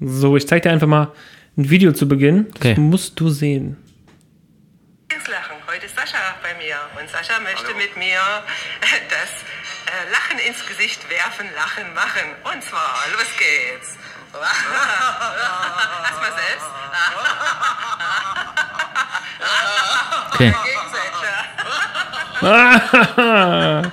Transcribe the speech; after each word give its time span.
So, 0.00 0.36
ich 0.36 0.46
zeig 0.46 0.62
dir 0.62 0.70
einfach 0.70 0.86
mal 0.86 1.12
ein 1.56 1.70
Video 1.70 1.92
zu 1.92 2.06
Beginn. 2.08 2.46
Okay. 2.56 2.74
Das 2.74 2.78
musst 2.78 3.18
du 3.18 3.28
sehen. 3.28 3.76
Lachen. 5.28 5.56
Heute 5.66 5.84
ist 5.86 5.94
Sascha 5.94 6.36
bei 6.42 6.54
mir 6.54 6.76
und 6.98 7.10
Sascha 7.10 7.38
möchte 7.40 7.74
mit 7.74 7.94
mir 7.96 8.18
das 9.10 9.30
äh, 9.86 10.10
Lachen 10.10 10.38
ins 10.38 10.66
Gesicht 10.66 11.08
werfen, 11.10 11.46
Lachen 11.54 11.92
machen. 11.92 12.34
Und 12.44 12.62
zwar, 12.62 13.04
los 13.12 13.26
geht's. 13.38 13.98
Erstmal 16.08 16.32
selbst. 16.32 16.66
Okay. 20.32 20.54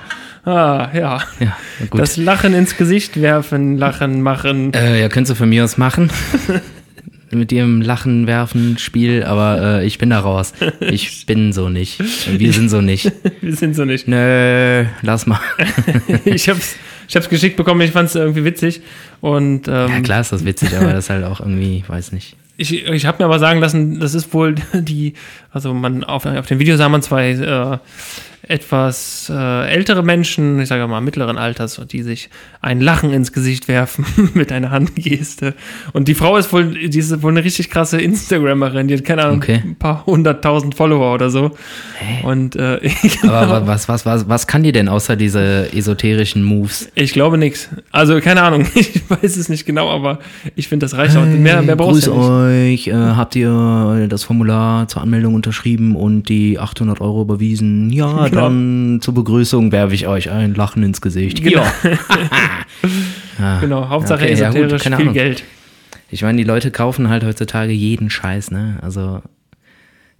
Ah, 0.46 0.88
ja. 0.94 1.20
Ja. 1.40 1.56
Das 1.92 2.16
Lachen 2.16 2.54
ins 2.54 2.76
Gesicht 2.76 3.20
werfen, 3.20 3.76
Lachen 3.78 4.22
machen. 4.22 4.72
äh, 4.74 5.00
ja, 5.00 5.08
könntest 5.08 5.32
du 5.32 5.34
von 5.34 5.48
mir 5.48 5.64
aus 5.64 5.76
machen. 5.76 6.10
Mit 7.32 7.50
ihrem 7.50 7.82
Lachen 7.82 8.28
werfen 8.28 8.78
Spiel, 8.78 9.24
aber 9.24 9.80
äh, 9.80 9.86
ich 9.86 9.98
bin 9.98 10.10
da 10.10 10.20
raus. 10.20 10.52
Ich 10.80 11.26
bin 11.26 11.52
so 11.52 11.68
nicht. 11.68 11.98
Wir 12.38 12.52
sind 12.52 12.68
so 12.68 12.80
nicht. 12.80 13.10
Wir 13.40 13.56
sind 13.56 13.74
so 13.74 13.84
nicht. 13.84 14.06
Nö, 14.06 14.84
lass 15.02 15.26
mal. 15.26 15.40
Ich 16.24 16.48
hab's, 16.48 16.76
ich 17.08 17.16
hab's 17.16 17.28
geschickt 17.28 17.56
bekommen, 17.56 17.80
ich 17.80 17.90
fand's 17.90 18.14
irgendwie 18.14 18.44
witzig. 18.44 18.80
Und 19.20 19.66
ähm, 19.66 19.88
Ja, 19.90 20.00
klar 20.00 20.20
ist 20.20 20.30
das 20.30 20.44
witzig, 20.44 20.76
aber 20.76 20.92
das 20.92 21.06
ist 21.06 21.10
halt 21.10 21.24
auch 21.24 21.40
irgendwie, 21.40 21.82
weiß 21.88 22.12
nicht. 22.12 22.36
ich, 22.56 22.86
ich 22.86 23.06
habe 23.06 23.18
mir 23.18 23.24
aber 23.24 23.40
sagen 23.40 23.58
lassen, 23.58 23.98
das 23.98 24.14
ist 24.14 24.32
wohl 24.32 24.54
die, 24.72 25.14
also 25.50 25.74
man 25.74 26.04
auf, 26.04 26.24
auf 26.26 26.46
dem 26.46 26.60
Video 26.60 26.76
sah 26.76 26.88
man 26.88 27.02
zwei 27.02 27.30
äh, 27.30 27.78
etwas 28.48 29.30
äh, 29.34 29.68
ältere 29.68 30.02
Menschen, 30.02 30.60
ich 30.60 30.68
sage 30.68 30.86
mal 30.86 31.00
mittleren 31.00 31.36
Alters, 31.38 31.80
die 31.90 32.02
sich 32.02 32.30
ein 32.60 32.80
Lachen 32.80 33.12
ins 33.12 33.32
Gesicht 33.32 33.68
werfen 33.68 34.04
mit 34.34 34.52
einer 34.52 34.70
Handgeste. 34.70 35.54
Und 35.92 36.08
die 36.08 36.14
Frau 36.14 36.36
ist 36.36 36.52
wohl, 36.52 36.88
die 36.88 36.98
ist 36.98 37.22
wohl 37.22 37.32
eine 37.32 37.44
richtig 37.44 37.70
krasse 37.70 38.00
Instagrammerin, 38.00 38.88
die 38.88 38.94
hat 38.94 39.04
keine 39.04 39.24
Ahnung, 39.24 39.38
Okay. 39.38 39.62
ein 39.64 39.76
paar 39.76 40.06
hunderttausend 40.06 40.74
Follower 40.74 41.12
oder 41.14 41.30
so. 41.30 41.50
Und 42.22 42.56
äh, 42.56 42.78
Aber 43.22 43.50
wa- 43.50 43.62
was, 43.66 43.88
was, 43.88 44.06
was, 44.06 44.28
was 44.28 44.46
kann 44.46 44.62
die 44.62 44.72
denn 44.72 44.88
außer 44.88 45.16
diese 45.16 45.72
esoterischen 45.72 46.42
Moves? 46.44 46.88
ich 46.94 47.12
glaube 47.12 47.38
nix. 47.38 47.68
Also 47.90 48.20
keine 48.20 48.42
Ahnung, 48.42 48.66
ich 48.74 49.02
weiß 49.10 49.36
es 49.36 49.48
nicht 49.48 49.66
genau, 49.66 49.90
aber 49.90 50.18
ich 50.54 50.68
finde, 50.68 50.86
das 50.86 50.96
reicht 50.96 51.16
auch. 51.16 51.24
Mehr, 51.26 51.62
mehr 51.62 51.76
brauchst 51.76 52.04
Grüß 52.04 52.06
ja 52.06 52.48
nicht. 52.48 52.88
euch, 52.88 52.88
äh, 52.88 52.92
habt 52.94 53.34
ihr 53.36 54.06
das 54.08 54.22
Formular 54.24 54.86
zur 54.88 55.02
Anmeldung 55.02 55.34
unterschrieben 55.34 55.96
und 55.96 56.28
die 56.28 56.58
800 56.58 57.00
Euro 57.00 57.22
überwiesen? 57.22 57.90
Ja, 57.90 58.28
Genau. 58.28 58.35
Dann 58.36 59.00
zur 59.00 59.14
Begrüßung 59.14 59.72
werfe 59.72 59.94
ich 59.94 60.06
euch 60.06 60.30
ein 60.30 60.54
Lachen 60.54 60.82
ins 60.82 61.00
Gesicht. 61.00 61.42
Genau. 61.42 61.64
Ja. 63.38 63.60
Genau, 63.60 63.88
Hauptsache 63.88 64.24
Okay, 64.24 64.34
ja, 64.34 64.48
gut, 64.48 64.56
esoterisch, 64.56 64.82
viel 64.82 64.94
Ahnung. 64.94 65.12
Geld. 65.14 65.44
Ich 66.10 66.22
meine, 66.22 66.38
die 66.38 66.44
Leute 66.44 66.70
kaufen 66.70 67.08
halt 67.08 67.24
heutzutage 67.24 67.72
jeden 67.72 68.10
Scheiß, 68.10 68.50
ne? 68.50 68.78
Also, 68.80 69.20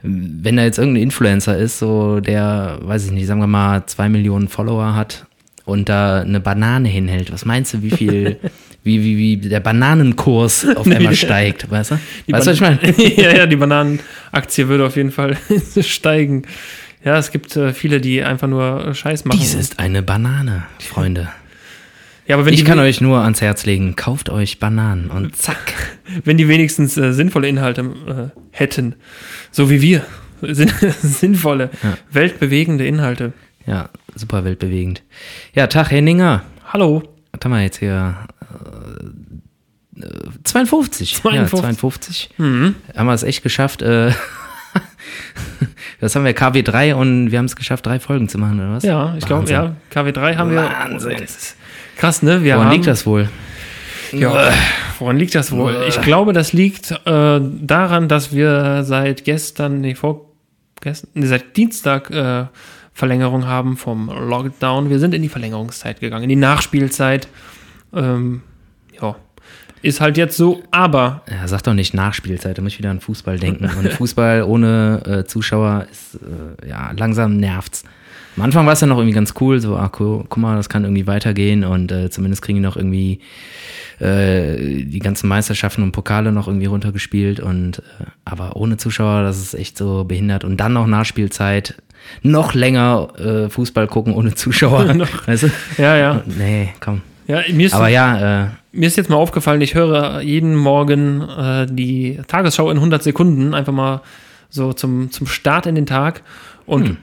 wenn 0.03 0.57
da 0.57 0.65
jetzt 0.65 0.79
irgendein 0.79 1.05
Influencer 1.05 1.57
ist, 1.57 1.79
so 1.79 2.21
der, 2.21 2.79
weiß 2.83 3.07
ich 3.07 3.13
nicht, 3.13 3.27
sagen 3.27 3.41
wir 3.41 3.47
mal, 3.47 3.87
zwei 3.87 4.09
Millionen 4.09 4.49
Follower 4.49 4.95
hat 4.95 5.27
und 5.65 5.89
da 5.89 6.21
eine 6.21 6.41
Banane 6.41 6.89
hinhält, 6.89 7.33
was 7.33 7.45
meinst 7.45 7.75
du, 7.75 7.83
wie 7.83 7.91
viel, 7.91 8.37
wie, 8.85 9.03
wie, 9.03 9.17
wie 9.17 9.49
der 9.49 9.61
Bananenkurs 9.61 10.67
auf 10.77 10.87
einmal 10.87 11.15
steigt, 11.15 11.71
weißt 11.71 11.93
du? 11.93 11.99
Die 12.27 12.33
Weißt 12.33 12.47
du, 12.47 12.51
was 12.51 12.57
ich 12.57 12.61
meine? 12.61 12.81
ja, 13.17 13.35
ja, 13.35 13.47
die 13.47 13.57
Bananenaktie 13.57 14.69
würde 14.69 14.87
auf 14.87 14.97
jeden 14.97 15.13
Fall 15.13 15.37
steigen. 15.81 16.43
Ja, 17.07 17.17
es 17.19 17.31
gibt 17.31 17.55
äh, 17.55 17.73
viele, 17.73 18.01
die 18.01 18.25
einfach 18.25 18.49
nur 18.49 18.89
äh, 18.89 18.93
Scheiß 18.95 19.25
machen. 19.27 19.39
Dies 19.39 19.55
ist 19.55 19.79
eine 19.79 20.03
Banane, 20.03 20.65
Freunde. 20.81 21.29
ja, 22.27 22.35
aber 22.35 22.47
wenn 22.47 22.53
Ich 22.53 22.65
kann 22.65 22.81
euch 22.81 23.01
nur 23.01 23.21
ans 23.21 23.41
Herz 23.41 23.65
legen, 23.65 23.95
kauft 23.95 24.29
euch 24.29 24.59
Bananen 24.59 25.09
und 25.11 25.37
zack. 25.41 25.73
wenn 26.25 26.37
die 26.37 26.49
wenigstens 26.49 26.97
äh, 26.97 27.13
sinnvolle 27.13 27.47
Inhalte 27.47 27.83
äh, 28.35 28.41
hätten, 28.51 28.97
so 29.53 29.71
wie 29.71 29.81
wir, 29.83 30.05
Sinn, 30.43 30.73
sinnvolle, 31.01 31.71
weltbewegende 32.11 32.85
Inhalte. 32.85 33.33
Ja, 33.67 33.89
super 34.17 34.45
weltbewegend. 34.45 35.05
Ja, 35.55 35.69
Tag 35.69 35.93
Henninger. 35.93 36.43
Hallo. 36.67 37.05
Was 37.31 37.45
haben 37.45 37.53
wir 37.53 37.63
jetzt 37.63 37.79
hier? 37.79 38.17
Äh, 39.97 40.03
äh, 40.03 40.11
52. 40.43 41.15
52. 41.15 41.53
Ja, 41.53 41.61
52. 41.61 42.31
Mhm. 42.39 42.75
Haben 42.97 43.07
wir 43.07 43.15
es 43.15 43.23
echt 43.23 43.45
geschafft. 43.45 43.83
Äh, 43.83 44.11
das 46.01 46.15
haben 46.15 46.25
wir 46.25 46.37
KW3 46.37 46.95
und 46.95 47.31
wir 47.31 47.39
haben 47.39 47.47
es 47.47 47.57
geschafft, 47.57 47.87
drei 47.87 48.01
Folgen 48.01 48.29
zu 48.29 48.39
machen, 48.39 48.59
oder 48.61 48.73
was? 48.73 48.83
Ja, 48.85 49.15
ich 49.19 49.27
glaube, 49.27 49.51
ja, 49.51 49.75
KW3 49.93 50.37
haben 50.37 50.51
wir. 50.51 50.63
Wahnsinn. 50.63 51.19
Das 51.21 51.37
ist 51.37 51.57
krass, 51.97 52.23
ne? 52.23 52.43
Wir 52.43 52.55
Woran 52.55 52.67
haben, 52.67 52.73
liegt 52.75 52.87
das 52.87 53.07
wohl? 53.07 53.29
Ja, 54.13 54.53
woran 54.99 55.17
liegt 55.17 55.35
das 55.35 55.53
wohl? 55.53 55.85
Ich 55.89 56.01
glaube, 56.01 56.33
das 56.33 56.53
liegt 56.53 56.91
äh, 56.91 57.41
daran, 57.41 58.09
dass 58.09 58.33
wir 58.33 58.85
seit 58.85 59.25
gestern, 59.25 59.81
nee, 59.81 59.95
vor 59.95 60.31
gestern, 60.81 61.11
nee, 61.15 61.27
seit 61.27 61.57
Dienstag 61.57 62.11
äh, 62.11 62.47
Verlängerung 62.93 63.47
haben 63.47 63.77
vom 63.77 64.09
Lockdown. 64.09 64.89
Wir 64.89 64.99
sind 64.99 65.13
in 65.13 65.23
die 65.23 65.29
Verlängerungszeit 65.29 66.01
gegangen, 66.01 66.25
in 66.25 66.31
die 66.31 66.37
Nachspielzeit. 66.37 67.29
Ähm, 67.93 68.43
ja, 69.01 69.17
ist 69.87 70.01
halt 70.01 70.17
jetzt 70.17 70.37
so, 70.37 70.63
aber 70.71 71.23
Ja, 71.31 71.47
sag 71.49 71.63
doch 71.63 71.75
nicht 71.75 71.95
Nachspielzeit, 71.95 72.59
da 72.59 72.63
muss 72.63 72.73
ich 72.73 72.79
wieder 72.79 72.91
an 72.91 73.01
Fußball 73.01 73.39
denken. 73.39 73.65
Und 73.79 73.93
Fußball 73.93 74.43
ohne 74.43 75.03
äh, 75.07 75.25
Zuschauer 75.25 75.87
ist, 75.91 76.17
äh, 76.17 76.69
ja, 76.69 76.93
langsam 76.97 77.37
nervt's. 77.39 77.85
Am 78.37 78.43
Anfang 78.43 78.67
war 78.67 78.75
es 78.75 78.81
ja 78.83 78.87
noch 78.87 78.99
irgendwie 78.99 79.15
ganz 79.15 79.33
cool, 79.41 79.61
so, 79.61 79.77
ah, 79.77 79.89
gu- 79.89 80.25
guck 80.29 80.37
mal, 80.37 80.57
das 80.57 80.69
kann 80.69 80.85
irgendwie 80.85 81.07
weitergehen 81.07 81.65
und 81.65 81.91
äh, 81.91 82.11
zumindest 82.11 82.43
kriegen 82.43 82.59
die 82.59 82.63
noch 82.63 82.77
irgendwie 82.77 83.21
äh, 83.99 84.85
die 84.85 84.99
ganzen 84.99 85.29
Meisterschaften 85.29 85.83
und 85.83 85.93
Pokale 85.93 86.33
noch 86.33 86.47
irgendwie 86.47 86.67
runtergespielt 86.67 87.41
und 87.41 87.79
äh, 87.79 88.05
aber 88.27 88.57
ohne 88.57 88.77
Zuschauer, 88.77 89.23
das 89.23 89.39
ist 89.41 89.55
echt 89.55 89.79
so 89.79 90.05
behindert 90.05 90.45
und 90.45 90.59
dann 90.59 90.75
noch 90.75 90.87
Nachspielzeit, 90.87 91.77
noch 92.23 92.53
länger 92.55 93.09
äh, 93.19 93.49
Fußball 93.49 93.87
gucken 93.87 94.13
ohne 94.13 94.35
Zuschauer. 94.35 94.87
weißt 95.27 95.45
du? 95.45 95.49
ja, 95.79 95.97
ja. 95.97 96.23
Nee, 96.27 96.69
komm. 96.81 97.01
Ja 97.27 97.43
mir, 97.53 97.67
ist, 97.67 97.75
Aber 97.75 97.89
ja, 97.89 98.45
äh, 98.45 98.49
mir 98.73 98.87
ist 98.87 98.97
jetzt 98.97 99.11
mal 99.11 99.17
aufgefallen, 99.17 99.61
ich 99.61 99.75
höre 99.75 100.21
jeden 100.21 100.55
Morgen 100.55 101.23
äh, 101.23 101.67
die 101.69 102.21
Tagesschau 102.27 102.71
in 102.71 102.77
100 102.77 103.03
Sekunden, 103.03 103.55
einfach 103.55 103.73
mal 103.73 104.03
so 104.49 104.73
zum, 104.73 105.11
zum 105.11 105.27
Start 105.27 105.67
in 105.67 105.75
den 105.75 105.87
Tag. 105.87 106.23
Und 106.67 106.89
Hm. 106.89 106.97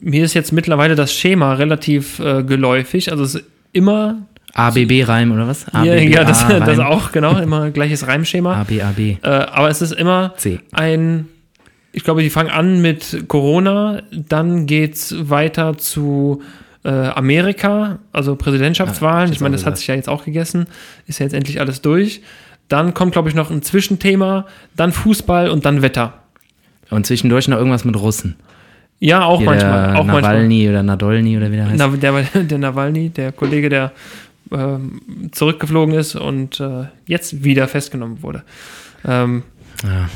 mir 0.00 0.24
ist 0.24 0.34
jetzt 0.34 0.52
mittlerweile 0.52 0.94
das 0.94 1.12
Schema 1.12 1.54
relativ 1.54 2.18
äh, 2.18 2.42
geläufig. 2.42 3.10
Also 3.10 3.24
es 3.24 3.34
ist 3.36 3.44
immer 3.72 4.18
ABB-Reim 4.54 5.32
oder 5.32 5.48
was? 5.48 5.66
Ja, 5.72 5.80
ABB, 5.80 6.12
ja 6.12 6.24
das, 6.24 6.44
A-Reim. 6.44 6.64
das 6.66 6.78
auch, 6.78 7.12
genau, 7.12 7.38
immer 7.38 7.70
gleiches 7.70 8.06
Reimschema. 8.06 8.60
AB, 8.60 8.82
AB. 8.82 8.98
Äh, 8.98 9.18
aber 9.22 9.70
es 9.70 9.80
ist 9.80 9.92
immer 9.92 10.34
C. 10.36 10.60
ein, 10.72 11.28
ich 11.92 12.04
glaube, 12.04 12.22
die 12.22 12.30
fangen 12.30 12.50
an 12.50 12.82
mit 12.82 13.24
Corona, 13.28 14.02
dann 14.10 14.66
geht's 14.66 15.14
weiter 15.18 15.78
zu 15.78 16.42
äh, 16.84 16.88
Amerika, 16.88 17.98
also 18.12 18.36
Präsidentschaftswahlen. 18.36 19.30
Ah, 19.30 19.32
ich 19.32 19.40
meine, 19.40 19.56
das 19.56 19.66
hat 19.66 19.78
sich 19.78 19.86
ja 19.86 19.94
jetzt 19.94 20.08
auch 20.08 20.24
gegessen, 20.24 20.66
ist 21.06 21.20
ja 21.20 21.24
jetzt 21.24 21.34
endlich 21.34 21.60
alles 21.60 21.80
durch. 21.80 22.22
Dann 22.68 22.94
kommt, 22.94 23.12
glaube 23.12 23.28
ich, 23.28 23.34
noch 23.34 23.50
ein 23.50 23.62
Zwischenthema, 23.62 24.46
dann 24.76 24.92
Fußball 24.92 25.50
und 25.50 25.64
dann 25.64 25.82
Wetter. 25.82 26.14
Und 26.90 27.06
zwischendurch 27.06 27.48
noch 27.48 27.56
irgendwas 27.56 27.84
mit 27.84 27.96
Russen. 27.96 28.36
Ja, 28.98 29.24
auch 29.24 29.38
Hier 29.38 29.46
manchmal. 29.46 29.96
Auch 29.96 30.04
manchmal. 30.04 30.22
Nawalny 30.34 30.68
oder 30.68 30.82
Nadolny 30.82 31.36
oder 31.36 31.50
wie 31.50 31.56
der 31.56 31.66
heißt. 31.66 31.76
Na, 31.76 31.88
der, 31.88 32.22
der 32.44 32.58
Nawalny, 32.58 33.10
der 33.10 33.32
Kollege, 33.32 33.68
der 33.68 33.92
ähm, 34.52 35.00
zurückgeflogen 35.32 35.94
ist 35.94 36.14
und 36.14 36.60
äh, 36.60 36.84
jetzt 37.06 37.42
wieder 37.42 37.66
festgenommen 37.68 38.22
wurde. 38.22 38.42
Ähm, 39.04 39.42
ja. 39.82 40.08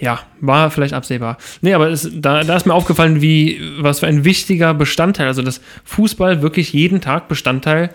Ja, 0.00 0.20
war 0.40 0.70
vielleicht 0.70 0.94
absehbar. 0.94 1.36
Nee, 1.60 1.74
aber 1.74 1.88
es, 1.90 2.08
da, 2.12 2.42
da 2.42 2.56
ist 2.56 2.66
mir 2.66 2.74
aufgefallen, 2.74 3.20
wie, 3.20 3.60
was 3.78 4.00
für 4.00 4.06
ein 4.06 4.24
wichtiger 4.24 4.74
Bestandteil, 4.74 5.26
also 5.26 5.42
dass 5.42 5.60
Fußball 5.84 6.42
wirklich 6.42 6.72
jeden 6.72 7.00
Tag 7.00 7.28
Bestandteil 7.28 7.90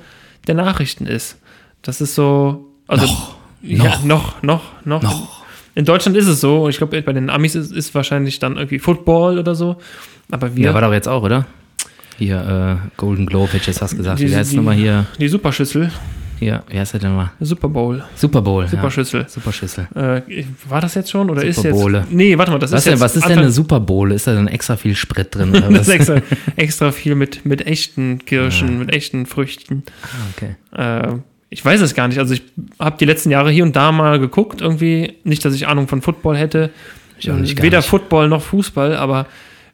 der 0.47 0.55
Nachrichten 0.55 1.07
ist. 1.07 1.39
Das 1.81 2.01
ist 2.01 2.15
so, 2.15 2.71
also, 2.87 3.05
Noch. 3.05 3.37
ja, 3.61 3.99
noch, 4.03 4.41
noch, 4.43 4.61
noch. 4.85 5.01
Noch. 5.03 5.45
In 5.75 5.83
Deutschland 5.85 6.15
ist 6.17 6.27
es 6.27 6.39
so, 6.39 6.69
ich 6.69 6.77
glaube, 6.77 7.01
bei 7.01 7.11
den 7.13 7.29
Amis 7.29 7.53
ist, 7.55 7.71
ist 7.71 7.93
wahrscheinlich 7.95 8.39
dann 8.39 8.55
irgendwie 8.55 8.79
Football 8.79 9.37
oder 9.39 9.55
so. 9.55 9.75
Aber 10.31 10.55
wir, 10.55 10.65
Ja, 10.67 10.73
war 10.73 10.81
doch 10.81 10.93
jetzt 10.93 11.07
auch, 11.07 11.21
oder? 11.23 11.45
Hier, 12.17 12.79
äh, 12.81 12.87
Golden 12.97 13.25
Globe, 13.25 13.47
hätte 13.47 13.57
ich 13.57 13.67
jetzt 13.67 13.79
fast 13.79 13.97
gesagt. 13.97 14.19
Die- 14.19 14.29
wie 14.31 14.35
heißt 14.35 14.53
die- 14.53 14.55
nochmal 14.55 14.75
hier? 14.75 15.05
die 15.19 15.27
Superschüssel, 15.27 15.91
Hier, 16.39 16.63
wie 16.69 16.79
heißt 16.79 16.93
der 16.93 16.99
denn 16.99 17.15
mal? 17.15 17.31
Super 17.39 17.69
Bowl, 17.69 18.03
Super 18.15 18.41
Bowl. 18.41 18.67
Superschüssel. 18.67 19.21
Ja. 19.21 19.29
Superschüssel. 19.29 19.87
Äh, 19.95 20.21
war 20.67 20.81
das 20.81 20.95
jetzt 20.95 21.11
schon 21.11 21.29
oder 21.29 21.43
ist 21.43 21.57
Super 21.57 21.69
jetzt? 21.69 21.77
Bowle. 21.77 22.07
Nee, 22.09 22.37
warte 22.37 22.51
mal, 22.51 22.59
das 22.59 22.71
Was, 22.71 22.79
ist 22.79 22.85
denn, 22.85 22.93
jetzt 22.93 23.01
was 23.01 23.15
ist 23.15 23.27
denn 23.29 23.39
eine 23.39 23.51
Super 23.51 23.79
Bowl? 23.79 24.11
Ist 24.11 24.27
da 24.27 24.33
dann 24.33 24.47
extra 24.47 24.75
viel 24.75 24.95
Sprit 24.95 25.33
drin? 25.33 25.49
Oder 25.49 25.61
das 25.69 25.71
was? 25.71 25.87
ist 25.87 25.93
extra, 25.93 26.21
extra 26.55 26.91
viel 26.91 27.15
mit, 27.15 27.45
mit 27.45 27.65
echten 27.65 28.25
Kirschen, 28.25 28.79
mit 28.79 28.93
echten 28.93 29.25
Früchten. 29.25 29.83
Ah, 30.03 30.07
okay. 30.35 30.55
Äh, 31.11 31.19
ich 31.49 31.63
weiß 31.63 31.79
es 31.81 31.93
gar 31.93 32.07
nicht. 32.07 32.19
Also 32.19 32.33
ich 32.33 32.43
habe 32.79 32.97
die 32.99 33.05
letzten 33.05 33.31
Jahre 33.31 33.49
hier 33.51 33.63
und 33.63 33.75
da 33.75 33.91
mal 33.91 34.19
geguckt, 34.19 34.61
irgendwie. 34.61 35.13
Nicht, 35.23 35.45
dass 35.45 35.53
ich 35.53 35.67
Ahnung 35.67 35.87
von 35.87 36.01
Football 36.01 36.37
hätte. 36.37 36.71
Ich 37.17 37.31
auch 37.31 37.35
nicht, 37.35 37.61
Weder 37.61 37.77
nicht. 37.77 37.87
Football 37.87 38.27
noch 38.27 38.41
Fußball, 38.41 38.97
aber 38.97 39.27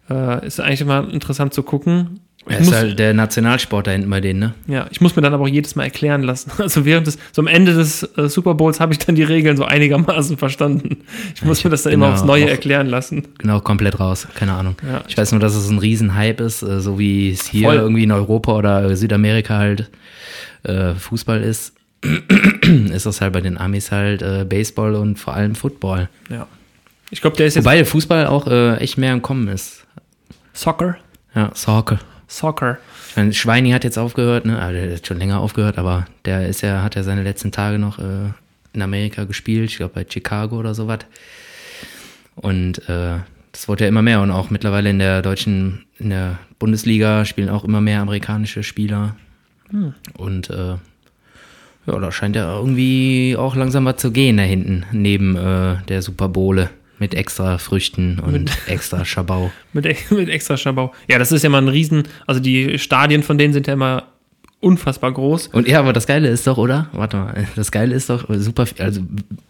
äh, 0.09 0.45
ist 0.45 0.59
eigentlich 0.59 0.81
immer 0.81 1.11
interessant 1.11 1.53
zu 1.53 1.63
gucken. 1.63 2.19
Er 2.47 2.57
muss- 2.59 2.69
ist 2.69 2.73
halt 2.73 2.97
der 2.99 3.13
Nationalsport 3.13 3.85
da 3.85 3.91
hinten 3.91 4.09
bei 4.09 4.19
denen, 4.19 4.39
ne? 4.39 4.53
Ja, 4.67 4.87
ich 4.89 4.99
muss 4.99 5.15
mir 5.15 5.21
dann 5.21 5.33
aber 5.33 5.43
auch 5.43 5.47
jedes 5.47 5.75
Mal 5.75 5.83
erklären 5.83 6.23
lassen. 6.23 6.51
Also 6.57 6.85
während 6.85 7.05
des, 7.07 7.17
so 7.31 7.41
am 7.41 7.47
Ende 7.47 7.73
des 7.73 8.03
äh, 8.17 8.27
Super 8.29 8.55
Bowls 8.55 8.79
habe 8.79 8.93
ich 8.93 8.99
dann 8.99 9.13
die 9.15 9.23
Regeln 9.23 9.57
so 9.57 9.63
einigermaßen 9.65 10.37
verstanden. 10.39 11.03
Ich 11.35 11.43
muss 11.43 11.63
mir 11.63 11.69
das 11.69 11.83
dann 11.83 11.93
immer 11.93 12.07
bin 12.07 12.13
aufs 12.15 12.23
Neue 12.25 12.45
auch- 12.45 12.49
erklären 12.49 12.87
lassen. 12.87 13.27
Genau, 13.37 13.59
komplett 13.59 13.99
raus. 13.99 14.27
Keine 14.35 14.53
Ahnung. 14.53 14.75
Ja. 14.87 15.03
Ich 15.07 15.17
weiß 15.17 15.31
nur, 15.33 15.39
dass 15.41 15.53
es 15.55 15.69
ein 15.69 15.77
Riesenhype 15.77 16.43
ist, 16.43 16.63
äh, 16.63 16.79
so 16.81 16.97
wie 16.97 17.31
es 17.31 17.45
hier 17.47 17.67
Voll. 17.67 17.75
irgendwie 17.75 18.03
in 18.03 18.11
Europa 18.11 18.53
oder 18.53 18.83
äh, 18.89 18.95
Südamerika 18.95 19.57
halt 19.57 19.89
äh, 20.63 20.93
Fußball 20.95 21.41
ist. 21.43 21.73
ist 22.91 23.05
das 23.05 23.21
halt 23.21 23.33
bei 23.33 23.41
den 23.41 23.57
Amis 23.59 23.91
halt 23.91 24.23
äh, 24.23 24.45
Baseball 24.47 24.95
und 24.95 25.19
vor 25.19 25.35
allem 25.35 25.53
Football. 25.53 26.09
Ja. 26.29 26.47
Ich 27.11 27.21
glaube, 27.21 27.37
der 27.37 27.45
ist 27.45 27.55
jetzt 27.55 27.65
Wobei 27.65 27.85
Fußball 27.85 28.25
auch 28.25 28.47
äh, 28.47 28.77
echt 28.77 28.97
mehr 28.97 29.13
im 29.13 29.21
Kommen 29.21 29.47
ist. 29.47 29.85
Soccer. 30.53 30.97
Ja, 31.35 31.51
Soccer. 31.53 31.99
Soccer. 32.31 32.77
Ich 33.09 33.17
meine, 33.17 33.33
Schweini 33.33 33.71
hat 33.71 33.83
jetzt 33.83 33.97
aufgehört, 33.97 34.45
ne? 34.45 34.59
Also 34.59 34.79
der 34.79 34.95
hat 34.95 35.05
schon 35.05 35.19
länger 35.19 35.39
aufgehört, 35.41 35.77
aber 35.77 36.05
der 36.23 36.47
ist 36.47 36.61
ja, 36.61 36.81
hat 36.81 36.95
ja 36.95 37.03
seine 37.03 37.23
letzten 37.23 37.51
Tage 37.51 37.77
noch 37.77 37.99
äh, 37.99 38.31
in 38.73 38.81
Amerika 38.81 39.25
gespielt, 39.25 39.69
ich 39.69 39.77
glaube 39.77 39.93
bei 39.93 40.05
Chicago 40.09 40.57
oder 40.57 40.73
sowas. 40.73 40.99
Und 42.35 42.87
äh, 42.87 43.17
das 43.51 43.67
wurde 43.67 43.83
ja 43.83 43.89
immer 43.89 44.01
mehr 44.01 44.21
und 44.21 44.31
auch 44.31 44.49
mittlerweile 44.49 44.89
in 44.89 44.99
der 44.99 45.21
deutschen, 45.21 45.85
in 45.99 46.09
der 46.09 46.39
Bundesliga 46.57 47.25
spielen 47.25 47.49
auch 47.49 47.65
immer 47.65 47.81
mehr 47.81 48.01
amerikanische 48.01 48.63
Spieler. 48.63 49.15
Und 50.17 50.49
äh, 50.49 50.75
ja, 51.85 51.99
da 51.99 52.11
scheint 52.11 52.37
ja 52.37 52.55
irgendwie 52.55 53.35
auch 53.37 53.55
langsam 53.55 53.83
was 53.85 53.97
zu 53.97 54.11
gehen 54.11 54.37
da 54.37 54.43
hinten, 54.43 54.85
neben 54.93 55.35
äh, 55.35 55.77
der 55.89 56.01
Super 56.01 56.29
Bowle 56.29 56.69
mit 57.01 57.13
extra 57.15 57.57
Früchten 57.57 58.19
und 58.19 58.49
extra 58.67 59.03
Schabau. 59.03 59.51
Mit, 59.73 59.85
mit 60.11 60.29
extra 60.29 60.55
Schabau. 60.55 60.93
Ja, 61.09 61.17
das 61.19 61.31
ist 61.33 61.43
ja 61.43 61.49
mal 61.49 61.61
ein 61.61 61.67
Riesen. 61.67 62.03
Also 62.27 62.39
die 62.39 62.77
Stadien 62.79 63.23
von 63.23 63.37
denen 63.37 63.53
sind 63.53 63.67
ja 63.67 63.73
immer 63.73 64.03
unfassbar 64.59 65.11
groß. 65.11 65.47
Und 65.47 65.67
ja, 65.67 65.79
aber 65.79 65.91
das 65.91 66.05
Geile 66.05 66.29
ist 66.29 66.45
doch, 66.45 66.57
oder? 66.59 66.87
Warte 66.93 67.17
mal, 67.17 67.47
das 67.55 67.71
Geile 67.71 67.95
ist 67.95 68.09
doch 68.11 68.25
super, 68.29 68.67
viel- 68.67 68.81
also 68.85 69.01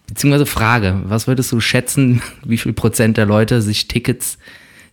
beziehungsweise 0.07 0.45
Frage, 0.45 1.01
was 1.03 1.27
würdest 1.27 1.51
du 1.51 1.59
schätzen, 1.59 2.21
wie 2.45 2.57
viel 2.57 2.71
Prozent 2.73 3.17
der 3.17 3.25
Leute 3.25 3.61
sich 3.61 3.87
Tickets 3.89 4.37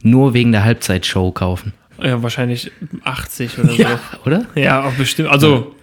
nur 0.03 0.35
wegen 0.35 0.51
der 0.53 0.65
Halbzeitshow 0.65 1.31
kaufen? 1.31 1.73
Ja, 2.03 2.23
wahrscheinlich 2.23 2.71
80 3.05 3.59
oder 3.59 3.69
so. 3.77 3.83
Ja, 3.83 4.01
Oder? 4.25 4.85
auch 4.85 4.93
bestimmt. 4.95 5.29
Also, 5.31 5.75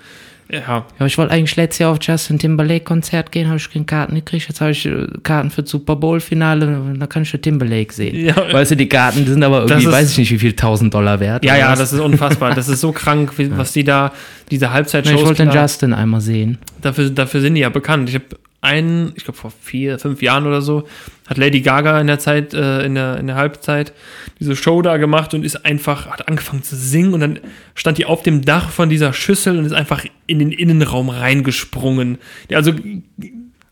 ja. 0.52 0.86
Ja, 1.00 1.06
ich 1.06 1.18
wollte 1.18 1.34
eigentlich 1.34 1.56
letztes 1.56 1.80
Jahr 1.80 1.92
auf 1.92 1.98
Justin 2.02 2.38
Timberlake 2.40 2.84
Konzert 2.84 3.32
gehen, 3.32 3.48
habe 3.48 3.58
ich 3.58 3.70
keine 3.72 3.86
Karten 3.86 4.16
gekriegt. 4.16 4.48
Jetzt 4.48 4.62
habe 4.62 4.72
ich 4.72 4.86
äh, 4.86 5.08
Karten 5.24 5.50
für 5.52 5.64
das 5.64 5.72
Super 5.72 5.96
Bowl 5.96 6.20
Finale, 6.20 6.96
da 6.98 7.08
kann 7.08 7.24
ich 7.24 7.32
Timberlake 7.32 7.94
sehen. 7.94 8.16
Ja. 8.26 8.36
Weißt 8.54 8.72
du, 8.72 8.76
die 8.76 8.88
Karten 8.88 9.26
sind 9.26 9.44
aber 9.44 9.62
irgendwie, 9.64 9.86
ist- 9.86 9.92
weiß 9.92 10.12
ich 10.12 10.18
nicht, 10.18 10.32
wie 10.32 10.40
viel 10.40 10.52
1000 10.52 10.94
Dollar 10.94 11.20
wert. 11.20 11.44
Ja, 11.44 11.56
ja, 11.58 11.72
was. 11.72 11.80
das 11.80 11.94
ist 11.94 12.00
unfassbar. 12.00 12.54
Das 12.56 12.68
ist 12.70 12.82
so 12.82 12.92
krank, 12.94 13.38
wie, 13.38 13.56
was 13.58 13.74
die 13.74 13.84
da, 13.84 14.12
diese 14.52 14.72
Halbzeitshows. 14.72 15.20
ich 15.20 15.26
wollte 15.26 15.46
den 15.46 15.54
Justin 15.54 15.94
einmal 15.94 16.22
sehen. 16.22 16.58
dafür, 16.82 17.10
dafür 17.10 17.42
sind 17.42 17.56
die 17.56 17.62
ja 17.62 17.70
bekannt. 17.70 18.10
Ich 18.10 18.16
habe 18.16 18.26
einen, 18.66 19.14
ich 19.16 19.24
glaube 19.24 19.38
vor 19.38 19.52
vier, 19.62 19.98
fünf 20.00 20.22
Jahren 20.22 20.46
oder 20.46 20.62
so, 20.62 20.86
hat 21.28 21.38
Lady 21.38 21.62
Gaga 21.62 22.00
in 22.02 22.08
der 22.08 22.20
Zeit, 22.20 22.54
äh, 22.54 22.84
in, 22.86 22.96
der, 22.96 23.18
in 23.18 23.28
der 23.28 23.36
Halbzeit 23.36 23.94
diese 24.40 24.56
Show 24.56 24.82
da 24.82 24.98
gemacht 24.98 25.34
und 25.34 25.46
ist 25.46 25.66
einfach, 25.66 26.08
hat 26.08 26.28
angefangen 26.28 26.64
zu 26.64 26.76
singen 26.76 27.14
und 27.14 27.20
dann 27.22 27.40
stand 27.74 27.98
die 27.98 28.06
auf 28.06 28.24
dem 28.24 28.44
Dach 28.44 28.70
von 28.70 28.90
dieser 28.90 29.14
Schüssel 29.14 29.58
und 29.58 29.66
ist 29.66 29.74
einfach 29.74 30.04
in 30.28 30.40
den 30.40 30.52
Innenraum 30.52 31.10
reingesprungen. 31.10 32.18
Ja, 32.50 32.58
also, 32.58 32.74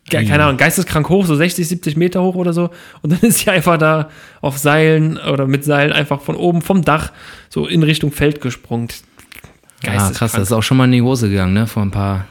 keine 0.09 0.43
Ahnung, 0.43 0.57
geisteskrank 0.57 1.09
hoch, 1.09 1.25
so 1.25 1.35
60, 1.35 1.67
70 1.67 1.97
Meter 1.97 2.21
hoch 2.21 2.35
oder 2.35 2.53
so. 2.53 2.69
Und 3.01 3.11
dann 3.11 3.19
ist 3.29 3.39
sie 3.39 3.49
einfach 3.49 3.77
da 3.77 4.09
auf 4.41 4.57
Seilen 4.57 5.17
oder 5.17 5.47
mit 5.47 5.63
Seilen 5.63 5.91
einfach 5.91 6.21
von 6.21 6.35
oben 6.35 6.61
vom 6.61 6.83
Dach 6.83 7.11
so 7.49 7.67
in 7.67 7.83
Richtung 7.83 8.11
Feld 8.11 8.41
gesprungen. 8.41 8.89
Ja, 9.83 10.11
krass, 10.11 10.31
das 10.31 10.43
ist 10.43 10.51
auch 10.53 10.63
schon 10.63 10.77
mal 10.77 10.85
in 10.85 10.93
die 10.93 11.01
Hose 11.01 11.29
gegangen, 11.29 11.53
ne? 11.53 11.67
Vor 11.67 11.83
ein 11.83 11.91
paar 11.91 12.25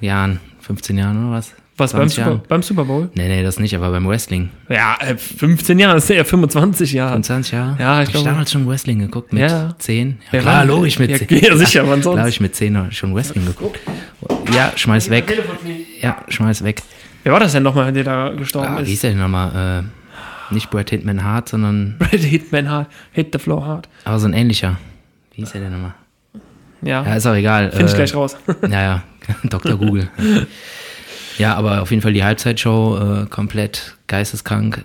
Jahren, 0.00 0.40
15 0.60 0.96
Jahren 0.96 1.26
oder 1.26 1.36
was? 1.36 1.54
Was, 1.80 1.92
beim 1.92 2.08
20 2.08 2.24
Super, 2.24 2.40
beim 2.48 2.62
Super 2.62 2.84
Bowl? 2.84 3.10
Nee, 3.14 3.28
nee, 3.28 3.42
das 3.42 3.58
nicht, 3.58 3.74
aber 3.74 3.90
beim 3.90 4.06
Wrestling. 4.06 4.50
Ja, 4.68 4.96
äh, 5.00 5.16
15 5.16 5.78
Jahre, 5.78 5.94
das 5.94 6.04
ist 6.08 6.16
ja 6.16 6.22
25 6.24 6.92
Jahre. 6.92 7.10
25 7.12 7.52
Jahre? 7.52 7.76
Ja, 7.80 8.02
ich 8.02 8.08
ich 8.08 8.12
glaube- 8.12 8.28
damals 8.28 8.52
schon 8.52 8.68
Wrestling 8.68 8.98
geguckt 9.00 9.32
mit 9.32 9.42
Ja. 9.42 9.74
10? 9.78 10.18
Ja, 10.30 10.36
Ja, 10.38 10.42
klar, 10.42 10.64
logisch 10.66 10.98
mit 10.98 11.10
Ja, 11.10 11.18
10. 11.18 11.38
ja, 11.44 11.56
sicher, 11.56 11.88
wann 11.88 12.02
sonst? 12.02 12.16
Da 12.16 12.20
habe 12.20 12.28
ich 12.30 12.40
mit 12.40 12.54
10 12.54 12.92
schon 12.92 13.14
Wrestling 13.14 13.46
geguckt. 13.46 13.80
Ja, 14.54 14.72
schmeiß 14.76 15.10
weg. 15.10 15.42
Ja, 16.00 16.18
schmeiß 16.28 16.62
weg. 16.64 16.82
Wer 17.24 17.32
war 17.32 17.40
das 17.40 17.52
denn 17.52 17.62
nochmal, 17.62 17.92
der 17.92 18.04
da 18.04 18.28
gestorben 18.30 18.74
Ah, 18.74 18.78
wie 18.78 18.82
ist? 18.82 18.88
hieß 18.88 19.00
der 19.02 19.10
denn 19.10 19.20
nochmal? 19.20 19.82
Äh, 20.50 20.54
nicht 20.54 20.70
Brad 20.70 20.90
Hitman 20.90 21.22
Hart, 21.24 21.48
sondern 21.48 21.96
Brad 21.98 22.10
Hitman 22.12 22.68
Hard, 22.70 22.88
Hit 23.12 23.28
the 23.32 23.38
Floor 23.38 23.64
Hard. 23.66 23.88
aber 24.04 24.18
so 24.18 24.26
ein 24.26 24.32
ähnlicher. 24.34 24.76
Wie 25.34 25.42
hieß 25.42 25.52
der 25.52 25.62
denn 25.62 25.72
nochmal? 25.72 25.94
Ja, 26.82 27.04
Ja, 27.04 27.14
ist 27.16 27.26
auch 27.26 27.34
egal. 27.34 27.70
finde 27.70 27.86
ich 27.86 27.92
Äh, 27.92 27.96
gleich 27.96 28.14
raus. 28.14 28.36
Ja, 28.68 28.82
ja, 28.82 29.02
Dr. 29.44 29.76
Google. 29.76 30.08
Ja, 31.40 31.54
aber 31.54 31.80
auf 31.80 31.90
jeden 31.90 32.02
Fall 32.02 32.12
die 32.12 32.22
Halbzeitshow 32.22 33.22
äh, 33.22 33.26
komplett 33.26 33.96
geisteskrank. 34.06 34.84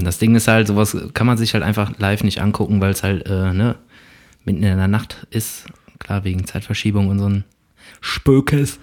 Das 0.00 0.18
Ding 0.18 0.34
ist 0.34 0.48
halt, 0.48 0.66
sowas 0.66 0.96
kann 1.14 1.26
man 1.26 1.36
sich 1.36 1.54
halt 1.54 1.62
einfach 1.62 1.92
live 1.98 2.24
nicht 2.24 2.40
angucken, 2.40 2.80
weil 2.80 2.90
es 2.90 3.02
halt 3.02 3.26
äh, 3.26 3.52
ne, 3.52 3.76
mitten 4.44 4.62
in 4.62 4.76
der 4.76 4.88
Nacht 4.88 5.26
ist. 5.30 5.66
Klar, 5.98 6.24
wegen 6.24 6.46
Zeitverschiebung 6.46 7.08
und 7.08 7.18
so 7.18 7.28
ein 7.28 7.44
Spökes. 8.00 8.80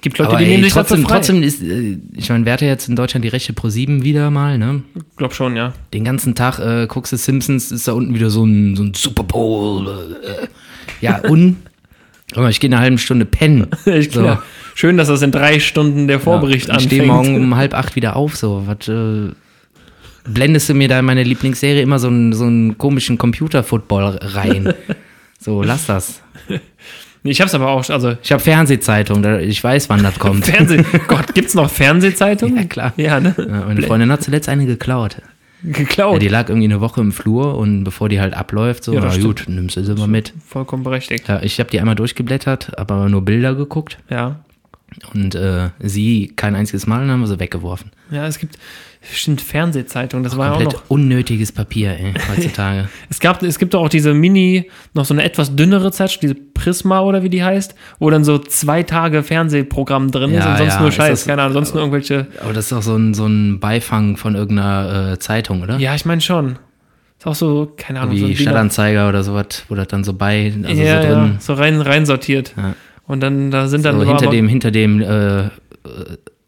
Gibt 0.00 0.18
Leute, 0.18 0.30
aber 0.30 0.38
die 0.38 0.44
ey, 0.44 0.50
nehmen 0.52 0.64
sich 0.64 0.72
trotzdem, 0.72 1.02
frei. 1.02 1.16
trotzdem 1.16 1.42
ist, 1.42 1.60
äh, 1.62 1.98
ich 2.14 2.30
meine, 2.30 2.46
wer 2.46 2.54
hat 2.54 2.62
jetzt 2.62 2.88
in 2.88 2.96
Deutschland 2.96 3.24
die 3.24 3.28
Rechte 3.28 3.52
pro 3.52 3.68
7 3.68 4.02
wieder 4.02 4.30
mal, 4.30 4.56
ne? 4.56 4.82
glaub 5.16 5.34
schon, 5.34 5.56
ja. 5.56 5.74
Den 5.92 6.04
ganzen 6.04 6.34
Tag 6.34 6.58
äh, 6.58 6.86
guckst 6.86 7.12
du 7.12 7.16
Simpsons, 7.16 7.70
ist 7.70 7.86
da 7.86 7.92
unten 7.92 8.14
wieder 8.14 8.30
so 8.30 8.44
ein, 8.44 8.76
so 8.76 8.84
ein 8.84 8.94
Super 8.94 9.24
Bowl. 9.24 10.18
Äh, 10.22 10.46
ja, 11.00 11.18
und 11.18 11.56
Guck 11.56 11.58
mal, 11.58 11.69
ich 12.36 12.60
gehe 12.60 12.68
eine 12.68 12.78
halbe 12.78 12.98
Stunde 12.98 13.24
pennen. 13.24 13.66
Ich, 13.86 14.12
So. 14.12 14.38
Schön, 14.74 14.96
dass 14.96 15.08
das 15.08 15.22
in 15.22 15.32
drei 15.32 15.60
Stunden 15.60 16.08
der 16.08 16.20
Vorbericht 16.20 16.68
ja, 16.68 16.74
ich 16.74 16.84
anfängt. 16.84 16.92
stehe 16.92 17.06
morgen 17.06 17.36
um 17.36 17.56
halb 17.56 17.74
acht 17.74 17.96
wieder 17.96 18.16
auf. 18.16 18.36
So, 18.36 18.62
was 18.66 18.88
äh, 18.88 19.32
blendest 20.24 20.68
du 20.68 20.74
mir 20.74 20.88
da 20.88 20.98
in 21.00 21.04
meine 21.04 21.22
Lieblingsserie 21.22 21.82
immer 21.82 21.98
so 21.98 22.08
einen, 22.08 22.32
so 22.32 22.44
einen 22.44 22.78
komischen 22.78 23.18
Computer-Football 23.18 24.18
rein? 24.22 24.72
so, 25.38 25.62
lass 25.62 25.86
das. 25.86 26.22
Ich 27.22 27.40
hab's 27.42 27.54
aber 27.54 27.68
auch, 27.68 27.88
also 27.90 28.16
Ich 28.22 28.32
habe 28.32 28.42
Fernsehzeitung, 28.42 29.22
ich 29.40 29.62
weiß, 29.62 29.90
wann 29.90 30.02
das 30.02 30.18
kommt. 30.18 30.46
Fernseh. 30.46 30.82
Gott, 31.06 31.34
gibt's 31.34 31.54
noch 31.54 31.68
Fernsehzeitungen? 31.70 32.56
Ja, 32.56 32.64
klar. 32.64 32.92
Ja, 32.96 33.20
ne? 33.20 33.34
Ja, 33.36 33.66
meine 33.66 33.82
Freundin 33.82 34.10
hat 34.10 34.22
zuletzt 34.22 34.48
eine 34.48 34.64
geklaut. 34.64 35.16
Ja, 35.62 35.72
Geklaut. 35.72 36.22
die 36.22 36.28
lag 36.28 36.48
irgendwie 36.48 36.66
eine 36.68 36.80
Woche 36.80 37.00
im 37.00 37.12
Flur 37.12 37.56
und 37.58 37.84
bevor 37.84 38.08
die 38.08 38.20
halt 38.20 38.34
abläuft, 38.34 38.84
so, 38.84 38.94
Ja, 38.94 39.00
na 39.00 39.16
gut, 39.16 39.44
nimmst 39.46 39.76
du 39.76 39.84
sie 39.84 39.94
mal 39.94 40.08
mit. 40.08 40.32
Vollkommen 40.46 40.82
berechtigt. 40.82 41.28
Ja, 41.28 41.42
ich 41.42 41.60
habe 41.60 41.70
die 41.70 41.78
einmal 41.80 41.94
durchgeblättert, 41.96 42.78
aber 42.78 43.08
nur 43.08 43.22
Bilder 43.22 43.54
geguckt 43.54 43.98
Ja. 44.08 44.40
Und 45.14 45.34
äh, 45.34 45.70
sie 45.80 46.32
kein 46.36 46.54
einziges 46.54 46.86
Mal, 46.86 47.00
dann 47.00 47.10
haben 47.10 47.20
wir 47.20 47.26
sie 47.26 47.38
weggeworfen. 47.40 47.90
Ja, 48.10 48.26
es 48.26 48.38
gibt, 48.38 48.58
stimmt, 49.02 49.40
Fernsehzeitungen, 49.40 50.24
das 50.24 50.36
war 50.36 50.46
ja 50.46 50.52
auch 50.52 50.56
Komplett 50.58 50.74
noch. 50.82 50.90
unnötiges 50.90 51.52
Papier, 51.52 51.90
ey, 51.92 52.12
heutzutage. 52.30 52.88
Es 53.08 53.20
gab, 53.20 53.42
es 53.42 53.58
gibt 53.58 53.74
auch 53.74 53.88
diese 53.88 54.14
Mini, 54.14 54.70
noch 54.94 55.04
so 55.04 55.14
eine 55.14 55.22
etwas 55.24 55.54
dünnere 55.54 55.92
Zeitschrift, 55.92 56.22
diese 56.22 56.34
Prisma 56.34 57.00
oder 57.00 57.22
wie 57.22 57.30
die 57.30 57.42
heißt, 57.44 57.74
wo 57.98 58.10
dann 58.10 58.24
so 58.24 58.38
zwei 58.38 58.82
Tage 58.82 59.22
Fernsehprogramm 59.22 60.10
drin 60.10 60.30
ist 60.32 60.44
Ja, 60.44 60.50
und 60.52 60.58
sonst 60.58 60.72
ja, 60.74 60.80
nur 60.80 60.88
ist 60.88 60.94
Scheiß, 60.96 61.20
das- 61.20 61.26
keine 61.26 61.42
Ahnung, 61.42 61.54
sonst 61.54 61.74
nur 61.74 61.82
irgendwelche. 61.82 62.26
Aber 62.42 62.52
das 62.52 62.64
ist 62.66 62.72
doch 62.72 62.82
so 62.82 62.96
ein, 62.96 63.14
so 63.14 63.26
ein 63.26 63.60
Beifang 63.60 64.16
von 64.16 64.34
irgendeiner 64.34 65.12
äh, 65.12 65.18
Zeitung, 65.18 65.62
oder? 65.62 65.78
Ja, 65.78 65.94
ich 65.94 66.04
meine 66.04 66.20
schon. 66.20 66.58
Ist 67.18 67.26
auch 67.26 67.34
so, 67.34 67.72
keine 67.76 68.00
Ahnung, 68.00 68.16
so 68.16 68.26
Wie 68.28 68.32
DIN- 68.34 68.42
Stadtanzeiger 68.42 69.08
oder 69.08 69.22
sowas, 69.22 69.64
wo 69.68 69.74
das 69.74 69.88
dann 69.88 70.04
so 70.04 70.14
bei, 70.14 70.52
also 70.64 70.82
ja, 70.82 71.02
so 71.02 71.08
ja, 71.08 71.14
drin, 71.14 71.36
so 71.38 71.52
rein, 71.54 71.80
rein 71.82 72.06
sortiert. 72.06 72.54
Ja. 72.56 72.74
Und 73.10 73.18
dann, 73.20 73.50
da 73.50 73.66
sind 73.66 73.84
dann 73.84 73.98
so 73.98 74.06
hinter 74.06 74.30
dem, 74.30 74.46
hinter 74.46 74.70
dem 74.70 75.00
äh, 75.00 75.40
äh, 75.46 75.48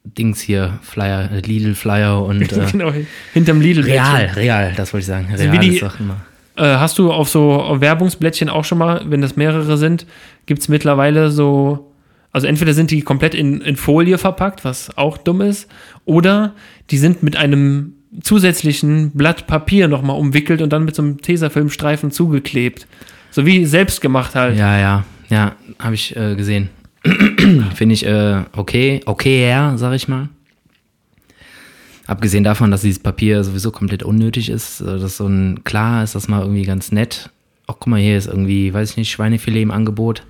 Dings 0.04 0.40
hier, 0.40 0.78
Flyer, 0.82 1.28
äh, 1.32 1.40
Lidl-Flyer 1.40 2.22
und 2.24 2.40
äh, 2.52 2.66
genau, 2.70 2.92
hinterm 3.32 3.60
Lidl. 3.60 3.82
Real, 3.82 4.26
real, 4.36 4.72
das 4.76 4.92
wollte 4.92 5.02
ich 5.02 5.06
sagen. 5.06 5.26
Real 5.34 5.52
wie 5.52 5.58
die- 5.58 5.76
ist 5.78 5.82
immer. 5.98 6.20
Äh, 6.54 6.76
hast 6.76 7.00
du 7.00 7.10
auf 7.10 7.28
so 7.28 7.76
Werbungsblättchen 7.80 8.48
auch 8.48 8.64
schon 8.64 8.78
mal, 8.78 9.02
wenn 9.06 9.20
das 9.20 9.34
mehrere 9.34 9.76
sind, 9.76 10.06
gibt's 10.46 10.68
mittlerweile 10.68 11.32
so, 11.32 11.90
also 12.30 12.46
entweder 12.46 12.74
sind 12.74 12.92
die 12.92 13.02
komplett 13.02 13.34
in, 13.34 13.60
in 13.60 13.74
Folie 13.74 14.18
verpackt, 14.18 14.64
was 14.64 14.96
auch 14.96 15.18
dumm 15.18 15.40
ist, 15.40 15.68
oder 16.04 16.52
die 16.90 16.98
sind 16.98 17.24
mit 17.24 17.36
einem 17.36 17.94
zusätzlichen 18.20 19.10
Blatt 19.14 19.48
Papier 19.48 19.88
nochmal 19.88 20.16
umwickelt 20.16 20.62
und 20.62 20.72
dann 20.72 20.84
mit 20.84 20.94
so 20.94 21.02
einem 21.02 21.20
Tesafilmstreifen 21.20 22.12
zugeklebt. 22.12 22.86
So 23.32 23.46
wie 23.46 23.64
selbst 23.64 24.00
gemacht 24.00 24.36
halt. 24.36 24.56
Ja, 24.56 24.78
ja, 24.78 25.04
ja, 25.32 25.56
habe 25.78 25.94
ich 25.94 26.14
äh, 26.14 26.36
gesehen. 26.36 26.68
Finde 27.74 27.94
ich 27.94 28.04
äh, 28.04 28.44
okay, 28.52 29.00
okay, 29.06 29.48
ja, 29.48 29.78
sag 29.78 29.94
ich 29.94 30.06
mal. 30.06 30.28
Abgesehen 32.06 32.44
davon, 32.44 32.70
dass 32.70 32.82
dieses 32.82 32.98
Papier 32.98 33.42
sowieso 33.42 33.70
komplett 33.70 34.02
unnötig 34.02 34.50
ist, 34.50 34.82
äh, 34.82 34.84
das 34.84 35.02
ist 35.02 35.16
so 35.16 35.26
ein, 35.26 35.64
klar 35.64 36.04
ist 36.04 36.14
das 36.14 36.28
mal 36.28 36.42
irgendwie 36.42 36.64
ganz 36.64 36.92
nett. 36.92 37.30
Ach, 37.66 37.76
guck 37.78 37.86
mal, 37.86 38.00
hier 38.00 38.18
ist 38.18 38.26
irgendwie, 38.26 38.74
weiß 38.74 38.90
ich 38.90 38.96
nicht, 38.98 39.10
Schweinefilet 39.10 39.62
im 39.62 39.70
Angebot. 39.70 40.22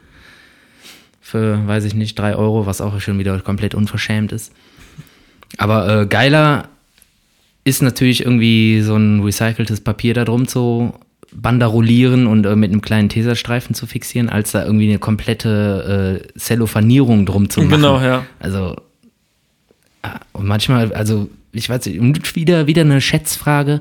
Für, 1.20 1.66
weiß 1.66 1.82
ich 1.84 1.94
nicht, 1.94 2.16
drei 2.16 2.36
Euro, 2.36 2.66
was 2.66 2.80
auch 2.80 3.00
schon 3.00 3.18
wieder 3.18 3.36
komplett 3.40 3.74
unverschämt 3.74 4.30
ist. 4.30 4.52
Aber 5.58 6.02
äh, 6.02 6.06
geiler 6.06 6.68
ist 7.64 7.82
natürlich 7.82 8.24
irgendwie 8.24 8.82
so 8.82 8.94
ein 8.94 9.20
recyceltes 9.20 9.80
Papier 9.80 10.14
da 10.14 10.24
drum 10.24 10.46
zu 10.46 10.94
banderolieren 11.34 12.26
und 12.26 12.44
äh, 12.46 12.56
mit 12.56 12.70
einem 12.70 12.82
kleinen 12.82 13.08
Tesastreifen 13.08 13.74
zu 13.74 13.86
fixieren, 13.86 14.28
als 14.28 14.52
da 14.52 14.64
irgendwie 14.64 14.88
eine 14.88 14.98
komplette 14.98 16.22
äh, 16.34 16.38
Cellophanierung 16.38 17.26
drum 17.26 17.50
zu 17.50 17.60
machen. 17.60 17.70
Genau, 17.70 18.00
ja. 18.00 18.26
Also, 18.38 18.76
ah, 20.02 20.20
und 20.32 20.46
manchmal, 20.46 20.92
also, 20.92 21.28
ich 21.52 21.68
weiß 21.68 21.86
nicht, 21.86 22.36
wieder, 22.36 22.66
wieder 22.66 22.82
eine 22.82 23.00
Schätzfrage. 23.00 23.80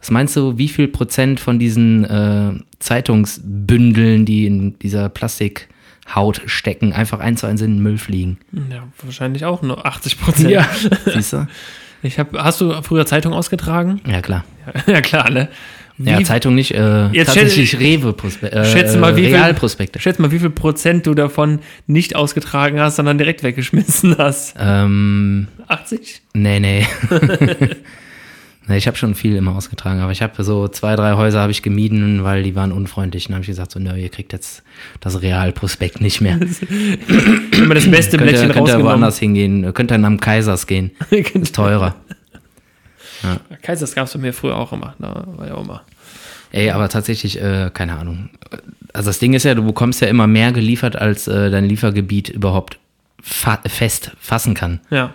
Was 0.00 0.10
meinst 0.10 0.36
du, 0.36 0.58
wie 0.58 0.68
viel 0.68 0.88
Prozent 0.88 1.40
von 1.40 1.58
diesen 1.58 2.04
äh, 2.04 2.52
Zeitungsbündeln, 2.80 4.24
die 4.24 4.46
in 4.46 4.78
dieser 4.80 5.08
Plastikhaut 5.08 6.42
stecken, 6.46 6.92
einfach 6.92 7.20
eins 7.20 7.40
zu 7.40 7.46
eins 7.46 7.60
in 7.60 7.76
den 7.76 7.82
Müll 7.82 7.98
fliegen? 7.98 8.38
Ja, 8.52 8.82
wahrscheinlich 9.02 9.44
auch 9.44 9.62
nur 9.62 9.86
80 9.86 10.20
Prozent. 10.20 10.68
Siehst 11.06 11.32
du? 11.32 11.46
Ich 12.02 12.18
hab, 12.18 12.36
hast 12.36 12.60
du 12.60 12.82
früher 12.82 13.06
Zeitung 13.06 13.32
ausgetragen? 13.32 14.00
Ja, 14.06 14.20
klar. 14.20 14.44
Ja, 14.86 15.00
klar, 15.02 15.30
ne? 15.30 15.48
Ja, 15.98 16.18
Wie- 16.18 16.24
Zeitung 16.24 16.54
nicht, 16.54 16.72
äh, 16.72 17.08
Jetzt 17.08 17.26
tatsächlich 17.34 17.78
Rewe-Prospekte. 17.78 18.56
Äh, 18.58 18.64
Schätze 18.64 18.98
mal, 18.98 19.16
wie 19.16 19.24
viel- 19.26 19.34
Realprospekte. 19.36 19.98
Schätz 20.00 20.18
mal, 20.18 20.30
wie 20.32 20.38
viel 20.38 20.50
Prozent 20.50 21.06
du 21.06 21.14
davon 21.14 21.60
nicht 21.86 22.16
ausgetragen 22.16 22.80
hast, 22.80 22.96
sondern 22.96 23.18
direkt 23.18 23.42
weggeschmissen 23.42 24.16
hast. 24.18 24.54
Ähm, 24.58 25.48
80? 25.68 26.22
nee, 26.34 26.58
nee. 26.60 26.86
ich 28.74 28.86
habe 28.86 28.96
schon 28.96 29.14
viel 29.14 29.36
immer 29.36 29.54
ausgetragen, 29.54 30.00
aber 30.00 30.12
ich 30.12 30.22
habe 30.22 30.42
so 30.44 30.66
zwei, 30.68 30.96
drei 30.96 31.12
Häuser 31.14 31.40
habe 31.40 31.52
ich 31.52 31.62
gemieden, 31.62 32.24
weil 32.24 32.42
die 32.42 32.54
waren 32.54 32.72
unfreundlich. 32.72 33.24
Dann 33.26 33.34
habe 33.34 33.42
ich 33.42 33.48
gesagt, 33.48 33.70
so, 33.72 33.78
nö, 33.78 33.94
ihr 33.96 34.08
kriegt 34.08 34.32
jetzt 34.32 34.62
das 35.00 35.20
Realprospekt 35.20 36.00
nicht 36.00 36.20
mehr. 36.20 36.38
Immer 37.52 37.74
das 37.74 37.90
beste 37.90 38.16
könnt 38.16 38.30
ihr, 38.30 38.38
Blättchen 38.38 38.52
könnt 38.52 38.68
ihr 38.68 38.82
woanders 38.82 39.18
hingehen, 39.18 39.72
könnt 39.74 39.92
ihr 39.92 39.96
am 40.02 40.18
Kaisers 40.20 40.66
gehen. 40.66 40.92
Ist 41.10 41.54
teurer. 41.54 41.96
Kaisers 43.62 43.94
gab 43.94 44.06
es 44.06 44.12
bei 44.12 44.18
mir 44.18 44.32
früher 44.32 44.56
auch 44.56 44.72
immer. 44.72 44.94
Da 44.98 45.24
war 45.36 45.46
ja 45.46 45.54
auch 45.54 45.64
immer. 45.64 45.82
Ey, 46.50 46.70
aber 46.70 46.88
tatsächlich, 46.88 47.40
äh, 47.40 47.70
keine 47.72 47.96
Ahnung. 47.98 48.30
Also 48.92 49.08
das 49.08 49.18
Ding 49.18 49.32
ist 49.32 49.44
ja, 49.44 49.54
du 49.54 49.64
bekommst 49.64 50.00
ja 50.02 50.08
immer 50.08 50.26
mehr 50.26 50.52
geliefert, 50.52 50.96
als 50.96 51.26
äh, 51.26 51.50
dein 51.50 51.64
Liefergebiet 51.64 52.28
überhaupt 52.28 52.78
fa 53.22 53.58
fest 53.66 54.12
fassen 54.20 54.54
kann. 54.54 54.80
Ja. 54.90 55.14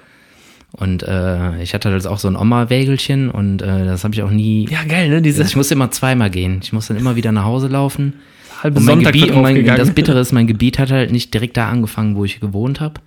Und 0.71 1.03
äh, 1.03 1.61
ich 1.61 1.73
hatte 1.73 1.91
halt 1.91 2.07
auch 2.07 2.19
so 2.19 2.27
ein 2.27 2.35
Oma-Wägelchen 2.35 3.29
und 3.29 3.61
äh, 3.61 3.85
das 3.85 4.03
habe 4.03 4.13
ich 4.13 4.23
auch 4.23 4.31
nie. 4.31 4.67
Ja, 4.69 4.83
geil, 4.83 5.09
ne? 5.09 5.21
Diese 5.21 5.41
Also 5.41 5.51
ich 5.51 5.55
musste 5.55 5.75
immer 5.75 5.91
zweimal 5.91 6.29
gehen. 6.29 6.59
Ich 6.63 6.73
musste 6.73 6.93
dann 6.93 7.01
immer 7.01 7.15
wieder 7.15 7.31
nach 7.31 7.45
Hause 7.45 7.67
laufen. 7.67 8.13
halbe 8.61 8.79
Und 8.79 8.85
mein 8.85 8.95
Sonntag 8.95 9.13
Gebiet, 9.13 9.31
und 9.31 9.41
mein, 9.41 9.65
das 9.65 9.91
Bittere 9.91 10.19
ist, 10.19 10.31
mein 10.33 10.47
Gebiet 10.47 10.79
hat 10.79 10.91
halt 10.91 11.11
nicht 11.11 11.33
direkt 11.33 11.57
da 11.57 11.69
angefangen, 11.69 12.15
wo 12.15 12.25
ich 12.25 12.39
gewohnt 12.39 12.79
habe, 12.79 12.99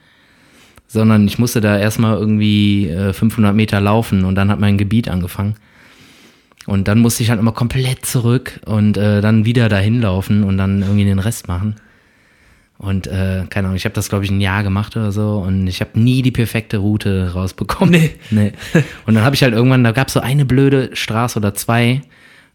sondern 0.93 1.29
ich 1.29 1.39
musste 1.39 1.61
da 1.61 1.79
erstmal 1.79 2.17
irgendwie 2.17 2.89
äh, 2.89 3.13
500 3.13 3.55
Meter 3.55 3.81
laufen 3.81 4.25
und 4.25 4.35
dann 4.35 4.51
hat 4.51 4.59
mein 4.59 4.77
Gebiet 4.77 5.09
angefangen. 5.09 5.55
Und 6.67 6.89
dann 6.89 6.99
musste 6.99 7.23
ich 7.23 7.31
halt 7.31 7.39
immer 7.39 7.53
komplett 7.53 8.05
zurück 8.05 8.59
und 8.67 8.97
äh, 8.97 9.21
dann 9.21 9.45
wieder 9.45 9.69
dahin 9.69 10.01
laufen 10.01 10.43
und 10.43 10.59
dann 10.59 10.83
irgendwie 10.83 11.05
den 11.05 11.21
Rest 11.21 11.47
machen. 11.47 11.77
Und 12.77 13.07
äh, 13.07 13.45
keine 13.51 13.69
Ahnung, 13.69 13.77
ich 13.77 13.85
habe 13.85 13.95
das 13.95 14.09
glaube 14.09 14.25
ich 14.25 14.33
ein 14.33 14.41
Jahr 14.41 14.65
gemacht 14.65 14.97
oder 14.97 15.13
so 15.13 15.39
und 15.39 15.69
ich 15.69 15.81
habe 15.81 15.99
nie 15.99 16.23
die 16.23 16.33
perfekte 16.33 16.79
Route 16.79 17.35
rausbekommen. 17.35 17.93
Nee. 17.93 18.11
nee. 18.31 18.53
Und 19.07 19.15
dann 19.15 19.23
habe 19.23 19.37
ich 19.37 19.45
halt 19.45 19.55
irgendwann, 19.55 19.85
da 19.85 19.93
gab 19.93 20.09
es 20.09 20.15
so 20.15 20.21
eine 20.21 20.45
blöde 20.45 20.91
Straße 20.97 21.39
oder 21.39 21.55
zwei, 21.55 22.01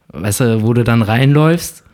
weißt 0.09 0.41
du, 0.41 0.61
wo 0.61 0.73
du 0.73 0.83
dann 0.83 1.03
reinläufst 1.03 1.84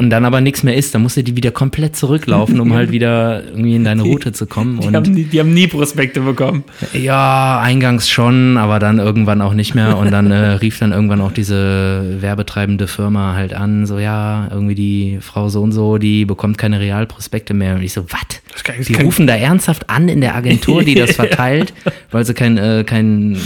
und 0.00 0.08
dann 0.08 0.24
aber 0.24 0.40
nichts 0.40 0.62
mehr 0.62 0.74
ist, 0.74 0.94
dann 0.94 1.02
musst 1.02 1.18
du 1.18 1.22
die 1.22 1.36
wieder 1.36 1.50
komplett 1.50 1.94
zurücklaufen, 1.94 2.58
um 2.58 2.72
halt 2.72 2.90
wieder 2.90 3.44
irgendwie 3.44 3.74
in 3.74 3.84
deine 3.84 4.00
Route 4.00 4.32
zu 4.32 4.46
kommen. 4.46 4.80
die, 4.80 4.86
Und 4.86 4.96
haben 4.96 5.12
nie, 5.12 5.24
die 5.24 5.38
haben 5.38 5.52
nie 5.52 5.66
Prospekte 5.66 6.22
bekommen. 6.22 6.64
ja, 6.94 7.60
eingangs 7.60 8.08
schon, 8.08 8.56
aber 8.56 8.78
dann 8.78 8.98
irgendwann 8.98 9.42
auch 9.42 9.52
nicht 9.52 9.74
mehr. 9.74 9.98
Und 9.98 10.10
dann 10.10 10.30
äh, 10.30 10.52
rief 10.52 10.78
dann 10.78 10.92
irgendwann 10.92 11.20
auch 11.20 11.32
diese 11.32 12.16
werbetreibende 12.18 12.86
Firma 12.86 13.34
halt 13.34 13.52
an, 13.52 13.84
so 13.84 13.98
ja, 13.98 14.48
irgendwie 14.50 14.74
die 14.74 15.18
Frau 15.20 15.50
so 15.50 15.60
und 15.60 15.72
so, 15.72 15.98
die 15.98 16.24
bekommt 16.24 16.56
keine 16.56 16.80
Realprospekte 16.80 17.52
mehr. 17.52 17.74
Und 17.74 17.82
ich 17.82 17.92
so, 17.92 18.06
was? 18.10 18.86
Die 18.86 18.94
rufen 18.94 19.26
da 19.26 19.36
ernsthaft 19.36 19.90
an 19.90 20.08
in 20.08 20.22
der 20.22 20.34
Agentur, 20.34 20.82
die 20.82 20.94
das 20.94 21.12
verteilt, 21.16 21.74
weil 22.10 22.24
sie 22.24 22.32
kein, 22.32 22.56
äh, 22.56 22.84
kein, 22.86 23.36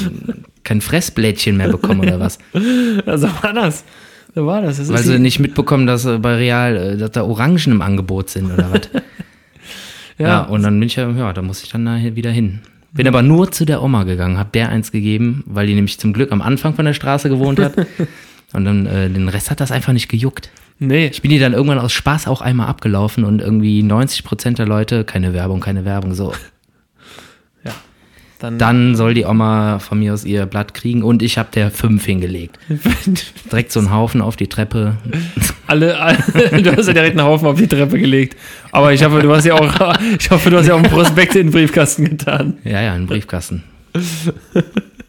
kein 0.63 0.81
Fressblättchen 0.81 1.57
mehr 1.57 1.69
bekommen 1.69 1.99
oder 1.99 2.21
was? 2.21 2.39
Ja, 3.05 3.19
so 3.19 3.27
war 3.43 3.53
das. 3.53 3.83
So 4.35 4.47
war 4.47 4.63
das. 4.63 4.79
das 4.79 4.89
Weil 4.89 5.03
sie 5.03 5.19
nicht 5.19 5.39
mitbekommen, 5.39 5.87
dass 5.87 6.05
äh, 6.05 6.19
bei 6.19 6.35
Real, 6.37 6.77
äh, 6.77 6.97
dass 6.97 7.13
da 7.13 7.23
Orangen 7.23 7.73
im 7.73 7.83
Angebot 7.83 8.31
sind 8.31 8.53
oder 8.53 8.73
was? 8.73 8.91
ja, 10.19 10.27
Ja, 10.27 10.41
und 10.43 10.63
dann 10.63 10.79
bin 10.79 10.87
ich 10.87 10.97
ja, 10.97 11.09
ja, 11.11 11.33
da 11.33 11.43
muss 11.43 11.63
ich 11.63 11.71
dann 11.71 11.85
da 11.85 11.97
wieder 12.17 12.31
hin. 12.31 12.61
Bin 12.93 13.09
aber 13.09 13.23
nur 13.23 13.51
zu 13.51 13.65
der 13.65 13.83
Oma 13.83 14.05
gegangen, 14.05 14.39
hab 14.39 14.53
der 14.53 14.69
eins 14.69 14.93
gegeben, 14.93 15.43
weil 15.47 15.67
die 15.67 15.75
nämlich 15.75 15.99
zum 15.99 16.13
Glück 16.13 16.31
am 16.31 16.41
Anfang 16.41 16.75
von 16.75 16.85
der 16.85 16.95
Straße 16.95 17.29
gewohnt 17.29 17.59
hat. 17.59 17.75
Und 18.53 18.65
dann 18.65 18.87
äh, 18.87 19.11
den 19.11 19.29
Rest 19.29 19.51
hat 19.51 19.61
das 19.61 19.73
einfach 19.73 19.93
nicht 19.93 20.09
gejuckt. 20.09 20.49
nee. 20.79 21.09
Ich 21.09 21.23
bin 21.23 21.31
die 21.33 21.41
dann 21.41 21.55
irgendwann 21.55 21.81
aus 21.81 21.93
Spaß 21.93 22.29
auch 22.29 22.41
einmal 22.41 22.69
abgelaufen 22.69 23.25
und 23.25 23.41
irgendwie 23.41 23.83
90 23.83 24.23
Prozent 24.23 24.59
der 24.61 24.67
Leute, 24.67 25.03
keine 25.03 25.35
Werbung, 25.35 25.59
keine 25.59 25.85
Werbung, 25.85 26.15
so. 26.15 26.33
Dann, 28.41 28.59
Dann 28.59 28.95
soll 28.97 29.15
die 29.15 29.25
Oma 29.25 29.79
von 29.79 30.01
mir 30.01 30.13
aus 30.13 30.25
ihr 30.25 30.45
Blatt 30.47 30.75
kriegen 30.75 31.03
und 31.03 31.23
ich 31.23 31.39
hab 31.39 31.53
der 31.53 31.71
fünf 31.71 32.05
hingelegt. 32.05 32.59
Direkt 33.51 33.73
so 33.73 33.81
einen 33.81 33.93
Haufen 33.93 34.21
auf 34.21 34.37
die 34.37 34.49
Treppe. 34.49 34.97
alle, 35.67 35.99
alle, 35.99 36.17
du 36.63 36.77
hast 36.77 36.89
ja 36.89 36.93
direkt 36.93 37.19
einen 37.19 37.27
Haufen 37.27 37.47
auf 37.47 37.59
die 37.59 37.69
Treppe 37.69 37.99
gelegt. 37.99 38.39
Aber 38.73 38.93
ich 38.93 39.05
hoffe, 39.05 39.21
du 39.21 39.35
hast 39.35 39.45
ja 39.45 39.55
auch, 39.55 39.97
ich 40.19 40.31
hoffe, 40.31 40.51
du 40.51 40.59
hast 40.59 40.67
ja 40.67 40.75
auch 40.75 40.83
einen 40.83 40.91
Prospekt 40.91 41.37
in 41.37 41.47
den 41.47 41.53
Briefkasten 41.53 42.05
getan. 42.05 42.59
Ja, 42.65 42.83
ja, 42.83 42.93
einen 42.93 43.07
Briefkasten. 43.07 43.63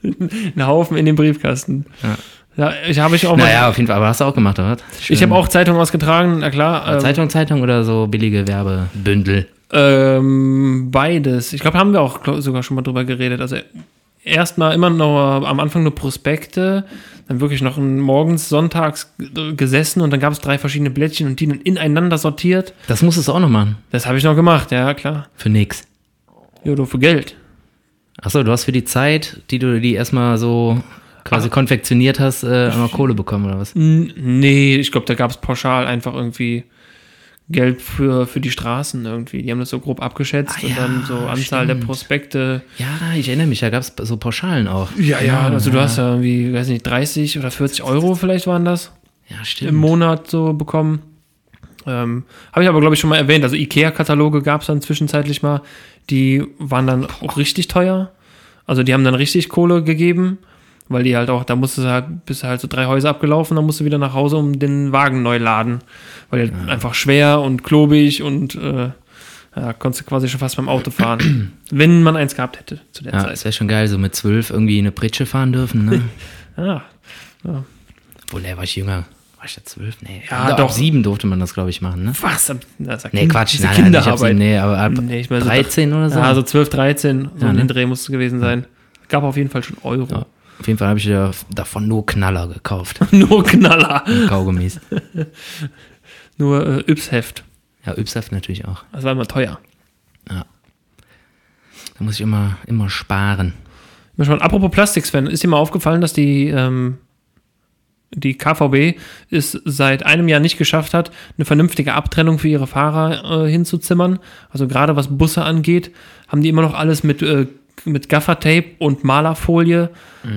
Einen 0.03 0.67
Haufen 0.67 0.96
in 0.96 1.05
den 1.05 1.15
Briefkasten. 1.15 1.86
Ja. 2.03 2.17
Ja, 2.58 2.72
ich 2.88 3.00
habe 3.00 3.17
ich 3.17 3.27
auch 3.27 3.36
mal. 3.36 3.44
Naja, 3.44 3.70
auf 3.70 3.75
jeden 3.75 3.88
Fall, 3.88 3.98
aber 3.98 4.08
hast 4.08 4.22
du 4.22 4.25
auch 4.25 4.34
gemacht, 4.34 4.58
oder? 4.60 4.72
was? 4.72 5.10
ich 5.10 5.22
habe 5.22 5.36
auch 5.36 5.50
Zeitung 5.50 5.75
ausgetragen, 5.75 6.38
na 6.39 6.50
klar. 6.50 6.94
ähm, 6.94 7.00
Zeitung, 7.01 7.29
Zeitung 7.29 7.62
oder 7.62 7.84
so 7.84 8.08
billige 8.08 8.48
Werbebündel? 8.48 9.48
Ähm, 9.72 10.90
beides. 10.92 11.54
Ich 11.54 11.62
glaube, 11.62 11.78
haben 11.78 11.94
wir 11.94 12.02
auch 12.02 12.20
sogar 12.40 12.64
schon 12.64 12.76
mal 12.76 12.82
drüber 12.82 13.04
geredet. 13.04 13.42
Also 13.42 13.58
erstmal 14.24 14.74
immer 14.74 14.90
noch 14.90 15.46
am 15.46 15.60
Anfang 15.60 15.84
nur 15.84 15.96
Prospekte, 15.96 16.86
dann 17.28 17.40
wirklich 17.40 17.62
noch 17.62 17.78
morgens, 17.78 18.50
sonntags 18.50 19.14
gesessen 19.56 20.02
und 20.02 20.12
dann 20.12 20.20
gab 20.20 20.34
es 20.34 20.40
drei 20.40 20.58
verschiedene 20.58 20.92
Blättchen 20.92 21.28
und 21.28 21.40
die 21.40 21.48
dann 21.48 21.62
ineinander 21.62 22.18
sortiert. 22.18 22.74
Das 22.88 23.02
musstest 23.02 23.28
du 23.28 23.34
auch 23.34 23.40
noch 23.40 23.50
machen. 23.50 23.78
Das 23.92 24.06
habe 24.06 24.18
ich 24.18 24.24
noch 24.24 24.36
gemacht, 24.36 24.72
ja 24.72 24.94
klar. 24.94 25.28
Für 25.36 25.50
nix. 25.50 25.84
Jo, 26.64 26.76
du 26.76 26.86
für 26.86 27.00
Geld. 27.00 27.36
Achso, 28.22 28.44
du 28.44 28.52
hast 28.52 28.64
für 28.64 28.72
die 28.72 28.84
Zeit, 28.84 29.42
die 29.52 29.60
du 29.60 29.80
die 29.80 29.94
erstmal 29.94 30.38
so 30.38 30.82
quasi 31.24 31.50
konfektioniert 31.50 32.20
hast, 32.20 32.44
äh, 32.44 32.70
noch 32.70 32.92
Kohle 32.92 33.14
bekommen 33.14 33.46
oder 33.46 33.60
was? 33.60 33.74
Nee, 33.76 34.76
ich 34.76 34.92
glaube, 34.92 35.08
da 35.08 35.16
gab 35.16 35.32
es 35.32 35.38
pauschal 35.38 35.88
einfach 35.88 36.14
irgendwie 36.14 36.64
Geld 37.50 37.82
für, 37.82 38.25
für 38.25 38.40
die 38.40 38.50
Straßen 38.50 39.06
irgendwie. 39.06 39.44
Die 39.44 39.52
haben 39.52 39.60
das 39.60 39.70
so 39.70 39.80
grob 39.80 40.02
abgeschätzt 40.02 40.56
Ah, 40.60 40.64
und 40.66 40.70
ja, 40.70 40.75
dann 40.78 41.04
so 41.08 41.16
Anzahl 41.28 41.68
der 41.68 41.75
stimmt. 41.75 41.86
Prospekte. 41.86 42.62
Ja, 42.80 42.88
ich 43.16 43.28
erinnere 43.28 43.48
mich, 43.48 43.60
da 43.60 43.70
gab 43.70 43.82
es 43.84 43.94
so 43.98 44.18
Pauschalen 44.18 44.68
auch. 44.68 44.90
also 45.50 45.70
du 45.70 45.80
hast 45.80 45.98
ja 45.98 46.10
irgendwie, 46.10 46.52
weiß 46.54 46.68
nicht, 46.70 46.82
30 46.88 47.38
oder 47.38 47.52
40 47.52 47.84
Euro 47.84 48.16
vielleicht 48.16 48.48
waren 48.48 48.66
das. 48.66 48.92
Ja, 49.30 49.44
stimmt. 49.44 49.70
im 49.72 49.75
Monat 49.78 50.30
so 50.30 50.54
bekommen. 50.54 51.02
Ähm, 51.88 52.24
Habe 52.52 52.64
ich 52.64 52.70
aber, 52.70 52.80
glaube 52.80 52.96
ich, 52.96 53.00
schon 53.00 53.10
mal 53.12 53.18
erwähnt. 53.18 53.44
Also 53.44 53.56
IKEA-Kataloge 53.56 54.42
gab 54.42 54.62
es 54.62 54.68
dann 54.68 54.82
zwischenzeitlich 54.82 55.44
mal. 55.44 55.62
Die 56.10 56.44
waren 56.58 56.88
dann 56.88 57.06
auch 57.22 57.38
richtig 57.38 57.68
teuer. 57.68 58.12
Also 58.66 58.82
die 58.82 58.94
haben 58.94 59.04
dann 59.04 59.14
richtig 59.16 59.50
Kohle 59.50 59.84
gegeben, 59.84 60.40
weil 60.89 61.04
die 61.04 61.15
halt 61.15 61.30
auch, 61.30 61.44
da 61.44 61.56
musstest 61.56 61.88
du 61.88 61.92
halt, 61.92 62.25
bist 62.25 62.44
du 62.44 62.48
halt 62.48 62.62
so 62.62 62.68
drei 62.68 62.86
Häuser 62.86 63.10
abgelaufen, 63.10 63.56
dann 63.56 63.65
musst 63.65 63.80
du 63.80 63.86
wieder 63.86 63.98
nach 63.98 64.13
Hause, 64.13 64.38
um 64.38 64.60
den 64.60 64.92
Wagen 64.92 65.24
neu 65.24 65.38
laden. 65.38 65.80
Weil 66.30 66.48
der 66.50 66.72
einfach 66.72 66.94
schwer 66.94 67.42
und 67.42 67.63
klobig 67.63 68.22
und 68.22 68.56
äh, 68.56 68.89
ja, 69.56 69.74
konntest 69.74 70.01
du 70.01 70.10
quasi 70.10 70.27
schon 70.27 70.39
fast 70.39 70.58
beim 70.58 70.68
Auto 70.70 70.92
fahren. 70.92 71.54
wenn 71.72 72.04
man 72.04 72.15
eins 72.18 72.36
gehabt 72.36 72.60
hätte 72.60 72.80
zu 72.92 73.04
der 73.04 73.13
Ja, 73.13 73.20
Zeit. 73.22 73.34
es 73.34 73.46
wäre 73.46 73.54
schon 73.54 73.68
geil, 73.68 73.88
so 73.88 73.98
mit 73.98 74.13
zwölf 74.15 74.50
irgendwie 74.50 74.77
eine 74.80 74.92
Pritsche 74.92 75.25
fahren 75.25 75.51
dürfen, 75.54 75.86
ne? 75.86 76.01
Ja, 76.58 76.84
Obwohl, 78.27 78.42
da 78.42 78.56
war 78.58 78.63
ich 78.63 78.75
jünger. 78.75 79.06
War 79.38 79.46
ich 79.46 79.56
da 79.56 79.63
zwölf? 79.63 79.98
Nee. 80.01 80.24
Ja, 80.30 80.46
Ab 80.46 80.58
doch. 80.58 80.72
sieben 80.72 81.04
durfte 81.04 81.27
man 81.27 81.39
das, 81.39 81.54
glaube 81.54 81.70
ich, 81.70 81.82
machen, 81.82 82.04
ne? 82.06 82.13
was? 82.22 82.51
Das 82.80 83.04
ja 83.04 83.10
Nee, 83.12 83.20
Kind- 83.22 83.32
Quatsch. 83.32 83.54
diese 83.54 83.63
Nein, 83.65 83.75
nein, 83.75 83.96
ab 83.96 84.04
Kinderarbeit. 84.04 84.20
sieben, 84.30 84.39
nee, 84.39 84.58
aber 84.58 84.77
ab 84.77 84.92
Nee, 84.94 85.20
ich 85.20 85.30
meine 85.30 85.44
so 85.44 85.50
13 85.50 85.94
oder 85.94 86.10
so. 86.10 86.20
Ja, 86.20 86.34
so 86.34 86.42
12, 86.42 86.70
13, 86.70 87.30
so 87.38 87.44
Ja, 87.46 87.50
in 87.51 87.56
ne? 87.58 87.62
den 87.63 87.68
Dreh 87.68 87.86
muss 87.86 88.01
es 88.01 88.08
gewesen 88.08 88.39
sein. 88.39 88.65
Gab 89.10 89.24
auf 89.24 89.38
jeden 89.38 89.50
Fall 89.50 89.63
schon 89.63 89.77
Euro. 89.84 90.08
Ja. 90.10 90.25
Auf 90.60 90.68
jeden 90.68 90.80
Fall 90.80 90.88
habe 90.88 91.00
ich 91.00 91.06
ja 91.06 91.32
davon 91.54 91.88
nur 91.88 92.06
Knaller 92.06 92.48
gekauft. 92.48 93.00
Nur 93.12 93.44
Knaller. 93.44 94.04
Kaugummis. 94.28 94.80
Nur 96.38 96.66
äh, 96.66 96.92
Yps-Heft. 96.92 97.44
Ja, 97.86 97.98
Ypsaf 97.98 98.32
natürlich 98.32 98.66
auch. 98.66 98.84
Das 98.92 99.04
war 99.04 99.12
immer 99.12 99.28
teuer. 99.28 99.60
Da 101.98 102.04
muss 102.04 102.16
ich 102.16 102.22
immer, 102.22 102.58
immer 102.68 102.90
sparen. 102.90 103.54
Schon, 104.22 104.42
apropos 104.42 104.72
Plastik, 104.72 105.06
Sven, 105.06 105.28
ist 105.28 105.44
dir 105.44 105.48
mal 105.48 105.58
aufgefallen, 105.58 106.02
dass 106.02 106.14
die, 106.14 106.48
ähm, 106.48 106.98
die 108.12 108.38
KVB 108.38 108.98
es 109.30 109.60
seit 109.66 110.06
einem 110.06 110.28
Jahr 110.28 110.40
nicht 110.40 110.58
geschafft 110.58 110.94
hat, 110.94 111.12
eine 111.38 111.46
vernünftige 111.46 111.94
Abtrennung 111.94 112.40
für 112.40 112.48
ihre 112.48 112.68
Fahrer 112.68 113.46
äh, 113.46 113.52
hinzuzimmern? 113.52 114.20
Also 114.50 114.68
gerade 114.68 114.96
was 114.96 115.18
Busse 115.18 115.44
angeht, 115.44 115.92
haben 116.28 116.42
die 116.42 116.50
immer 116.50 116.62
noch 116.62 116.74
alles 116.74 117.04
mit, 117.04 117.22
äh, 117.22 117.48
mit 117.84 118.10
Gaffertape 118.10 118.65
und 118.79 119.03
Malerfolie 119.03 119.89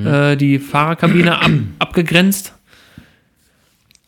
äh, 0.04 0.36
die 0.36 0.58
Fahrerkabine 0.58 1.40
ab, 1.40 1.50
abgegrenzt. 1.78 2.54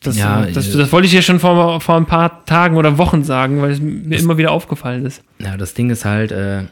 Das, 0.01 0.17
Ja, 0.17 0.45
das, 0.45 0.73
äh, 0.73 0.77
das 0.77 0.91
wollte 0.91 1.05
ich 1.05 1.11
dir 1.11 1.21
schon 1.21 1.39
vor, 1.39 1.79
vor 1.79 1.95
ein 1.95 2.05
paar 2.07 2.45
Tagen 2.45 2.75
oder 2.75 2.97
Wochen 2.97 3.23
sagen, 3.23 3.61
weil 3.61 3.71
es 3.71 3.79
mir 3.79 4.17
immer 4.19 4.37
wieder 4.37 4.51
aufgefallen 4.51 5.05
ist. 5.05 5.23
Ja, 5.39 5.57
das 5.57 5.73
Ding 5.73 5.89
ist 5.89 6.05
halt, 6.05 6.31
äh, 6.31 6.63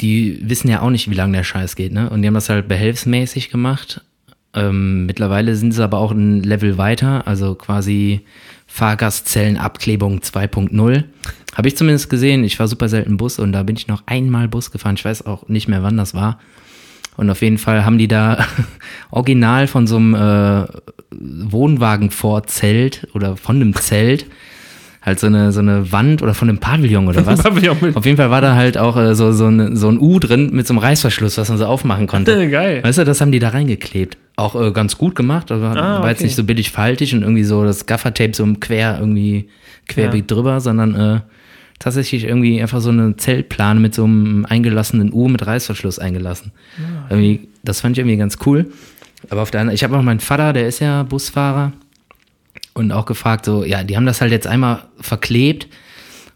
die 0.00 0.40
wissen 0.42 0.68
ja 0.68 0.80
auch 0.80 0.90
nicht, 0.90 1.10
wie 1.10 1.14
lange 1.14 1.36
der 1.36 1.44
Scheiß 1.44 1.76
geht, 1.76 1.92
ne? 1.92 2.08
Und 2.08 2.22
die 2.22 2.28
haben 2.28 2.34
das 2.34 2.48
halt 2.48 2.68
behelfsmäßig 2.68 3.50
gemacht. 3.50 4.00
Ähm, 4.54 5.06
mittlerweile 5.06 5.56
sind 5.56 5.72
sie 5.72 5.82
aber 5.82 5.98
auch 5.98 6.12
ein 6.12 6.42
Level 6.42 6.78
weiter, 6.78 7.26
also 7.26 7.54
quasi 7.54 8.20
Fahrgastzellenabklebung 8.72 10.20
2.0. 10.20 11.04
Habe 11.54 11.68
ich 11.68 11.76
zumindest 11.76 12.08
gesehen. 12.08 12.42
Ich 12.42 12.58
war 12.58 12.68
super 12.68 12.88
selten 12.88 13.18
Bus 13.18 13.38
und 13.38 13.52
da 13.52 13.62
bin 13.62 13.76
ich 13.76 13.86
noch 13.86 14.02
einmal 14.06 14.48
Bus 14.48 14.70
gefahren. 14.70 14.94
Ich 14.96 15.04
weiß 15.04 15.26
auch 15.26 15.46
nicht 15.48 15.68
mehr, 15.68 15.82
wann 15.82 15.98
das 15.98 16.14
war. 16.14 16.38
Und 17.18 17.28
auf 17.28 17.42
jeden 17.42 17.58
Fall 17.58 17.84
haben 17.84 17.98
die 17.98 18.08
da 18.08 18.46
original 19.10 19.66
von 19.66 19.86
so 19.86 19.96
einem 19.96 20.14
äh, 20.14 20.66
Wohnwagenvorzelt 21.10 23.08
oder 23.12 23.36
von 23.36 23.56
einem 23.56 23.74
Zelt 23.74 24.24
halt 25.02 25.18
so 25.20 25.26
eine, 25.26 25.52
so 25.52 25.60
eine 25.60 25.92
Wand 25.92 26.22
oder 26.22 26.32
von 26.32 26.48
einem 26.48 26.58
Pavillon 26.58 27.08
oder 27.08 27.26
was. 27.26 27.42
Pavillon 27.42 27.94
Auf 27.94 28.06
jeden 28.06 28.16
Fall 28.16 28.30
war 28.30 28.40
da 28.40 28.54
halt 28.54 28.78
auch 28.78 28.96
äh, 28.96 29.14
so, 29.14 29.32
so, 29.32 29.46
eine, 29.46 29.76
so 29.76 29.88
ein 29.88 29.98
U 29.98 30.18
drin 30.18 30.50
mit 30.52 30.66
so 30.66 30.72
einem 30.72 30.78
Reißverschluss, 30.78 31.36
was 31.36 31.48
man 31.48 31.58
so 31.58 31.66
aufmachen 31.66 32.06
konnte. 32.06 32.48
Geil. 32.50 32.82
Weißt 32.82 32.98
du, 32.98 33.04
das 33.04 33.20
haben 33.20 33.32
die 33.32 33.40
da 33.40 33.50
reingeklebt. 33.50 34.16
Auch 34.42 34.60
äh, 34.60 34.72
ganz 34.72 34.98
gut 34.98 35.14
gemacht, 35.14 35.50
also 35.52 35.64
Ah, 35.64 36.00
war 36.02 36.08
jetzt 36.08 36.18
okay. 36.18 36.24
nicht 36.26 36.36
so 36.36 36.44
billig 36.44 36.70
faltig 36.70 37.14
und 37.14 37.22
irgendwie 37.22 37.44
so 37.44 37.64
das 37.64 37.86
Gaffertape 37.86 38.34
so 38.34 38.46
quer 38.60 38.96
irgendwie 38.98 39.48
querbeet 39.88 40.30
drüber, 40.30 40.60
sondern 40.60 40.94
äh, 40.94 41.20
tatsächlich 41.78 42.24
irgendwie 42.24 42.60
einfach 42.60 42.80
so 42.80 42.90
eine 42.90 43.16
Zeltplane 43.16 43.80
mit 43.80 43.94
so 43.94 44.04
einem 44.04 44.44
eingelassenen 44.46 45.12
U 45.12 45.28
mit 45.28 45.46
Reißverschluss 45.46 45.98
eingelassen. 45.98 46.52
Ah, 46.78 47.06
Irgendwie, 47.10 47.48
das 47.64 47.80
fand 47.80 47.96
ich 47.96 48.00
irgendwie 48.00 48.16
ganz 48.16 48.38
cool. 48.46 48.70
Aber 49.30 49.42
auf 49.42 49.50
der 49.50 49.60
anderen, 49.60 49.74
ich 49.74 49.84
habe 49.84 49.96
auch 49.96 50.02
meinen 50.02 50.20
Vater, 50.20 50.52
der 50.52 50.66
ist 50.66 50.80
ja 50.80 51.02
Busfahrer 51.04 51.72
und 52.74 52.90
auch 52.92 53.06
gefragt, 53.06 53.44
so, 53.44 53.64
ja, 53.64 53.84
die 53.84 53.96
haben 53.96 54.06
das 54.06 54.20
halt 54.20 54.32
jetzt 54.32 54.46
einmal 54.46 54.84
verklebt 55.00 55.68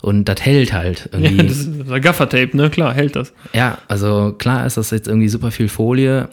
und 0.03 0.25
das 0.29 0.41
hält 0.45 0.73
halt 0.73 1.09
Ja, 1.13 1.19
irgendwie. 1.21 1.47
das 1.47 1.57
ist 1.59 2.03
Gaffertape, 2.03 2.57
ne? 2.57 2.71
Klar, 2.71 2.95
hält 2.95 3.17
das. 3.17 3.33
Ja, 3.53 3.79
also 3.89 4.35
klar 4.39 4.67
ist 4.67 4.77
das 4.77 4.91
jetzt 4.91 5.09
irgendwie 5.09 5.29
super 5.29 5.51
viel 5.51 5.69
Folie, 5.69 6.29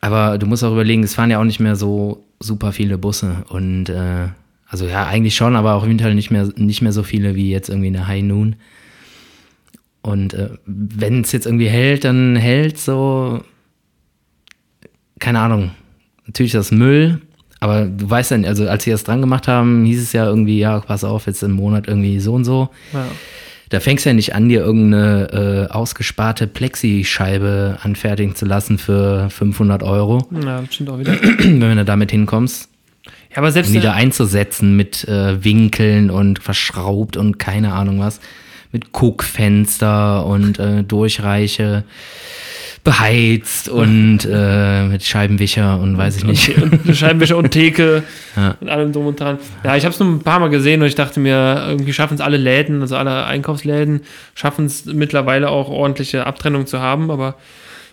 aber 0.00 0.38
du 0.38 0.46
musst 0.46 0.64
auch 0.64 0.72
überlegen, 0.72 1.02
es 1.02 1.14
fahren 1.14 1.30
ja 1.30 1.40
auch 1.40 1.44
nicht 1.44 1.60
mehr 1.60 1.76
so 1.76 2.24
super 2.40 2.72
viele 2.72 2.98
Busse 2.98 3.44
und 3.48 3.88
äh, 3.88 4.28
also 4.68 4.86
ja, 4.86 5.06
eigentlich 5.06 5.34
schon, 5.34 5.56
aber 5.56 5.74
auch 5.74 5.84
im 5.84 5.90
Winter 5.90 6.12
nicht 6.12 6.30
mehr, 6.30 6.48
nicht 6.56 6.82
mehr 6.82 6.92
so 6.92 7.02
viele 7.02 7.34
wie 7.34 7.50
jetzt 7.50 7.68
irgendwie 7.68 7.88
in 7.88 7.94
der 7.94 8.06
High 8.06 8.22
Noon. 8.22 8.56
Und 10.02 10.34
äh, 10.34 10.50
wenn 10.66 11.22
es 11.22 11.32
jetzt 11.32 11.46
irgendwie 11.46 11.68
hält, 11.68 12.04
dann 12.04 12.36
hält 12.36 12.78
so, 12.78 13.42
keine 15.18 15.40
Ahnung, 15.40 15.70
natürlich 16.26 16.52
das 16.52 16.70
Müll, 16.70 17.20
aber 17.60 17.86
du 17.86 18.08
weißt 18.08 18.30
ja, 18.30 18.38
also 18.44 18.68
als 18.68 18.84
sie 18.84 18.90
das 18.90 19.04
dran 19.04 19.20
gemacht 19.20 19.48
haben, 19.48 19.84
hieß 19.84 20.02
es 20.02 20.12
ja 20.12 20.26
irgendwie, 20.26 20.58
ja, 20.58 20.80
pass 20.80 21.02
auf, 21.02 21.26
jetzt 21.26 21.42
im 21.42 21.52
Monat 21.52 21.88
irgendwie 21.88 22.20
so 22.20 22.34
und 22.34 22.44
so. 22.44 22.68
Ja. 22.92 23.06
Da 23.70 23.80
fängst 23.80 24.04
du 24.04 24.10
ja 24.10 24.14
nicht 24.14 24.34
an, 24.34 24.48
dir 24.48 24.60
irgendeine 24.60 25.68
äh, 25.70 25.72
ausgesparte 25.72 26.46
Plexischeibe 26.46 27.78
anfertigen 27.82 28.34
zu 28.34 28.46
lassen 28.46 28.78
für 28.78 29.28
500 29.30 29.82
Euro, 29.82 30.26
das 30.30 30.74
stimmt 30.74 30.90
auch 30.90 30.98
wieder. 30.98 31.12
wenn 31.38 31.76
du 31.76 31.84
damit 31.84 32.10
hinkommst. 32.10 32.68
Ja, 33.30 33.38
aber 33.38 33.52
selbst 33.52 33.68
Und 33.68 33.74
die 33.74 33.80
da 33.80 33.92
einzusetzen 33.92 34.76
mit 34.76 35.06
äh, 35.06 35.44
Winkeln 35.44 36.10
und 36.10 36.38
verschraubt 36.38 37.16
und 37.16 37.38
keine 37.38 37.74
Ahnung 37.74 38.00
was. 38.00 38.20
Mit 38.72 38.92
Guckfenster 38.92 40.26
und 40.26 40.58
äh, 40.58 40.82
Durchreiche 40.82 41.84
beheizt 42.84 43.68
und 43.68 44.20
äh, 44.30 44.84
mit 44.84 45.04
Scheibenwischer 45.04 45.78
und 45.80 45.98
weiß 45.98 46.16
ich 46.18 46.24
nicht. 46.24 46.56
und 46.62 46.94
Scheibenwischer 46.96 47.36
und 47.36 47.50
Theke 47.50 48.02
Ja. 48.36 48.56
und 48.60 48.68
allem 48.68 48.92
drum 48.92 49.06
und 49.06 49.18
dran. 49.20 49.38
Ja, 49.64 49.76
ich 49.76 49.84
habe 49.84 49.92
es 49.92 49.98
nur 50.00 50.08
ein 50.08 50.20
paar 50.20 50.38
Mal 50.40 50.48
gesehen 50.48 50.80
und 50.80 50.86
ich 50.86 50.94
dachte 50.94 51.18
mir, 51.20 51.66
irgendwie 51.68 51.92
schaffen 51.92 52.14
es 52.14 52.20
alle 52.20 52.36
Läden, 52.36 52.80
also 52.80 52.96
alle 52.96 53.26
Einkaufsläden, 53.26 54.02
schaffen 54.34 54.66
es 54.66 54.84
mittlerweile 54.86 55.50
auch 55.50 55.68
ordentliche 55.68 56.26
Abtrennung 56.26 56.66
zu 56.66 56.80
haben, 56.80 57.10
aber 57.10 57.34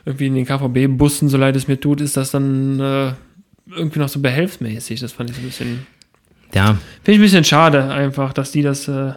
irgendwie 0.06 0.28
in 0.28 0.36
den 0.36 0.46
KVB-Bussen, 0.46 1.30
so 1.30 1.38
leid 1.38 1.56
es 1.56 1.68
mir 1.68 1.80
tut, 1.80 2.00
ist 2.00 2.16
das 2.16 2.32
dann 2.32 2.80
äh, 2.80 3.12
irgendwie 3.76 4.00
noch 4.00 4.10
so 4.10 4.20
behelfsmäßig. 4.20 5.00
Das 5.00 5.12
fand 5.12 5.32
ich 5.32 5.36
so 5.36 5.42
ein 5.42 5.48
bisschen, 5.48 5.88
Ja, 6.54 6.66
finde 7.04 7.12
ich 7.14 7.18
ein 7.18 7.22
bisschen 7.22 7.44
schade 7.44 7.86
einfach, 7.86 8.32
dass 8.34 8.52
die 8.52 8.62
das 8.62 8.88
äh, 8.88 9.14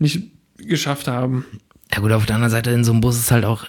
nicht 0.00 0.33
geschafft 0.68 1.08
haben. 1.08 1.44
Ja 1.92 2.00
gut, 2.00 2.12
auf 2.12 2.26
der 2.26 2.36
anderen 2.36 2.50
Seite 2.50 2.70
in 2.70 2.84
so 2.84 2.92
einem 2.92 3.00
Bus 3.00 3.18
ist 3.18 3.30
halt 3.30 3.44
auch 3.44 3.66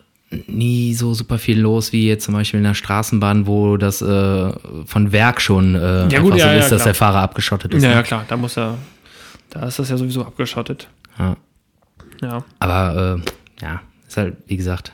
nie 0.47 0.93
so 0.93 1.13
super 1.13 1.37
viel 1.37 1.59
los, 1.59 1.91
wie 1.91 2.07
jetzt 2.07 2.25
zum 2.25 2.33
Beispiel 2.33 2.57
in 2.57 2.63
der 2.63 2.73
Straßenbahn, 2.73 3.47
wo 3.47 3.77
das 3.77 4.01
äh, 4.01 4.51
von 4.85 5.11
Werk 5.11 5.41
schon 5.41 5.75
äh, 5.75 6.07
Ja, 6.07 6.19
gut, 6.19 6.35
ja, 6.35 6.45
so 6.45 6.49
ja, 6.49 6.53
ist, 6.53 6.71
dass 6.71 6.81
klar. 6.81 6.85
der 6.85 6.95
Fahrer 6.95 7.19
abgeschottet 7.19 7.73
ist. 7.73 7.83
Ja, 7.83 7.91
ja, 7.91 7.95
ne? 7.97 8.03
klar, 8.03 8.25
da 8.27 8.35
muss 8.35 8.57
er, 8.57 8.77
da 9.49 9.67
ist 9.67 9.79
das 9.79 9.89
ja 9.89 9.97
sowieso 9.97 10.25
abgeschottet. 10.25 10.89
Ja. 11.19 11.37
Ja. 12.21 12.43
Aber 12.59 13.19
äh, 13.21 13.63
ja, 13.63 13.81
ist 14.07 14.17
halt, 14.17 14.37
wie 14.47 14.57
gesagt, 14.57 14.91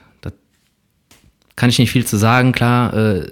kann 1.56 1.70
ich 1.70 1.78
nicht 1.80 1.92
viel 1.92 2.06
zu 2.06 2.18
sagen. 2.18 2.52
Klar, 2.54 2.94
äh, 2.94 3.28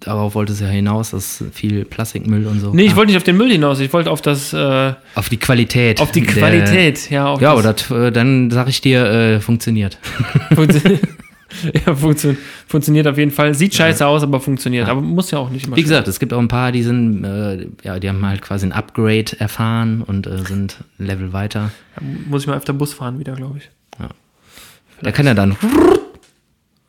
darauf 0.00 0.34
wollte 0.34 0.52
es 0.52 0.60
ja 0.60 0.66
hinaus, 0.68 1.10
dass 1.10 1.44
viel 1.52 1.84
Plastikmüll 1.84 2.46
und 2.46 2.60
so. 2.60 2.72
Nee, 2.72 2.82
ich 2.82 2.86
Klar. 2.88 2.96
wollte 2.98 3.08
nicht 3.12 3.16
auf 3.18 3.24
den 3.24 3.36
Müll 3.36 3.50
hinaus, 3.50 3.78
ich 3.80 3.92
wollte 3.92 4.10
auf 4.10 4.22
das, 4.22 4.52
äh, 4.52 4.92
auf 5.14 5.28
die 5.28 5.36
Qualität. 5.36 6.00
auf 6.00 6.10
die 6.12 6.22
der- 6.22 6.34
Qualität, 6.34 7.10
ja. 7.10 7.26
Auf 7.26 7.40
Ja, 7.40 7.54
das, 7.60 7.90
oder 7.90 8.06
äh, 8.06 8.12
dann 8.12 8.50
sag 8.50 8.68
ich 8.68 8.80
dir, 8.80 9.04
äh, 9.04 9.40
funktioniert. 9.40 9.98
Funktio- 10.54 10.98
ja, 11.86 11.94
funktio 11.94 12.36
funktioniert 12.66 13.06
auf 13.06 13.16
jeden 13.16 13.30
Fall. 13.30 13.54
Sieht 13.54 13.74
scheiße 13.74 14.06
aus, 14.06 14.22
aber 14.22 14.38
funktioniert. 14.40 14.86
Aber 14.88 15.00
muss 15.00 15.30
ja 15.30 15.38
auch 15.38 15.48
nicht 15.50 15.66
immer. 15.66 15.76
Wie 15.76 15.82
gesagt, 15.82 16.06
es 16.06 16.20
gibt 16.20 16.32
auch 16.34 16.38
ein 16.38 16.48
paar, 16.48 16.72
die 16.72 16.82
sind, 16.82 17.24
äh, 17.24 17.66
ja, 17.84 17.98
die 17.98 18.08
haben 18.08 18.24
halt 18.26 18.42
quasi 18.42 18.66
ein 18.66 18.72
Upgrade 18.72 19.38
erfahren 19.38 20.02
und 20.02 20.26
äh, 20.26 20.38
sind 20.46 20.76
ein 20.98 21.06
Level 21.06 21.32
weiter. 21.32 21.70
muss 22.28 22.42
ich 22.42 22.48
mal 22.48 22.56
öfter 22.58 22.74
Bus 22.74 22.92
fahren 22.92 23.18
wieder, 23.18 23.32
glaube 23.34 23.58
ich. 23.58 23.70
Da 25.00 25.12
kann 25.12 25.26
er 25.28 25.34
dann, 25.36 25.56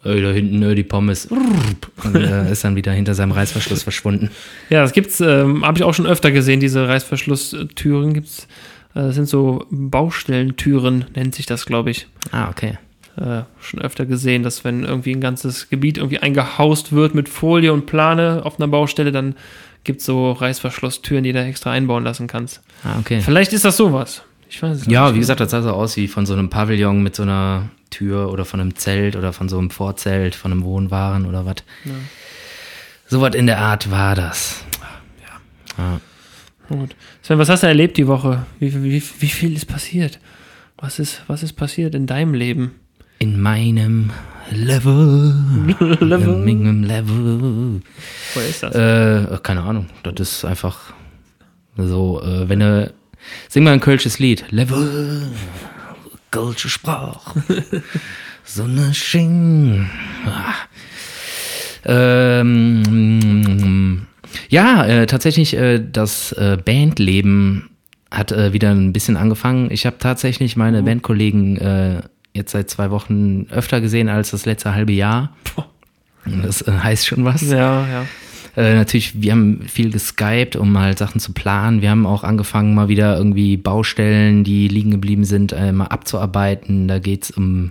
ey, 0.03 0.21
da 0.21 0.31
hinten, 0.31 0.61
äh, 0.63 0.75
die 0.75 0.83
Pommes, 0.83 1.25
und 1.25 2.15
äh, 2.15 2.51
ist 2.51 2.63
dann 2.63 2.75
wieder 2.75 2.91
hinter 2.91 3.13
seinem 3.13 3.31
Reißverschluss 3.31 3.83
verschwunden. 3.83 4.29
Ja, 4.69 4.81
das 4.81 4.93
gibt's, 4.93 5.19
ähm, 5.19 5.65
habe 5.65 5.77
ich 5.77 5.83
auch 5.83 5.93
schon 5.93 6.07
öfter 6.07 6.31
gesehen, 6.31 6.59
diese 6.59 6.87
Reißverschlusstüren 6.87 8.13
gibt's. 8.13 8.47
Äh, 8.95 9.01
das 9.01 9.15
sind 9.15 9.27
so 9.27 9.65
Baustellentüren, 9.69 11.05
nennt 11.15 11.35
sich 11.35 11.45
das, 11.45 11.65
glaube 11.65 11.91
ich. 11.91 12.07
Ah, 12.31 12.49
okay. 12.49 12.77
Äh, 13.17 13.41
schon 13.59 13.81
öfter 13.81 14.05
gesehen, 14.05 14.43
dass 14.43 14.63
wenn 14.63 14.85
irgendwie 14.85 15.11
ein 15.11 15.21
ganzes 15.21 15.69
Gebiet 15.69 15.97
irgendwie 15.97 16.19
eingehaust 16.19 16.93
wird 16.93 17.15
mit 17.15 17.27
Folie 17.27 17.73
und 17.73 17.85
Plane 17.85 18.41
auf 18.45 18.59
einer 18.59 18.67
Baustelle, 18.67 19.11
dann 19.11 19.35
gibt's 19.83 20.05
so 20.05 20.31
Reißverschlusstüren, 20.31 21.23
die 21.23 21.33
du 21.33 21.43
extra 21.43 21.71
einbauen 21.71 22.03
lassen 22.03 22.27
kannst. 22.27 22.61
Ah, 22.83 22.97
okay. 22.99 23.19
Vielleicht 23.21 23.51
ist 23.51 23.65
das 23.65 23.75
sowas. 23.75 24.23
Ich 24.49 24.61
weiß 24.63 24.81
es 24.81 24.85
Ja, 24.87 25.05
nicht. 25.05 25.15
wie 25.15 25.19
gesagt, 25.19 25.39
das 25.39 25.51
sah 25.51 25.61
so 25.61 25.71
aus 25.71 25.95
wie 25.95 26.07
von 26.07 26.25
so 26.25 26.33
einem 26.33 26.49
Pavillon 26.49 27.01
mit 27.03 27.15
so 27.15 27.23
einer 27.23 27.69
Tür 27.91 28.31
oder 28.31 28.45
von 28.45 28.59
einem 28.59 28.75
Zelt 28.75 29.15
oder 29.15 29.31
von 29.31 29.47
so 29.47 29.57
einem 29.57 29.69
Vorzelt, 29.69 30.35
von 30.35 30.51
einem 30.51 30.63
Wohnwaren 30.63 31.25
oder 31.25 31.45
was. 31.45 31.55
So 33.07 33.21
was 33.21 33.35
in 33.35 33.45
der 33.47 33.59
Art 33.59 33.89
war 33.91 34.15
das. 34.15 34.63
Ja. 35.77 35.99
Gut. 36.67 36.95
Sven, 37.21 37.37
was 37.39 37.49
hast 37.49 37.63
du 37.63 37.67
erlebt 37.67 37.97
die 37.97 38.07
Woche? 38.07 38.45
Wie, 38.59 38.73
wie, 38.83 39.01
wie 39.19 39.27
viel 39.27 39.55
ist 39.55 39.65
passiert? 39.65 40.19
Was 40.77 40.99
ist, 40.99 41.23
was 41.27 41.41
ist 41.43 41.53
passiert 41.53 41.95
in 41.95 42.05
deinem 42.07 42.33
Leben? 42.33 42.75
In 43.19 43.39
meinem 43.41 44.11
Level. 44.51 45.35
Level? 45.99 46.47
In 46.47 46.63
meinem 46.63 46.83
Level. 46.83 47.81
Wo 48.33 48.39
ist 48.39 48.63
das? 48.63 48.75
Äh, 48.75 49.37
keine 49.43 49.61
Ahnung. 49.63 49.87
Das 50.03 50.13
ist 50.19 50.45
einfach 50.45 50.93
so, 51.77 52.21
äh, 52.23 52.47
wenn 52.49 52.59
du. 52.59 52.93
Sing 53.47 53.63
mal 53.63 53.73
ein 53.73 53.79
kölsches 53.79 54.19
Lied. 54.19 54.45
Level. 54.49 55.27
Kölsche 56.31 56.69
Sprache. 56.69 57.43
so 58.43 58.67
ne 58.67 58.93
Sching. 58.93 59.89
Ah. 60.25 60.53
Ähm, 61.85 63.27
ja, 64.49 64.85
äh, 64.85 65.05
tatsächlich, 65.07 65.55
äh, 65.55 65.79
das 65.79 66.31
äh, 66.33 66.57
Bandleben 66.63 67.69
hat 68.11 68.31
äh, 68.31 68.53
wieder 68.53 68.71
ein 68.71 68.93
bisschen 68.93 69.17
angefangen. 69.17 69.71
Ich 69.71 69.85
habe 69.85 69.97
tatsächlich 69.99 70.55
meine 70.55 70.83
Bandkollegen 70.83 71.57
äh, 71.57 72.01
jetzt 72.33 72.51
seit 72.51 72.69
zwei 72.69 72.91
Wochen 72.91 73.47
öfter 73.51 73.81
gesehen 73.81 74.09
als 74.09 74.31
das 74.31 74.45
letzte 74.45 74.73
halbe 74.73 74.93
Jahr. 74.93 75.35
Das 76.25 76.61
äh, 76.61 76.71
heißt 76.71 77.07
schon 77.07 77.25
was. 77.25 77.41
ja, 77.41 77.87
ja. 77.87 78.05
Äh, 78.59 78.75
natürlich, 78.75 79.21
wir 79.21 79.31
haben 79.31 79.61
viel 79.69 79.89
geskypt, 79.89 80.57
um 80.57 80.77
halt 80.77 80.97
Sachen 80.97 81.21
zu 81.21 81.31
planen. 81.31 81.81
Wir 81.81 81.91
haben 81.91 82.05
auch 82.05 82.25
angefangen, 82.25 82.75
mal 82.75 82.89
wieder 82.89 83.15
irgendwie 83.15 83.55
Baustellen, 83.55 84.43
die 84.43 84.67
liegen 84.67 84.91
geblieben 84.91 85.23
sind, 85.23 85.53
äh, 85.53 85.71
mal 85.71 85.85
abzuarbeiten. 85.85 86.89
Da 86.89 86.99
geht's 86.99 87.31
um, 87.31 87.69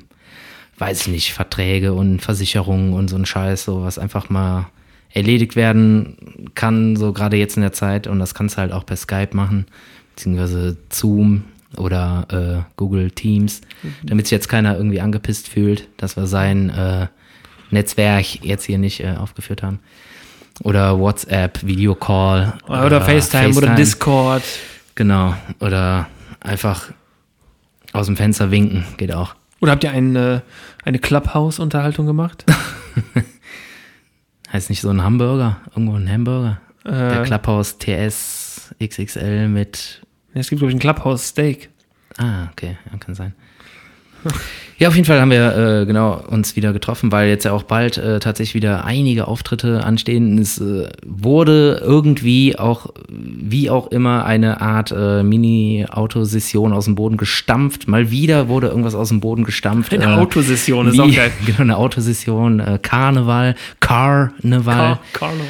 weiß 0.79 1.03
ich 1.03 1.09
nicht, 1.09 1.35
Verträge 1.35 1.93
und 1.93 2.23
Versicherungen 2.23 2.95
und 2.95 3.09
so 3.09 3.17
ein 3.17 3.27
Scheiß, 3.27 3.65
so 3.65 3.83
was 3.83 3.99
einfach 3.99 4.31
mal 4.31 4.71
erledigt 5.13 5.57
werden 5.57 6.51
kann, 6.55 6.97
so 6.97 7.13
gerade 7.13 7.37
jetzt 7.37 7.59
in 7.59 7.63
der 7.63 7.75
Zeit. 7.75 8.07
Und 8.07 8.19
das 8.19 8.33
kannst 8.33 8.57
du 8.57 8.63
halt 8.63 8.73
auch 8.73 8.87
per 8.87 8.97
Skype 8.97 9.37
machen, 9.37 9.67
beziehungsweise 10.17 10.79
Zoom 10.89 11.43
oder 11.77 12.65
äh, 12.65 12.73
Google 12.77 13.11
Teams, 13.11 13.61
damit 14.05 14.25
sich 14.25 14.33
jetzt 14.33 14.49
keiner 14.49 14.75
irgendwie 14.79 15.03
angepisst 15.03 15.49
fühlt, 15.49 15.87
dass 15.99 16.17
wir 16.17 16.27
sein 16.27 16.71
äh, 16.71 17.09
Netzwerk 17.71 18.43
jetzt 18.43 18.65
hier 18.65 18.79
nicht 18.79 19.01
äh, 19.01 19.17
aufgeführt 19.19 19.63
haben. 19.63 19.81
Oder 20.65 20.99
WhatsApp, 20.99 21.65
Videocall. 21.65 22.59
Oder, 22.67 23.01
FaceTime, 23.01 23.55
oder 23.57 23.75
Discord. 23.75 24.43
Genau. 24.95 25.35
Oder 25.61 26.09
einfach 26.41 26.91
aus 27.93 28.07
dem 28.07 28.17
Fenster 28.17 28.51
winken, 28.51 28.85
geht 28.97 29.13
auch. 29.15 29.35
Oder 29.61 29.73
habt 29.73 29.85
ihr 29.85 29.91
eine, 29.91 30.43
eine 30.85 30.99
Clubhouse-Unterhaltung 30.99 32.07
gemacht? 32.07 32.45
heißt 34.53 34.71
nicht 34.71 34.81
so 34.81 34.91
ein 34.91 35.03
Hamburger? 35.03 35.59
Irgendwo 35.75 35.97
ein 35.97 36.11
Hamburger? 36.11 36.61
Äh, 36.85 36.91
Der 36.91 37.23
Clubhouse 37.25 37.79
TS 37.79 38.75
XXL 38.83 39.49
mit. 39.49 40.03
es 40.35 40.49
gibt, 40.49 40.61
glaube 40.61 40.71
ich, 40.71 40.77
ein 40.77 40.81
Clubhouse-Steak. 40.81 41.71
Ah, 42.19 42.49
okay, 42.53 42.77
ja, 42.91 42.99
kann 42.99 43.15
sein. 43.15 43.35
Ja, 44.79 44.87
auf 44.87 44.95
jeden 44.95 45.07
Fall 45.07 45.21
haben 45.21 45.33
wir 45.33 45.57
äh, 45.57 45.87
genau 45.87 46.23
uns 46.29 46.55
wieder 46.55 46.73
getroffen, 46.73 47.11
weil 47.11 47.29
jetzt 47.29 47.45
ja 47.45 47.51
auch 47.51 47.65
bald 47.65 47.99
äh, 47.99 48.21
tatsächlich 48.21 48.55
wieder 48.55 48.85
einige 48.85 49.27
Auftritte 49.27 49.83
anstehen. 49.83 50.39
Es 50.39 50.61
äh, 50.61 50.89
wurde 51.05 51.83
irgendwie 51.85 52.57
auch, 52.57 52.87
wie 53.09 53.71
auch 53.71 53.89
immer, 53.89 54.25
eine 54.25 54.61
Art 54.61 54.95
äh, 54.97 55.25
Mini-Autosession 55.25 56.73
aus 56.73 56.85
dem 56.85 56.95
Boden 56.95 57.17
gestampft. 57.17 57.89
Mal 57.89 58.13
wieder 58.13 58.47
wurde 58.47 58.69
irgendwas 58.69 58.95
aus 58.95 59.09
dem 59.09 59.19
Boden 59.19 59.43
gestampft. 59.43 59.93
Eine 59.93 60.05
äh, 60.05 60.17
Autosession 60.17 60.87
ist 60.87 60.95
wie, 60.95 61.01
auch 61.01 61.13
geil. 61.13 61.33
Genau, 61.45 61.61
eine 61.61 61.77
Autosession, 61.77 62.61
äh, 62.61 62.79
Karneval, 62.81 63.57
Karneval, 63.81 64.75
Car 64.75 65.01
Carnival. 65.13 65.47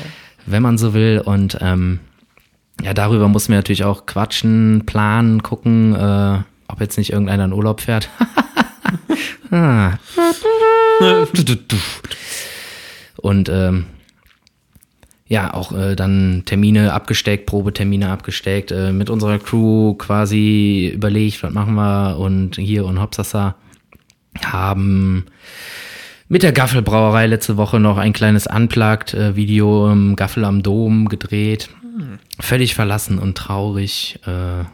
wenn 0.46 0.62
man 0.62 0.78
so 0.78 0.94
will. 0.94 1.20
Und 1.22 1.59
ähm, 1.61 1.98
ja, 2.83 2.94
darüber 2.94 3.28
mussten 3.28 3.52
wir 3.52 3.59
natürlich 3.59 3.85
auch 3.85 4.07
quatschen, 4.07 4.85
planen, 4.87 5.42
gucken, 5.42 5.94
äh, 5.94 6.38
ob 6.68 6.81
jetzt 6.81 6.98
nicht 6.98 7.12
irgendeiner 7.12 7.46
in 7.46 7.52
Urlaub 7.52 7.81
fährt. 7.81 8.09
ah. 9.50 9.98
Und 13.16 13.48
ähm, 13.48 13.87
ja, 15.26 15.52
auch 15.52 15.72
äh, 15.72 15.94
dann 15.94 16.42
Termine 16.46 16.92
abgesteckt, 16.92 17.46
Probetermine 17.46 18.11
abgesteckt, 18.11 18.70
äh, 18.70 18.92
mit 18.92 19.11
unserer 19.11 19.38
Crew 19.38 19.94
quasi 19.94 20.90
überlegt, 20.94 21.42
was 21.42 21.52
machen 21.52 21.74
wir 21.74 22.18
und 22.18 22.57
hier 22.57 22.87
und 22.87 23.00
Hopsasa 23.00 23.57
haben 24.44 25.26
mit 26.28 26.42
der 26.42 26.52
Gaffelbrauerei 26.52 27.26
letzte 27.26 27.57
Woche 27.57 27.81
noch 27.81 27.96
ein 27.96 28.12
kleines 28.12 28.46
Unplugged-Video 28.46 29.90
im 29.90 30.14
Gaffel 30.14 30.44
am 30.44 30.62
Dom 30.62 31.09
gedreht. 31.09 31.70
Völlig 32.38 32.74
verlassen 32.74 33.18
und 33.18 33.37
traurig. 33.37 34.20
Äh, 34.26 34.64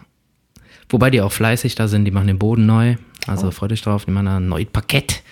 wobei 0.94 1.10
die 1.10 1.20
auch 1.20 1.32
fleißig 1.32 1.74
da 1.74 1.88
sind, 1.88 2.04
die 2.04 2.12
machen 2.12 2.28
den 2.28 2.38
Boden 2.38 2.66
neu. 2.66 2.94
Also 3.26 3.50
freut 3.50 3.72
euch 3.72 3.82
drauf, 3.82 4.04
die 4.04 4.12
machen 4.12 4.26
da 4.26 4.36
ein 4.36 4.48
neues 4.48 4.68
Parkett. 4.72 5.22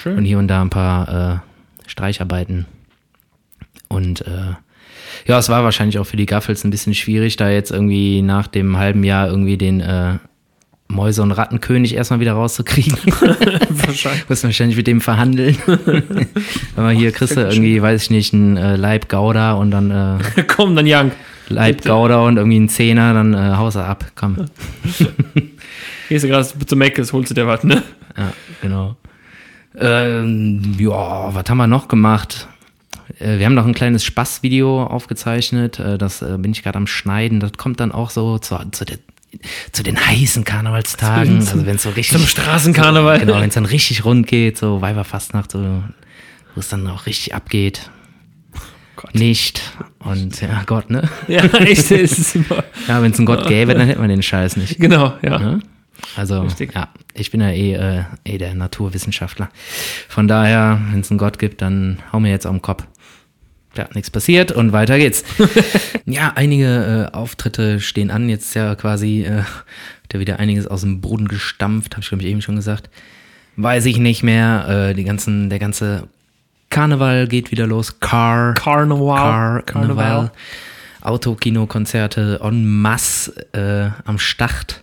Schön. 0.00 0.16
Und 0.16 0.24
hier 0.24 0.38
und 0.38 0.46
da 0.46 0.62
ein 0.62 0.70
paar 0.70 1.42
äh, 1.42 1.88
Streicharbeiten. 1.88 2.66
Und 3.88 4.20
äh, 4.22 4.54
ja, 5.26 5.38
es 5.38 5.48
war 5.48 5.64
wahrscheinlich 5.64 5.98
auch 5.98 6.04
für 6.04 6.16
die 6.16 6.26
Gaffels 6.26 6.62
ein 6.62 6.70
bisschen 6.70 6.94
schwierig, 6.94 7.36
da 7.36 7.50
jetzt 7.50 7.72
irgendwie 7.72 8.22
nach 8.22 8.46
dem 8.46 8.76
halben 8.78 9.02
Jahr 9.02 9.26
irgendwie 9.26 9.58
den 9.58 9.80
äh, 9.80 10.18
Mäuse- 10.86 11.22
und 11.22 11.32
Rattenkönig 11.32 11.94
erstmal 11.96 12.20
wieder 12.20 12.34
rauszukriegen. 12.34 12.96
Wahrscheinlich. 13.68 14.28
Muss 14.28 14.44
wahrscheinlich 14.44 14.76
mit 14.76 14.86
dem 14.86 15.00
verhandeln. 15.00 15.56
Wenn 15.66 16.84
man 16.84 16.96
hier 16.96 17.10
kriegst 17.10 17.36
du 17.36 17.40
irgendwie, 17.40 17.82
weiß 17.82 18.02
ich 18.02 18.10
nicht, 18.10 18.32
ein 18.32 18.56
äh, 18.56 18.76
Leib 18.76 19.08
Gouda 19.08 19.54
und 19.54 19.72
dann 19.72 19.90
äh, 19.90 20.42
Komm, 20.46 20.76
dann 20.76 20.86
Young. 20.88 21.10
Leib 21.50 21.82
Gouda 21.84 22.20
und 22.26 22.36
irgendwie 22.36 22.58
ein 22.58 22.68
Zehner, 22.68 23.12
dann 23.14 23.34
äh, 23.34 23.56
haust 23.56 23.76
du 23.76 23.80
ab. 23.84 24.04
Komm. 24.14 24.36
Gehst 26.08 26.24
du 26.24 26.28
gerade 26.28 26.46
zu 26.66 26.76
Meckes, 26.76 27.12
holst 27.12 27.30
du 27.30 27.34
dir 27.34 27.46
was, 27.46 27.64
ne? 27.64 27.82
Ja, 28.16 28.32
genau. 28.62 28.96
Ähm, 29.76 30.74
ja, 30.78 31.34
was 31.34 31.44
haben 31.48 31.58
wir 31.58 31.66
noch 31.66 31.88
gemacht? 31.88 32.48
Äh, 33.18 33.38
Wir 33.38 33.46
haben 33.46 33.54
noch 33.54 33.66
ein 33.66 33.74
kleines 33.74 34.04
Spaßvideo 34.04 34.84
aufgezeichnet. 34.84 35.78
äh, 35.78 35.96
Das 35.98 36.22
äh, 36.22 36.36
bin 36.38 36.52
ich 36.52 36.62
gerade 36.62 36.76
am 36.78 36.86
Schneiden. 36.86 37.40
Das 37.40 37.52
kommt 37.52 37.78
dann 37.80 37.92
auch 37.92 38.10
so 38.10 38.38
zu, 38.38 38.56
zu, 38.72 38.84
der, 38.84 38.98
zu 39.72 39.82
den 39.84 39.96
heißen 40.04 40.42
Karnevalstagen. 40.44 41.40
Zum- 41.42 41.52
Also 41.60 41.66
wenn 41.66 41.76
es 41.76 41.82
so 41.84 41.90
richtig 41.90 42.18
Zum 42.18 42.26
Straßenkarneval. 42.26 43.20
Genau, 43.20 43.40
wenn 43.40 43.48
es 43.48 43.54
dann 43.54 43.66
richtig 43.66 44.04
rund 44.04 44.26
geht, 44.26 44.58
so 44.58 44.80
Weiberfastnacht, 44.80 45.52
so, 45.52 45.58
wo 46.54 46.60
es 46.60 46.68
dann 46.68 46.86
auch 46.88 47.06
richtig 47.06 47.34
abgeht. 47.34 47.90
Gott. 48.96 49.14
Nicht. 49.14 49.62
Und 50.02 50.40
ja, 50.40 50.62
Gott, 50.64 50.90
ne? 50.90 51.08
Ja, 51.28 51.44
echt, 51.44 51.90
es 51.90 52.18
ist 52.18 52.34
immer. 52.34 52.64
Ja, 52.88 53.02
wenn 53.02 53.12
es 53.12 53.18
einen 53.18 53.26
Gott 53.26 53.46
gäbe, 53.46 53.74
dann 53.74 53.86
hätte 53.86 54.00
man 54.00 54.08
den 54.08 54.22
Scheiß 54.22 54.56
nicht. 54.56 54.78
Genau, 54.78 55.12
ja. 55.22 55.38
Ne? 55.38 55.60
Also, 56.16 56.40
Richtig. 56.40 56.74
ja, 56.74 56.88
ich 57.12 57.30
bin 57.30 57.42
ja 57.42 57.50
eh, 57.50 57.74
äh, 57.74 58.02
eh 58.24 58.38
der 58.38 58.54
Naturwissenschaftler. 58.54 59.50
Von 60.08 60.26
daher, 60.26 60.80
wenn 60.90 61.00
es 61.00 61.10
einen 61.10 61.18
Gott 61.18 61.38
gibt, 61.38 61.60
dann 61.60 61.98
hau 62.12 62.20
mir 62.20 62.30
jetzt 62.30 62.46
auf 62.46 62.52
den 62.52 62.62
Kopf. 62.62 62.84
Ja, 63.76 63.88
nichts 63.94 64.10
passiert 64.10 64.50
und 64.50 64.72
weiter 64.72 64.98
geht's. 64.98 65.22
ja, 66.06 66.32
einige 66.34 67.10
äh, 67.12 67.14
Auftritte 67.14 67.78
stehen 67.78 68.10
an. 68.10 68.28
Jetzt 68.28 68.46
ist 68.46 68.54
ja 68.54 68.74
quasi 68.74 69.22
äh, 69.22 69.44
ja 70.12 70.18
wieder 70.18 70.40
einiges 70.40 70.66
aus 70.66 70.80
dem 70.80 71.00
Boden 71.00 71.28
gestampft, 71.28 71.92
habe 71.92 72.02
ich 72.02 72.08
glaube 72.08 72.24
ich 72.24 72.30
eben 72.30 72.42
schon 72.42 72.56
gesagt. 72.56 72.90
Weiß 73.56 73.84
ich 73.86 73.98
nicht 73.98 74.22
mehr. 74.22 74.88
Äh, 74.90 74.94
die 74.94 75.04
ganzen, 75.04 75.50
der 75.50 75.58
ganze 75.60 76.08
Karneval 76.70 77.26
geht 77.28 77.50
wieder 77.50 77.66
los. 77.66 78.00
Car, 78.00 78.54
Carnival. 78.54 79.16
Car, 79.16 79.62
Carnival. 79.62 79.96
Karneval. 79.96 80.32
Autokinokonzerte 81.02 82.40
en 82.42 82.80
masse 82.80 83.34
äh, 83.52 83.90
am 84.08 84.18
Start. 84.18 84.82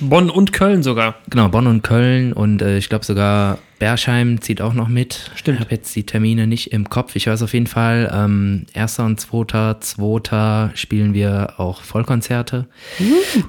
Bonn 0.00 0.30
und 0.30 0.52
Köln 0.52 0.82
sogar. 0.82 1.16
Genau, 1.28 1.48
Bonn 1.48 1.66
und 1.66 1.82
Köln 1.82 2.32
und 2.32 2.62
äh, 2.62 2.78
ich 2.78 2.88
glaube 2.88 3.04
sogar 3.04 3.58
Berscheim 3.80 4.40
zieht 4.40 4.62
auch 4.62 4.72
noch 4.72 4.86
mit. 4.86 5.32
Stimmt. 5.34 5.58
Ich 5.58 5.64
habe 5.64 5.74
jetzt 5.74 5.96
die 5.96 6.06
Termine 6.06 6.46
nicht 6.46 6.72
im 6.72 6.88
Kopf. 6.88 7.16
Ich 7.16 7.26
weiß 7.26 7.42
auf 7.42 7.52
jeden 7.52 7.66
Fall, 7.66 8.08
ähm, 8.14 8.66
1. 8.74 9.00
und 9.00 9.18
2. 9.18 9.78
2. 9.80 10.70
spielen 10.74 11.14
wir 11.14 11.54
auch 11.58 11.82
Vollkonzerte. 11.82 12.68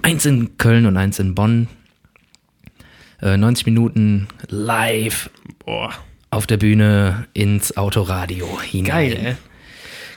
Eins 0.01 0.25
in 0.25 0.57
Köln 0.57 0.87
und 0.87 0.97
eins 0.97 1.19
in 1.19 1.35
Bonn. 1.35 1.67
Äh, 3.21 3.37
90 3.37 3.67
Minuten 3.67 4.27
live 4.49 5.29
Boah, 5.63 5.93
auf 6.33 6.47
der 6.47 6.57
Bühne 6.57 7.25
ins 7.33 7.77
Autoradio 7.77 8.59
hinein. 8.61 8.91
geil, 8.91 9.17
ey. 9.23 9.35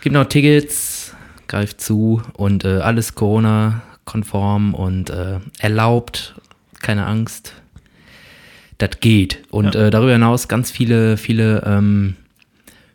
Gibt 0.02 0.14
noch 0.14 0.24
Tickets, 0.26 1.14
greift 1.48 1.80
zu 1.80 2.22
und 2.34 2.64
äh, 2.64 2.78
alles 2.78 3.14
Corona-konform 3.14 4.74
und 4.74 5.10
äh, 5.10 5.38
erlaubt, 5.58 6.34
keine 6.80 7.06
Angst. 7.06 7.52
Das 8.78 8.90
geht. 9.00 9.42
Und 9.50 9.74
Ja. 9.74 9.86
äh, 9.86 9.90
darüber 9.90 10.12
hinaus 10.12 10.48
ganz 10.48 10.70
viele, 10.70 11.16
viele, 11.16 11.62
ähm, 11.66 12.14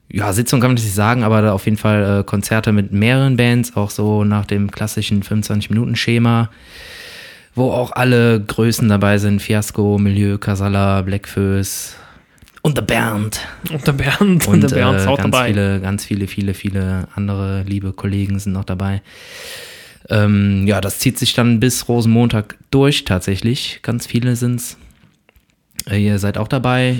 ja, 0.09 0.31
Sitzungen 0.33 0.61
kann 0.61 0.71
man 0.71 0.75
nicht 0.75 0.93
sagen, 0.93 1.23
aber 1.23 1.53
auf 1.53 1.65
jeden 1.65 1.77
Fall 1.77 2.19
äh, 2.19 2.23
Konzerte 2.23 2.71
mit 2.71 2.91
mehreren 2.91 3.37
Bands, 3.37 3.75
auch 3.75 3.89
so 3.89 4.23
nach 4.23 4.45
dem 4.45 4.69
klassischen 4.71 5.23
25-Minuten-Schema, 5.23 6.49
wo 7.55 7.71
auch 7.71 7.91
alle 7.93 8.39
Größen 8.41 8.87
dabei 8.89 9.17
sind. 9.17 9.41
Fiasco, 9.41 9.97
Milieu, 9.97 10.37
Casala, 10.37 11.01
Blackfoes 11.01 11.95
und 12.61 12.77
The 12.77 12.83
Bernd. 12.83 13.39
Und 13.71 13.87
der 13.87 13.93
Bernd, 13.93 14.21
und, 14.21 14.47
Und 14.47 14.61
der 14.61 14.69
Bernd 14.69 14.99
ist 14.99 15.05
äh, 15.05 15.09
auch 15.09 15.17
ganz 15.17 15.31
dabei. 15.31 15.47
viele, 15.47 15.81
ganz 15.81 16.05
viele, 16.05 16.27
viele, 16.27 16.53
viele 16.53 17.07
andere 17.15 17.63
liebe 17.63 17.93
Kollegen 17.93 18.39
sind 18.39 18.53
noch 18.53 18.65
dabei. 18.65 19.01
Ähm, 20.09 20.67
ja, 20.67 20.81
das 20.81 20.99
zieht 20.99 21.17
sich 21.17 21.33
dann 21.33 21.59
bis 21.59 21.87
Rosenmontag 21.87 22.57
durch 22.69 23.05
tatsächlich. 23.05 23.79
Ganz 23.81 24.05
viele 24.05 24.35
sind's. 24.35 24.77
Äh, 25.89 26.03
ihr 26.03 26.19
seid 26.19 26.37
auch 26.37 26.47
dabei. 26.47 26.99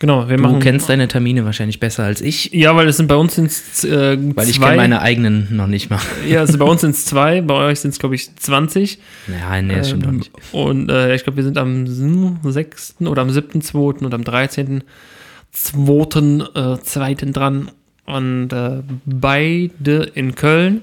Genau, 0.00 0.28
wir 0.28 0.36
Du 0.36 0.42
machen. 0.44 0.60
kennst 0.60 0.88
deine 0.88 1.08
Termine 1.08 1.44
wahrscheinlich 1.44 1.80
besser 1.80 2.04
als 2.04 2.20
ich, 2.20 2.52
ja, 2.52 2.76
weil 2.76 2.86
es 2.86 2.98
sind 2.98 3.08
bei 3.08 3.16
uns 3.16 3.34
sind's, 3.34 3.82
äh, 3.84 4.16
weil 4.36 4.48
ich 4.48 4.60
kenne 4.60 4.76
meine 4.76 5.02
eigenen 5.02 5.48
noch 5.56 5.66
nicht 5.66 5.90
mal. 5.90 5.98
ja, 6.28 6.38
also 6.40 6.56
bei 6.56 6.64
uns 6.64 6.82
sind 6.82 6.90
es 6.92 7.04
zwei, 7.04 7.40
bei 7.40 7.54
euch 7.54 7.80
sind 7.80 7.90
es, 7.90 7.98
glaube 7.98 8.14
ich, 8.14 8.32
20. 8.36 9.00
Ja, 9.26 9.60
nee, 9.60 9.74
das 9.74 9.88
stimmt 9.88 10.04
doch 10.04 10.10
Ähm, 10.10 10.16
nicht. 10.18 10.30
Und 10.52 10.88
äh, 10.88 11.16
ich 11.16 11.24
glaube, 11.24 11.38
wir 11.38 11.42
sind 11.44 11.58
am 11.58 11.84
6. 11.88 12.94
oder 13.00 13.22
am 13.22 13.28
7.2. 13.30 14.04
und 14.04 14.14
am 14.14 14.20
13.2. 14.22 16.76
Äh, 16.76 16.80
zweiten 16.82 17.32
dran. 17.32 17.70
Und 18.06 18.52
äh, 18.52 18.82
beide 19.04 20.04
in 20.14 20.34
Köln. 20.34 20.82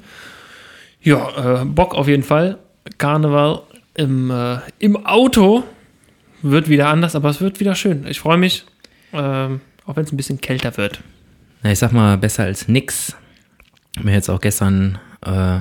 Ja, 1.02 1.62
äh, 1.62 1.66
Bock 1.66 1.96
auf 1.96 2.08
jeden 2.08 2.24
Fall. 2.24 2.58
Karneval 2.98 3.62
im, 3.96 4.30
äh, 4.30 4.58
im 4.80 5.06
Auto 5.06 5.64
wird 6.42 6.70
wieder 6.70 6.90
anders, 6.90 7.16
aber 7.16 7.30
es 7.30 7.42
wird 7.42 7.60
wieder 7.60 7.76
schön. 7.76 8.06
Ich 8.08 8.20
freue 8.20 8.38
mich, 8.38 8.66
ähm, 9.16 9.62
auch 9.86 9.96
wenn 9.96 10.04
es 10.04 10.12
ein 10.12 10.18
bisschen 10.18 10.42
kälter 10.42 10.78
wird. 10.78 11.02
Na, 11.64 11.72
ich 11.72 11.80
sag 11.80 11.92
mal, 11.92 12.18
besser 12.18 12.44
als 12.44 12.68
nix. 12.68 13.16
Mir 14.02 14.14
jetzt 14.14 14.30
auch 14.30 14.42
gestern 14.42 15.00
äh, 15.26 15.60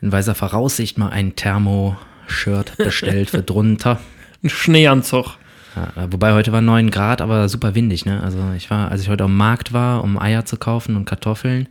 in 0.00 0.12
weiser 0.12 0.34
Voraussicht 0.34 0.98
mal 0.98 1.08
ein 1.10 1.34
Thermo-Shirt 1.34 2.76
bestellt 2.78 3.30
für 3.30 3.42
drunter. 3.42 4.00
Ein 4.42 4.50
Schneeanzug. 4.50 5.38
Ja, 5.74 6.12
wobei 6.12 6.34
heute 6.34 6.52
war 6.52 6.60
9 6.60 6.90
Grad, 6.90 7.20
aber 7.20 7.48
super 7.48 7.74
windig, 7.74 8.04
ne? 8.04 8.22
Also 8.22 8.38
ich 8.56 8.70
war, 8.70 8.90
als 8.90 9.00
ich 9.00 9.08
heute 9.08 9.24
am 9.24 9.36
Markt 9.36 9.72
war, 9.72 10.04
um 10.04 10.18
Eier 10.18 10.44
zu 10.44 10.56
kaufen 10.56 10.94
und 10.94 11.04
Kartoffeln, 11.04 11.68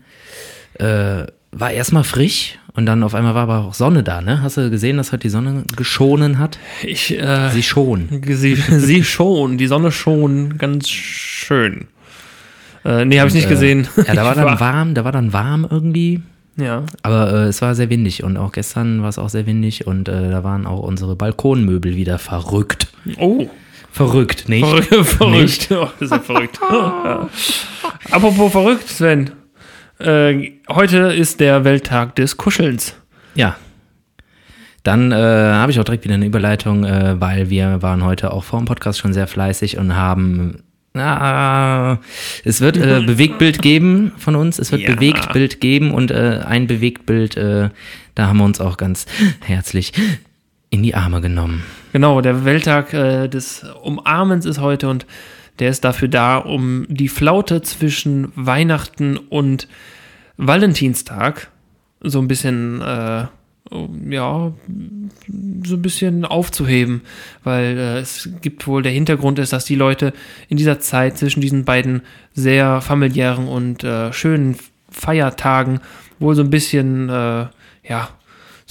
äh, 0.73 1.25
war 1.53 1.71
erstmal 1.71 2.03
frisch 2.03 2.57
und 2.75 2.85
dann 2.85 3.03
auf 3.03 3.13
einmal 3.13 3.35
war 3.35 3.43
aber 3.43 3.59
auch 3.59 3.73
Sonne 3.73 4.03
da, 4.03 4.21
ne? 4.21 4.41
Hast 4.41 4.57
du 4.57 4.69
gesehen, 4.69 4.97
dass 4.97 5.11
heute 5.11 5.21
die 5.21 5.29
Sonne 5.29 5.63
geschonen 5.75 6.39
hat? 6.39 6.57
Ich, 6.83 7.17
äh, 7.17 7.49
Sie 7.51 7.63
schon. 7.63 8.09
Sie, 8.25 8.55
sie 8.77 9.03
schon, 9.03 9.57
die 9.57 9.67
Sonne 9.67 9.91
schon, 9.91 10.57
ganz 10.57 10.89
schön. 10.89 11.87
Äh, 12.83 13.05
nee, 13.05 13.19
habe 13.19 13.29
ich 13.29 13.35
nicht 13.35 13.45
äh, 13.45 13.49
gesehen. 13.49 13.87
Ja, 14.07 14.15
da 14.15 14.25
war 14.25 14.35
dann 14.35 14.59
warm, 14.59 14.93
da 14.95 15.05
war 15.05 15.11
dann 15.11 15.33
warm 15.33 15.67
irgendwie. 15.69 16.21
Ja. 16.55 16.83
Aber 17.01 17.31
äh, 17.31 17.47
es 17.47 17.61
war 17.61 17.75
sehr 17.75 17.89
windig 17.89 18.23
und 18.23 18.37
auch 18.37 18.51
gestern 18.51 19.01
war 19.01 19.09
es 19.09 19.17
auch 19.17 19.29
sehr 19.29 19.45
windig 19.45 19.87
und 19.87 20.09
äh, 20.09 20.29
da 20.29 20.43
waren 20.43 20.65
auch 20.65 20.79
unsere 20.79 21.15
Balkonmöbel 21.15 21.95
wieder 21.95 22.19
verrückt. 22.19 22.87
Oh. 23.17 23.47
Verrückt, 23.91 24.49
nicht? 24.49 24.65
Verrückt. 24.65 24.87
verrückt. 25.07 25.67
Oh, 25.69 25.87
das 25.99 26.01
ist 26.01 26.11
ja 26.11 26.19
verrückt. 26.19 26.59
Apropos 28.09 28.51
verrückt, 28.51 28.89
Sven. 28.89 29.29
Äh, 30.03 30.51
heute 30.69 30.97
ist 31.13 31.39
der 31.39 31.63
Welttag 31.63 32.15
des 32.15 32.37
Kuschelns. 32.37 32.95
Ja. 33.35 33.55
Dann 34.83 35.13
äh, 35.13 35.15
habe 35.15 35.71
ich 35.71 35.79
auch 35.79 35.85
direkt 35.85 36.03
wieder 36.03 36.15
eine 36.15 36.25
Überleitung, 36.25 36.83
äh, 36.83 37.19
weil 37.21 37.49
wir 37.49 37.81
waren 37.81 38.03
heute 38.03 38.33
auch 38.33 38.43
vor 38.43 38.59
dem 38.59 38.65
Podcast 38.65 38.99
schon 38.99 39.13
sehr 39.13 39.27
fleißig 39.27 39.77
und 39.77 39.95
haben 39.95 40.63
na, 40.95 41.99
es 42.43 42.61
wird 42.61 42.77
äh, 42.77 43.01
Bewegtbild 43.03 43.61
geben 43.63 44.11
von 44.17 44.35
uns. 44.35 44.59
Es 44.59 44.71
wird 44.71 44.81
Ja. 44.83 44.93
Bewegtbild 44.93 45.59
geben 45.59 45.91
und 45.91 46.11
äh, 46.11 46.41
ein 46.45 46.67
Bewegtbild, 46.67 47.35
äh, 47.35 47.69
da 48.13 48.27
haben 48.27 48.37
wir 48.37 48.45
uns 48.45 48.61
auch 48.61 48.77
ganz 48.77 49.07
herzlich 49.39 49.93
in 50.69 50.83
die 50.83 50.93
Arme 50.93 51.19
genommen. 51.21 51.63
Genau, 51.93 52.21
der 52.21 52.45
Welttag 52.45 52.89
des 52.91 53.63
Umarmens 53.83 54.45
ist 54.45 54.59
heute 54.59 54.89
und 54.89 55.05
der 55.59 55.69
ist 55.69 55.83
dafür 55.83 56.07
da, 56.07 56.37
um 56.37 56.85
die 56.89 57.07
Flaute 57.07 57.61
zwischen 57.61 58.31
Weihnachten 58.35 59.17
und 59.17 59.67
Valentinstag 60.37 61.51
so 62.01 62.19
ein 62.19 62.27
bisschen, 62.27 62.81
äh, 62.81 63.25
ja, 64.09 64.53
so 65.65 65.75
ein 65.75 65.81
bisschen 65.81 66.25
aufzuheben, 66.25 67.01
weil 67.43 67.77
äh, 67.77 67.99
es 67.99 68.29
gibt 68.41 68.67
wohl, 68.67 68.81
der 68.81 68.91
Hintergrund 68.91 69.39
ist, 69.39 69.53
dass 69.53 69.65
die 69.65 69.75
Leute 69.75 70.13
in 70.49 70.57
dieser 70.57 70.79
Zeit 70.79 71.17
zwischen 71.17 71.41
diesen 71.41 71.65
beiden 71.65 72.01
sehr 72.33 72.81
familiären 72.81 73.47
und 73.47 73.83
äh, 73.83 74.11
schönen 74.11 74.57
Feiertagen 74.89 75.79
wohl 76.19 76.35
so 76.35 76.41
ein 76.41 76.49
bisschen, 76.49 77.09
äh, 77.09 77.47
ja, 77.87 78.09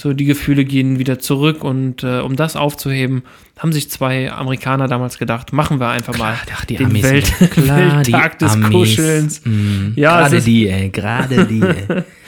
so 0.03 0.13
die 0.15 0.25
Gefühle 0.25 0.65
gehen 0.65 0.99
wieder 0.99 1.21
zurück 1.21 1.63
und 1.63 2.03
äh, 2.03 2.19
um 2.19 2.35
das 2.35 2.57
aufzuheben, 2.57 3.23
haben 3.57 3.73
sich 3.73 3.89
zwei 3.89 4.33
Amerikaner 4.33 4.89
damals 4.89 5.17
gedacht, 5.17 5.53
machen 5.53 5.79
wir 5.79 5.91
einfach 5.91 6.19
mal 6.19 6.35
Ach, 6.53 6.65
die 6.65 6.75
den 6.77 6.87
Amis. 6.87 7.03
Welt 7.05 7.33
Klar, 7.53 7.79
Welttag 8.05 8.41
des 8.41 8.53
Amis. 8.53 8.71
Kuschelns. 8.71 9.43
Mm, 9.45 9.93
Ja, 9.95 10.23
gerade 10.23 10.41
die, 10.41 10.69
ey, 10.69 10.89
gerade 10.91 11.47
die. 11.47 11.63
Ey. 11.63 12.03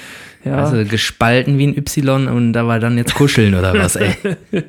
Ja. 0.44 0.56
Also 0.56 0.84
gespalten 0.84 1.58
wie 1.58 1.66
ein 1.68 1.76
Y 1.76 2.28
und 2.28 2.52
da 2.52 2.66
war 2.66 2.78
dann 2.80 2.98
jetzt 2.98 3.14
kuscheln 3.14 3.54
oder 3.54 3.72
was, 3.74 3.96
ey. 3.96 4.14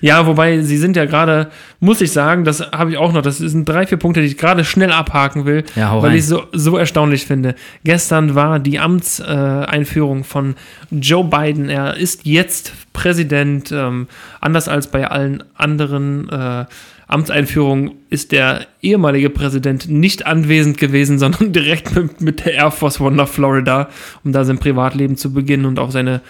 Ja, 0.00 0.26
wobei 0.26 0.60
sie 0.62 0.76
sind 0.78 0.96
ja 0.96 1.04
gerade, 1.04 1.50
muss 1.80 2.00
ich 2.00 2.12
sagen, 2.12 2.44
das 2.44 2.60
habe 2.72 2.92
ich 2.92 2.96
auch 2.96 3.12
noch, 3.12 3.22
das 3.22 3.38
sind 3.38 3.68
drei, 3.68 3.86
vier 3.86 3.98
Punkte, 3.98 4.20
die 4.20 4.28
ich 4.28 4.38
gerade 4.38 4.64
schnell 4.64 4.92
abhaken 4.92 5.44
will, 5.46 5.64
Ja, 5.74 5.94
weil 6.00 6.10
rein. 6.10 6.18
ich 6.18 6.26
so, 6.26 6.44
so 6.52 6.76
erstaunlich 6.78 7.26
finde. 7.26 7.54
Gestern 7.84 8.34
war 8.34 8.58
die 8.60 8.78
Amtseinführung 8.78 9.80
Einführung 9.80 10.24
von 10.24 10.54
Joe 10.90 11.24
Biden. 11.24 11.68
Er 11.68 11.96
ist 11.96 12.24
jetzt 12.24 12.72
Präsident. 12.92 13.72
Ähm, 13.72 14.06
anders 14.40 14.68
als 14.68 14.86
bei 14.86 15.06
allen 15.08 15.42
anderen 15.54 16.28
äh, 16.28 16.64
Amtseinführungen 17.10 17.92
ist 18.08 18.32
der 18.32 18.66
ehemalige 18.80 19.30
Präsident 19.30 19.88
nicht 19.88 20.26
anwesend 20.26 20.78
gewesen, 20.78 21.18
sondern 21.18 21.52
direkt 21.52 21.94
mit, 21.94 22.20
mit 22.20 22.44
der 22.44 22.54
Air 22.54 22.70
Force 22.70 23.00
One 23.00 23.16
nach 23.16 23.28
Florida, 23.28 23.88
um 24.24 24.32
da 24.32 24.44
sein 24.44 24.58
Privatleben 24.58 25.16
zu 25.16 25.32
beginnen 25.32 25.66
und 25.66 25.78
auf 25.78 25.90
seine 25.92 26.20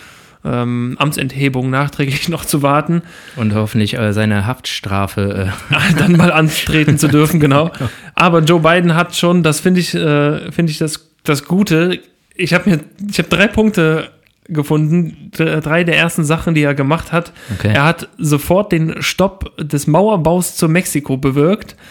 ähm, 0.44 0.96
Amtsenthebung 0.98 1.70
nachträglich 1.70 2.28
noch 2.30 2.44
zu 2.44 2.62
warten. 2.62 3.02
Und 3.36 3.54
hoffentlich 3.54 3.98
äh, 3.98 4.12
seine 4.12 4.46
Haftstrafe. 4.46 5.52
Äh, 5.70 5.94
dann 5.98 6.16
mal 6.16 6.32
antreten 6.32 6.98
zu 6.98 7.08
dürfen, 7.08 7.40
genau. 7.40 7.70
Aber 8.14 8.40
Joe 8.40 8.60
Biden 8.60 8.94
hat 8.94 9.14
schon, 9.14 9.42
das 9.42 9.60
finde 9.60 9.80
ich, 9.80 9.94
äh, 9.94 10.50
finde 10.50 10.72
ich 10.72 10.78
das, 10.78 11.10
das 11.24 11.44
Gute. 11.44 12.00
Ich 12.34 12.54
habe 12.54 12.70
mir, 12.70 12.80
ich 13.10 13.18
habe 13.18 13.28
drei 13.28 13.48
Punkte 13.48 14.10
gefunden, 14.50 15.30
drei 15.32 15.84
der 15.84 15.96
ersten 15.96 16.24
Sachen, 16.24 16.54
die 16.54 16.62
er 16.62 16.74
gemacht 16.74 17.12
hat. 17.12 17.32
Okay. 17.58 17.72
Er 17.74 17.84
hat 17.84 18.08
sofort 18.18 18.72
den 18.72 19.02
Stopp 19.02 19.56
des 19.58 19.86
Mauerbaus 19.86 20.56
zu 20.56 20.68
Mexiko 20.68 21.16
bewirkt. 21.16 21.76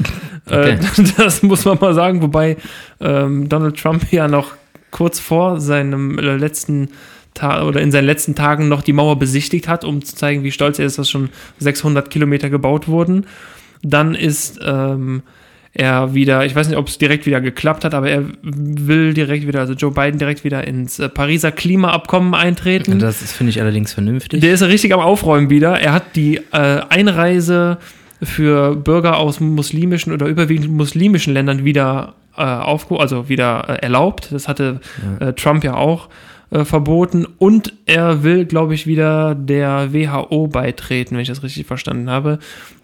Okay. 0.51 0.79
Äh, 0.79 1.03
das 1.17 1.43
muss 1.43 1.63
man 1.65 1.77
mal 1.79 1.93
sagen, 1.93 2.23
wobei 2.23 2.57
ähm, 2.99 3.49
Donald 3.49 3.77
Trump 3.77 4.11
ja 4.11 4.27
noch 4.27 4.53
kurz 4.89 5.19
vor 5.19 5.59
seinem 5.59 6.17
äh, 6.17 6.37
letzten 6.37 6.89
Tag 7.35 7.63
oder 7.63 7.81
in 7.81 7.91
seinen 7.91 8.05
letzten 8.05 8.33
Tagen 8.33 8.67
noch 8.67 8.81
die 8.81 8.93
Mauer 8.93 9.19
besichtigt 9.19 9.67
hat, 9.67 9.83
um 9.83 10.03
zu 10.03 10.15
zeigen, 10.15 10.43
wie 10.43 10.51
stolz 10.51 10.79
er 10.79 10.85
ist, 10.85 10.97
dass 10.97 11.09
schon 11.09 11.29
600 11.59 12.09
Kilometer 12.09 12.49
gebaut 12.49 12.87
wurden. 12.87 13.27
Dann 13.83 14.15
ist 14.15 14.59
ähm, 14.65 15.21
er 15.73 16.13
wieder, 16.13 16.45
ich 16.45 16.55
weiß 16.55 16.67
nicht, 16.67 16.77
ob 16.77 16.87
es 16.87 16.97
direkt 16.97 17.25
wieder 17.25 17.41
geklappt 17.41 17.85
hat, 17.85 17.93
aber 17.93 18.09
er 18.09 18.23
will 18.41 19.13
direkt 19.13 19.47
wieder, 19.47 19.59
also 19.59 19.73
Joe 19.73 19.91
Biden 19.91 20.17
direkt 20.17 20.43
wieder 20.43 20.67
ins 20.67 20.99
äh, 20.99 21.09
Pariser 21.09 21.51
Klimaabkommen 21.51 22.33
eintreten. 22.33 22.99
das 22.99 23.31
finde 23.31 23.51
ich 23.51 23.61
allerdings 23.61 23.93
vernünftig. 23.93 24.41
Der 24.41 24.53
ist 24.53 24.63
richtig 24.63 24.93
am 24.93 24.99
Aufräumen 24.99 25.49
wieder. 25.49 25.79
Er 25.79 25.93
hat 25.93 26.15
die 26.15 26.37
äh, 26.51 26.81
Einreise 26.89 27.77
für 28.21 28.75
Bürger 28.75 29.17
aus 29.17 29.39
muslimischen 29.39 30.11
oder 30.11 30.25
überwiegend 30.25 30.71
muslimischen 30.71 31.33
Ländern 31.33 31.63
wieder 31.63 32.15
äh, 32.35 32.41
aufgehoben, 32.41 33.01
also 33.01 33.29
wieder 33.29 33.65
äh, 33.69 33.73
erlaubt. 33.83 34.31
Das 34.31 34.47
hatte 34.47 34.81
äh, 35.19 35.33
Trump 35.33 35.63
ja 35.63 35.75
auch 35.75 36.09
äh, 36.51 36.65
verboten. 36.65 37.27
Und 37.37 37.73
er 37.85 38.23
will, 38.23 38.45
glaube 38.45 38.73
ich, 38.73 38.87
wieder 38.87 39.35
der 39.35 39.93
WHO 39.93 40.47
beitreten, 40.47 41.15
wenn 41.15 41.21
ich 41.21 41.27
das 41.27 41.43
richtig 41.43 41.67
verstanden 41.67 42.09
habe. 42.09 42.39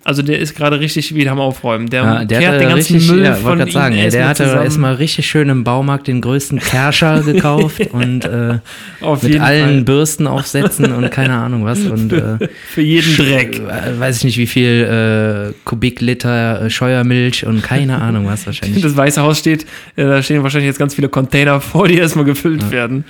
Also 0.07 0.21
der 0.21 0.37
ist 0.37 0.55
gerade 0.55 0.79
richtig 0.79 1.15
wieder 1.15 1.31
am 1.31 1.39
Aufräumen. 1.39 1.89
Der, 1.89 2.03
Ja, 2.03 2.25
der 2.25 2.39
kehrt 2.39 2.53
hat 2.53 2.61
den 2.61 2.69
ganzen 2.69 2.93
richtig, 2.93 3.11
Müll 3.11 3.25
ja, 3.25 3.33
von 3.33 3.57
gerade 3.57 3.71
sagen, 3.71 3.95
ihm 3.95 4.01
ey, 4.03 4.11
der 4.11 4.27
hatte 4.29 4.43
zusammen. 4.43 4.63
erstmal 4.63 4.93
richtig 4.93 5.25
schön 5.27 5.49
im 5.49 5.63
Baumarkt 5.63 6.05
den 6.07 6.21
größten 6.21 6.59
Kerscher 6.59 7.21
gekauft 7.25 7.81
und 7.91 8.23
äh, 8.23 8.59
Auf 9.01 9.23
mit 9.23 9.39
allen 9.41 9.65
Fall. 9.77 9.81
Bürsten 9.83 10.27
aufsetzen 10.27 10.91
und 10.93 11.09
keine 11.09 11.33
Ahnung 11.33 11.65
was 11.65 11.79
und 11.87 12.13
äh, 12.13 12.37
Für 12.69 12.81
jeden 12.81 13.17
Dreck. 13.17 13.59
äh, 13.59 13.99
weiß 13.99 14.17
ich 14.19 14.23
nicht 14.25 14.37
wie 14.37 14.45
viel 14.45 15.49
äh, 15.49 15.53
Kubikliter 15.65 16.61
äh, 16.61 16.69
Scheuermilch 16.69 17.47
und 17.47 17.63
keine 17.63 17.99
Ahnung 17.99 18.27
was 18.27 18.45
wahrscheinlich. 18.45 18.83
Das 18.83 18.95
Weiße 18.95 19.23
Haus 19.23 19.39
steht, 19.39 19.63
äh, 19.95 20.03
da 20.03 20.21
stehen 20.21 20.43
wahrscheinlich 20.43 20.67
jetzt 20.67 20.77
ganz 20.79 20.93
viele 20.93 21.09
Container 21.09 21.59
vor, 21.61 21.87
die 21.87 21.97
erstmal 21.97 22.25
gefüllt 22.25 22.69
werden. 22.69 23.05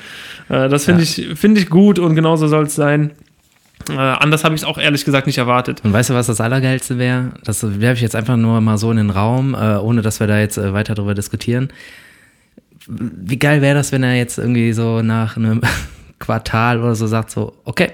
Äh, 0.48 0.70
das 0.70 0.86
finde 0.86 1.04
ich, 1.04 1.28
finde 1.36 1.60
ich 1.60 1.70
gut 1.70 2.00
und 2.00 2.16
genauso 2.16 2.48
soll 2.48 2.64
es 2.68 2.76
sein. 2.76 3.12
Äh, 3.90 3.94
anders 3.94 4.44
habe 4.44 4.56
ich 4.56 4.62
es 4.62 4.68
auch 4.68 4.78
ehrlich 4.78 5.06
gesagt 5.06 5.28
nicht 5.28 5.38
erwartet. 5.38 5.82
Und 5.84 5.94
weißt 5.94 6.10
du, 6.10 6.14
was 6.14 6.28
das 6.28 6.42
Allergeilste 6.42 6.98
wäre? 6.98 7.32
Das 7.44 7.64
werfe 7.64 7.96
ich 7.96 8.02
jetzt 8.02 8.16
einfach 8.16 8.38
nur 8.38 8.60
mal 8.62 8.78
so 8.78 8.92
in 8.92 8.98
den 8.98 9.10
Raum, 9.10 9.54
äh, 9.54 9.78
ohne 9.78 10.02
dass 10.02 10.20
wir 10.20 10.28
da 10.28 10.40
jetzt 10.40 10.58
äh, 10.58 10.74
weiter 10.74 10.96
drüber 10.96 11.14
diskutieren. 11.14 11.70
Wie 12.88 13.40
geil 13.40 13.62
wäre 13.62 13.76
das, 13.76 13.92
wenn 13.92 14.04
er 14.04 14.16
jetzt 14.16 14.38
irgendwie 14.38 14.74
so 14.74 15.02
nach 15.02 15.38
einem 15.38 15.62
Quartal 16.20 16.80
oder 16.80 16.96
so 16.96 17.08
sagt, 17.08 17.32
so, 17.32 17.54
okay, 17.64 17.92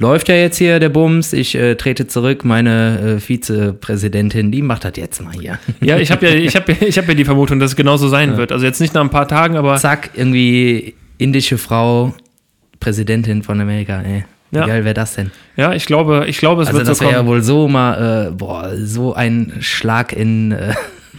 läuft 0.00 0.28
ja 0.28 0.34
jetzt 0.34 0.56
hier 0.56 0.80
der 0.80 0.88
Bums, 0.88 1.32
ich 1.32 1.54
äh, 1.54 1.76
trete 1.76 2.06
zurück, 2.06 2.44
meine 2.44 3.16
äh, 3.16 3.20
Vizepräsidentin, 3.20 4.50
die 4.50 4.62
macht 4.62 4.84
das 4.84 4.92
jetzt 4.96 5.22
mal 5.22 5.32
hier. 5.32 5.58
Ja, 5.80 5.98
ich 5.98 6.10
habe 6.10 6.26
ja, 6.26 6.34
ich 6.34 6.56
habe, 6.56 6.72
ich 6.72 6.98
habe 6.98 7.08
ja 7.08 7.14
die 7.14 7.24
Vermutung, 7.24 7.60
dass 7.60 7.72
es 7.72 7.76
genauso 7.76 8.08
sein 8.08 8.36
wird. 8.36 8.50
Also 8.50 8.64
jetzt 8.64 8.80
nicht 8.80 8.94
nach 8.94 9.02
ein 9.02 9.10
paar 9.10 9.28
Tagen, 9.28 9.56
aber 9.56 9.76
Zack, 9.76 10.10
irgendwie 10.14 10.94
indische 11.18 11.58
Frau, 11.58 12.14
Präsidentin 12.80 13.42
von 13.42 13.60
Amerika, 13.60 14.00
ey. 14.00 14.24
Wie 14.50 14.58
Ja. 14.58 14.66
geil 14.66 14.84
wäre 14.84 14.94
das 14.94 15.14
denn? 15.14 15.30
ja, 15.56 15.72
ich 15.72 15.86
glaube, 15.86 16.24
ich 16.26 16.38
glaube, 16.38 16.62
es 16.62 16.68
Also 16.68 16.78
wird 16.78 16.88
das 16.88 16.98
so 16.98 17.04
wäre 17.04 17.14
ja 17.14 17.26
wohl 17.26 17.42
so 17.42 17.68
mal, 17.68 18.28
äh, 18.28 18.30
boah, 18.32 18.72
so 18.76 19.14
ein 19.14 19.54
Schlag 19.60 20.12
in 20.12 20.52
äh, 20.52 20.74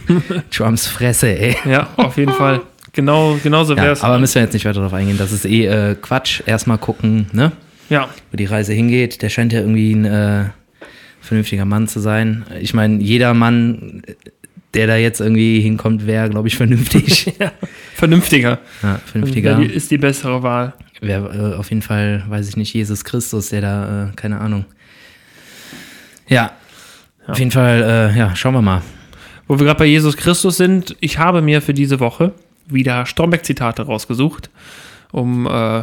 Trumps 0.50 0.86
Fresse, 0.86 1.28
ey. 1.38 1.56
Ja, 1.64 1.88
auf 1.96 2.16
jeden 2.18 2.32
Fall. 2.32 2.60
Genau, 2.92 3.38
genauso 3.42 3.74
wäre 3.76 3.86
Ja, 3.86 3.92
es. 3.92 4.02
aber 4.02 4.18
müssen 4.18 4.34
wir 4.34 4.42
jetzt 4.42 4.52
nicht 4.52 4.64
weiter 4.66 4.80
darauf 4.80 4.92
eingehen. 4.92 5.16
Das 5.16 5.32
ist 5.32 5.46
eh 5.46 5.64
äh, 5.66 5.94
Quatsch. 5.94 6.42
Erstmal 6.44 6.76
gucken, 6.76 7.26
ne, 7.32 7.52
ja, 7.88 8.08
wo 8.30 8.36
die 8.36 8.44
Reise 8.44 8.74
hingeht. 8.74 9.22
Der 9.22 9.30
scheint 9.30 9.52
ja 9.54 9.60
irgendwie 9.60 9.92
ein 9.94 10.04
äh, 10.04 10.44
vernünftiger 11.22 11.64
Mann 11.64 11.88
zu 11.88 12.00
sein. 12.00 12.44
Ich 12.60 12.74
meine, 12.74 13.02
jeder 13.02 13.32
Mann, 13.32 14.02
der 14.74 14.86
da 14.88 14.96
jetzt 14.96 15.20
irgendwie 15.20 15.60
hinkommt, 15.60 16.06
wäre, 16.06 16.28
glaube 16.28 16.48
ich, 16.48 16.56
vernünftig. 16.56 17.32
vernünftiger. 17.94 18.58
ja, 18.82 19.00
vernünftiger. 19.06 19.58
Wäre 19.58 19.68
die- 19.68 19.74
Ist 19.74 19.90
die 19.90 19.98
bessere 19.98 20.42
Wahl. 20.42 20.74
Wäre 21.02 21.52
äh, 21.54 21.56
auf 21.58 21.68
jeden 21.70 21.82
Fall, 21.82 22.22
weiß 22.28 22.48
ich 22.48 22.56
nicht, 22.56 22.72
Jesus 22.72 23.04
Christus, 23.04 23.48
der 23.48 23.60
da, 23.60 24.04
äh, 24.04 24.16
keine 24.16 24.40
Ahnung. 24.40 24.64
Ja. 26.28 26.52
Auf 27.26 27.38
jeden 27.38 27.50
Fall, 27.50 28.12
äh, 28.14 28.18
ja, 28.18 28.34
schauen 28.36 28.54
wir 28.54 28.62
mal. 28.62 28.82
Wo 29.48 29.58
wir 29.58 29.66
gerade 29.66 29.78
bei 29.78 29.84
Jesus 29.86 30.16
Christus 30.16 30.56
sind, 30.56 30.96
ich 31.00 31.18
habe 31.18 31.42
mir 31.42 31.60
für 31.60 31.74
diese 31.74 32.00
Woche 32.00 32.32
wieder 32.66 33.04
Stromberg-Zitate 33.04 33.82
rausgesucht, 33.82 34.48
um 35.10 35.46
äh, 35.46 35.82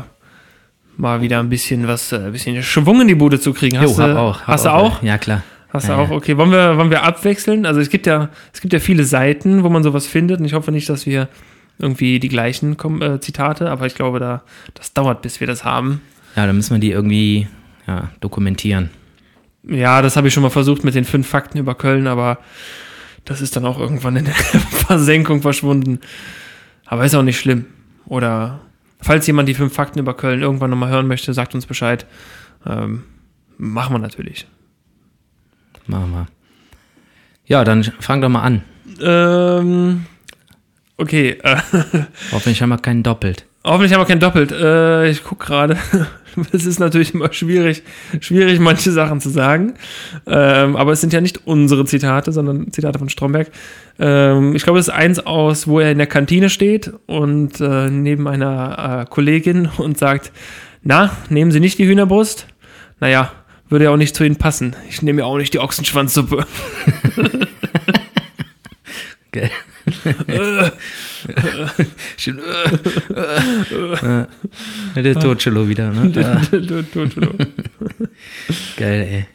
mal 0.98 1.22
wieder 1.22 1.40
ein 1.40 1.50
bisschen 1.50 1.88
was, 1.88 2.12
äh, 2.14 2.18
ein 2.18 2.32
bisschen 2.32 2.64
Schwung 2.64 3.02
in 3.02 3.08
die 3.10 3.16
Bude 3.16 3.40
zu 3.40 3.54
kriegen. 3.54 3.78
Hast 3.78 3.98
Jo, 3.98 4.08
du 4.08 4.12
hab 4.14 4.18
auch. 4.18 4.40
Hab 4.42 4.48
Hast 4.48 4.66
du 4.66 4.70
auch? 4.74 5.04
Ja, 5.04 5.18
klar. 5.18 5.44
Hast 5.72 5.88
Ja, 5.88 5.98
du 5.98 6.02
auch? 6.02 6.10
ja. 6.10 6.16
Okay, 6.16 6.38
wollen 6.38 6.52
wir, 6.52 6.78
wollen 6.78 6.90
wir 6.90 7.04
abwechseln? 7.04 7.66
Also 7.66 7.80
es 7.82 7.90
gibt 7.90 8.06
ja, 8.08 8.30
es 8.54 8.62
gibt 8.62 8.74
ja 8.74 8.80
viele 8.80 9.04
Seiten, 9.04 9.64
wo 9.64 9.70
man 9.70 9.84
sowas 9.84 10.08
findet 10.08 10.40
und 10.40 10.46
ich 10.46 10.54
hoffe 10.54 10.72
nicht, 10.72 10.90
dass 10.90 11.06
wir 11.06 11.28
irgendwie 11.80 12.20
die 12.20 12.30
gleichen 12.30 12.78
Kom 12.78 13.02
äh, 13.02 13.20
Zitate, 13.20 13.72
aber 13.72 13.86
ich 13.88 13.96
glaube, 13.96 14.20
da, 14.20 14.44
das 14.74 14.94
dauert, 14.94 15.22
bis 15.22 15.40
wir 15.40 15.48
das 15.48 15.64
haben. 15.64 16.02
Ja, 16.36 16.46
dann 16.46 16.56
müssen 16.56 16.76
wir 16.76 16.80
die 16.80 16.92
irgendwie 16.92 17.48
ja, 17.88 18.12
dokumentieren. 18.20 18.90
Ja, 19.64 20.02
das 20.02 20.16
habe 20.16 20.28
ich 20.28 20.34
schon 20.34 20.44
mal 20.44 20.50
versucht 20.50 20.84
mit 20.84 20.96
den 20.96 21.06
fünf 21.06 21.28
Fakten 21.28 21.58
über 21.58 21.76
Köln, 21.76 22.08
aber 22.08 22.40
das 23.26 23.42
ist 23.42 23.56
dann 23.56 23.66
auch 23.66 23.80
irgendwann 23.80 24.16
in 24.16 24.26
der 24.26 24.34
Versenkung 24.88 25.42
verschwunden. 25.42 26.00
Aber 26.86 27.06
ist 27.06 27.16
auch 27.16 27.24
nicht 27.24 27.40
schlimm. 27.40 27.66
Oder 28.06 28.62
falls 29.02 29.28
jemand 29.28 29.48
die 29.48 29.54
fünf 29.54 29.74
Fakten 29.74 30.00
über 30.00 30.16
Köln 30.16 30.42
irgendwann 30.42 30.70
nochmal 30.70 30.90
hören 30.90 31.08
möchte, 31.08 31.34
sagt 31.34 31.56
uns 31.56 31.66
Bescheid. 31.66 32.06
Ähm, 32.66 33.04
machen 33.58 33.94
wir 33.94 34.00
natürlich. 34.00 34.48
Machen 35.88 36.12
wir. 36.12 36.28
Ja, 37.46 37.64
dann 37.64 37.84
fang 37.84 38.22
doch 38.22 38.30
mal 38.30 38.42
an. 38.42 38.64
Ähm, 39.02 40.06
okay. 41.00 41.38
Äh, 41.44 41.58
Hoffentlich 42.32 42.62
haben 42.62 42.70
wir 42.70 42.78
keinen 42.78 43.04
doppelt. 43.04 43.46
hoffentlich 43.64 43.94
haben 43.94 44.02
wir 44.02 44.06
kein 44.06 44.20
Doppelt. 44.20 44.52
Äh, 44.52 45.10
ich 45.10 45.24
guck 45.24 45.40
gerade. 45.40 45.78
Es 46.54 46.66
ist 46.66 46.80
natürlich 46.80 47.16
immer 47.16 47.34
schwierig, 47.34 47.82
schwierig, 48.22 48.60
manche 48.60 48.92
Sachen 48.92 49.20
zu 49.20 49.30
sagen. 49.30 49.74
Ähm, 50.28 50.76
aber 50.76 50.92
es 50.92 51.02
sind 51.02 51.12
ja 51.12 51.22
nicht 51.22 51.46
unsere 51.48 51.86
Zitate, 51.86 52.32
sondern 52.32 52.72
Zitate 52.72 53.00
von 53.00 53.10
Stromberg. 53.10 53.50
Ähm, 53.98 54.56
ich 54.56 54.64
glaube, 54.64 54.80
es 54.80 54.88
ist 54.88 54.94
eins 54.94 55.20
aus, 55.20 55.68
wo 55.68 55.80
er 55.80 55.92
in 55.92 55.98
der 55.98 56.08
Kantine 56.08 56.50
steht 56.50 56.94
und 57.08 57.60
äh, 57.60 57.90
neben 57.90 58.28
einer 58.28 59.02
äh, 59.02 59.10
Kollegin 59.10 59.70
und 59.78 59.98
sagt, 59.98 60.32
na, 60.84 61.12
nehmen 61.30 61.52
Sie 61.52 61.60
nicht 61.60 61.80
die 61.80 61.88
Hühnerbrust? 61.88 62.46
Naja, 63.00 63.32
würde 63.68 63.86
ja 63.86 63.92
auch 63.92 63.98
nicht 63.98 64.16
zu 64.16 64.24
Ihnen 64.24 64.38
passen. 64.38 64.76
Ich 64.88 65.02
nehme 65.02 65.22
ja 65.22 65.26
auch 65.26 65.38
nicht 65.38 65.54
die 65.54 65.60
Ochsenschwanzsuppe. 65.60 66.46
Gell? 69.32 69.50
Äh, 70.28 70.70
äh, 74.96 75.02
der 75.02 75.16
Totschelo 75.16 75.68
wieder, 75.68 75.92
ne? 75.92 76.12
Ja, 76.16 76.42
geil, 78.78 79.08
ey. 79.12 79.26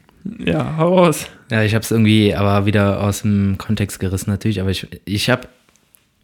ja, 0.46 0.76
hau 0.76 0.98
raus. 0.98 1.26
Ja, 1.50 1.62
ich 1.62 1.74
habe 1.74 1.82
es 1.82 1.90
irgendwie 1.90 2.34
aber 2.34 2.66
wieder 2.66 3.02
aus 3.02 3.22
dem 3.22 3.58
Kontext 3.58 4.00
gerissen 4.00 4.30
natürlich, 4.30 4.60
aber 4.60 4.70
ich, 4.70 4.86
ich 5.04 5.30
habe, 5.30 5.48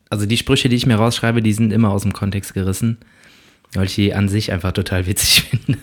also 0.08 0.26
die 0.26 0.36
Sprüche, 0.36 0.68
die 0.68 0.76
ich 0.76 0.86
mir 0.86 0.96
rausschreibe, 0.96 1.42
die 1.42 1.52
sind 1.52 1.72
immer 1.72 1.90
aus 1.90 2.02
dem 2.02 2.12
Kontext 2.12 2.54
gerissen, 2.54 2.98
weil 3.74 3.86
ich 3.86 3.94
die 3.94 4.14
an 4.14 4.28
sich 4.28 4.52
einfach 4.52 4.72
total 4.72 5.06
witzig 5.06 5.42
finde. 5.50 5.78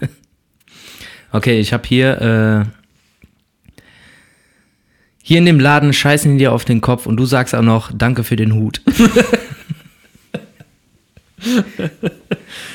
Okay, 1.32 1.60
ich 1.60 1.74
habe 1.74 1.88
hier, 1.88 2.22
äh, 2.22 2.77
hier 5.28 5.40
in 5.40 5.46
dem 5.46 5.60
Laden 5.60 5.92
scheißen 5.92 6.32
die 6.32 6.38
dir 6.38 6.54
auf 6.54 6.64
den 6.64 6.80
Kopf 6.80 7.06
und 7.06 7.18
du 7.18 7.26
sagst 7.26 7.54
auch 7.54 7.62
noch, 7.62 7.92
danke 7.94 8.24
für 8.24 8.38
den 8.38 8.54
Hut. 8.54 8.82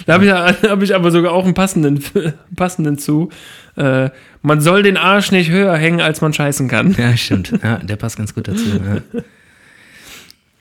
Da 0.07 0.15
habe 0.15 0.25
ich, 0.25 0.31
hab 0.31 0.83
ich 0.83 0.95
aber 0.95 1.11
sogar 1.11 1.33
auch 1.33 1.45
einen 1.45 1.55
passenden, 1.55 2.03
passenden 2.57 2.99
zu. 2.99 3.31
Äh, 3.77 4.11
man 4.43 4.61
soll 4.61 4.83
den 4.83 4.97
Arsch 4.97 5.33
nicht 5.33 5.51
höher 5.51 5.77
hängen, 5.77 6.01
als 6.01 6.21
man 6.21 6.33
scheißen 6.33 6.69
kann. 6.69 6.93
Ja, 6.93 7.17
stimmt. 7.17 7.53
Ja, 7.63 7.79
der 7.79 7.97
passt 7.97 8.17
ganz 8.17 8.35
gut 8.35 8.49
dazu. 8.49 8.81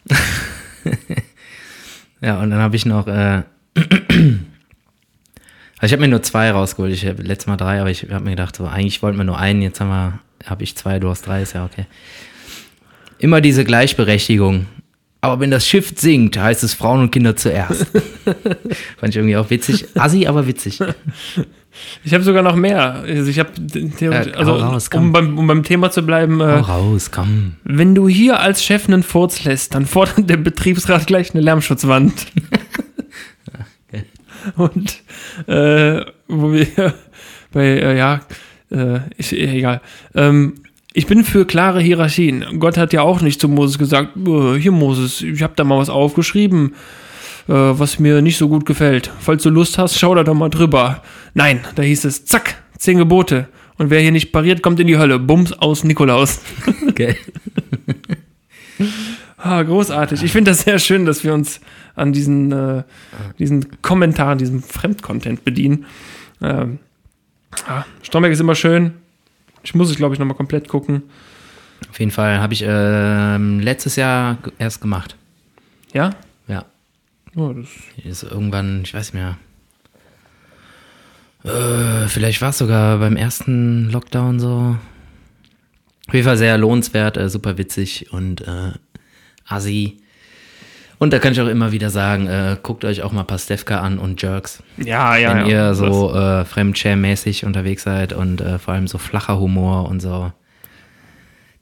Ja, 0.10 0.18
ja 2.22 2.40
und 2.42 2.52
dann 2.52 2.60
habe 2.60 2.76
ich 2.76 2.86
noch, 2.86 3.08
äh, 3.08 3.44
also 3.76 3.86
ich 5.82 5.92
habe 5.92 6.02
mir 6.02 6.08
nur 6.08 6.24
zwei 6.24 6.52
rausgeholt. 6.52 6.94
Ich 6.94 7.06
habe 7.06 7.22
letztes 7.22 7.48
Mal 7.48 7.58
drei, 7.58 7.82
aber 7.82 7.90
ich 7.90 8.04
habe 8.12 8.24
mir 8.24 8.32
gedacht, 8.32 8.56
so, 8.56 8.66
eigentlich 8.66 9.04
wollten 9.04 9.18
wir 9.18 9.26
nur 9.26 9.40
einen, 9.40 9.62
jetzt 9.62 9.82
haben 9.82 9.90
wir, 9.90 10.20
habe 10.46 10.64
ich 10.64 10.76
zwei, 10.76 11.00
du 11.00 11.10
hast 11.10 11.24
drei, 11.28 11.42
ist 11.42 11.54
ja 11.54 11.66
okay. 11.66 11.86
Immer 13.20 13.42
diese 13.42 13.64
Gleichberechtigung. 13.64 14.66
Aber 15.24 15.40
wenn 15.40 15.52
das 15.52 15.68
Schiff 15.68 15.94
sinkt, 15.96 16.38
heißt 16.38 16.64
es 16.64 16.74
Frauen 16.74 17.02
und 17.02 17.12
Kinder 17.12 17.36
zuerst. 17.36 17.86
Fand 18.98 19.10
ich 19.10 19.16
irgendwie 19.16 19.38
auch 19.38 19.52
witzig. 19.52 19.86
Assi, 19.96 20.26
aber 20.26 20.48
witzig. 20.48 20.80
Ich 22.04 22.14
habe 22.16 22.24
sogar 22.24 22.42
noch 22.42 22.56
mehr. 22.56 23.04
Also 23.06 23.30
ich 23.30 23.38
habe, 23.38 23.52
Ja, 24.00 24.12
also 24.12 24.54
hau 24.54 24.72
raus, 24.72 24.90
komm. 24.90 25.06
um, 25.06 25.12
beim, 25.12 25.38
um 25.38 25.46
beim 25.46 25.62
Thema 25.64 25.92
zu 25.92 26.02
bleiben, 26.02 26.42
äh, 26.42 26.46
raus, 26.46 27.12
komm. 27.12 27.54
wenn 27.64 27.94
du 27.94 28.08
hier 28.08 28.40
als 28.40 28.64
Chef 28.64 28.88
einen 28.88 29.04
Furz 29.04 29.44
lässt, 29.44 29.76
dann 29.76 29.86
fordert 29.86 30.28
der 30.28 30.38
Betriebsrat 30.38 31.06
gleich 31.06 31.32
eine 31.36 31.42
Lärmschutzwand. 31.42 32.26
okay. 33.88 34.06
Und 34.56 35.04
äh, 35.48 36.04
wo 36.28 36.52
wir 36.52 36.96
bei, 37.52 37.64
äh, 37.66 37.96
ja, 37.98 38.22
äh, 38.72 39.00
ist 39.18 39.34
eh 39.34 39.58
egal. 39.58 39.82
Ähm, 40.16 40.56
ich 40.94 41.08
bin 41.08 41.24
für 41.24 41.46
klare 41.46 41.82
Hierarchien. 41.82 42.60
Gott 42.60 42.78
hat 42.78 42.92
ja 42.92 43.02
auch 43.02 43.22
nicht 43.22 43.40
zu 43.40 43.48
Moses 43.48 43.78
gesagt, 43.78 44.18
"Äh, 44.18 44.60
hier 44.60 44.72
Moses, 44.72 45.22
ich 45.22 45.42
habe 45.42 45.54
da 45.56 45.64
mal 45.64 45.78
was 45.78 45.90
aufgeschrieben, 45.90 46.74
äh, 47.48 47.54
was 47.54 48.00
mir 48.00 48.22
nicht 48.22 48.38
so 48.38 48.50
gut 48.50 48.66
gefällt. 48.66 49.10
Falls 49.20 49.44
du 49.44 49.50
Lust 49.50 49.78
hast, 49.78 49.98
schau 49.98 50.16
da 50.16 50.24
doch 50.24 50.34
mal 50.34 50.50
drüber. 50.50 51.02
Nein, 51.34 51.62
da 51.76 51.84
hieß 51.84 52.06
es, 52.06 52.26
zack, 52.26 52.56
zehn 52.78 52.98
Gebote. 52.98 53.48
Und 53.78 53.90
wer 53.90 54.02
hier 54.02 54.12
nicht 54.12 54.32
pariert, 54.32 54.62
kommt 54.62 54.80
in 54.80 54.88
die 54.88 54.98
Hölle. 54.98 55.18
Bums 55.20 55.54
aus 55.54 55.84
Nikolaus. 55.84 56.42
Okay. 56.88 57.16
Ah, 59.44 59.64
großartig. 59.64 60.24
Ich 60.24 60.32
finde 60.32 60.52
das 60.52 60.62
sehr 60.62 60.78
schön, 60.78 61.06
dass 61.06 61.24
wir 61.24 61.34
uns 61.34 61.62
an 61.96 62.14
diesen, 62.14 62.52
äh, 62.52 62.84
diesen 63.40 63.82
Kommentaren, 63.82 64.38
diesem 64.38 64.62
Fremdcontent 64.62 65.44
bedienen. 65.44 65.86
Ähm, 66.42 66.78
ah, 67.68 67.86
Stromberg 68.02 68.34
ist 68.34 68.40
immer 68.40 68.56
schön. 68.56 68.96
Ich 69.64 69.76
muss 69.76 69.90
es, 69.90 69.98
glaube 69.98 70.16
ich, 70.16 70.20
nochmal 70.20 70.38
komplett 70.38 70.68
gucken. 70.68 71.04
Auf 71.90 72.00
jeden 72.00 72.12
Fall 72.12 72.40
habe 72.40 72.54
ich 72.54 72.64
ähm, 72.66 73.60
letztes 73.60 73.96
Jahr 73.96 74.38
erst 74.58 74.82
gemacht. 74.82 75.16
Ja? 75.94 76.12
Ja. 76.48 76.66
Oh, 77.36 77.54
das, 77.54 77.70
Ist 78.04 78.24
irgendwann, 78.24 78.82
ich 78.84 78.94
weiß 78.94 79.14
nicht 79.14 79.22
mehr. 79.22 79.38
Äh, 81.44 82.08
vielleicht 82.08 82.42
war 82.42 82.50
es 82.50 82.60
sogar 82.60 83.00
beim 83.00 83.16
ersten 83.16 83.90
Lockdown 83.90 84.40
so. 84.40 84.78
Auf 86.08 86.14
jeden 86.14 86.26
Fall 86.26 86.38
sehr 86.38 86.58
lohnenswert, 86.58 87.18
äh, 87.18 87.30
super 87.30 87.58
witzig 87.58 88.12
und 88.12 88.42
äh, 88.42 88.72
assi. 89.46 90.02
Und 91.02 91.12
da 91.14 91.18
kann 91.18 91.32
ich 91.32 91.42
auch 91.42 91.48
immer 91.48 91.72
wieder 91.72 91.90
sagen, 91.90 92.28
äh, 92.28 92.58
guckt 92.62 92.86
euch 92.86 93.02
auch 93.02 93.12
mal 93.12 93.24
Pastewka 93.24 93.80
an 93.80 93.98
und 93.98 94.22
Jerks. 94.22 94.62
ja, 94.78 95.16
ja. 95.16 95.30
wenn 95.32 95.48
ja. 95.48 95.70
ihr 95.70 95.74
so 95.74 96.14
äh, 96.14 96.46
Fremdschäm-mäßig 96.46 97.44
unterwegs 97.44 97.82
seid 97.82 98.14
und 98.14 98.40
äh, 98.40 98.60
vor 98.60 98.76
allem 98.76 98.86
so 98.86 99.00
flacher 99.00 99.40
Humor 99.40 99.90
und 99.90 100.00
so. 100.00 100.32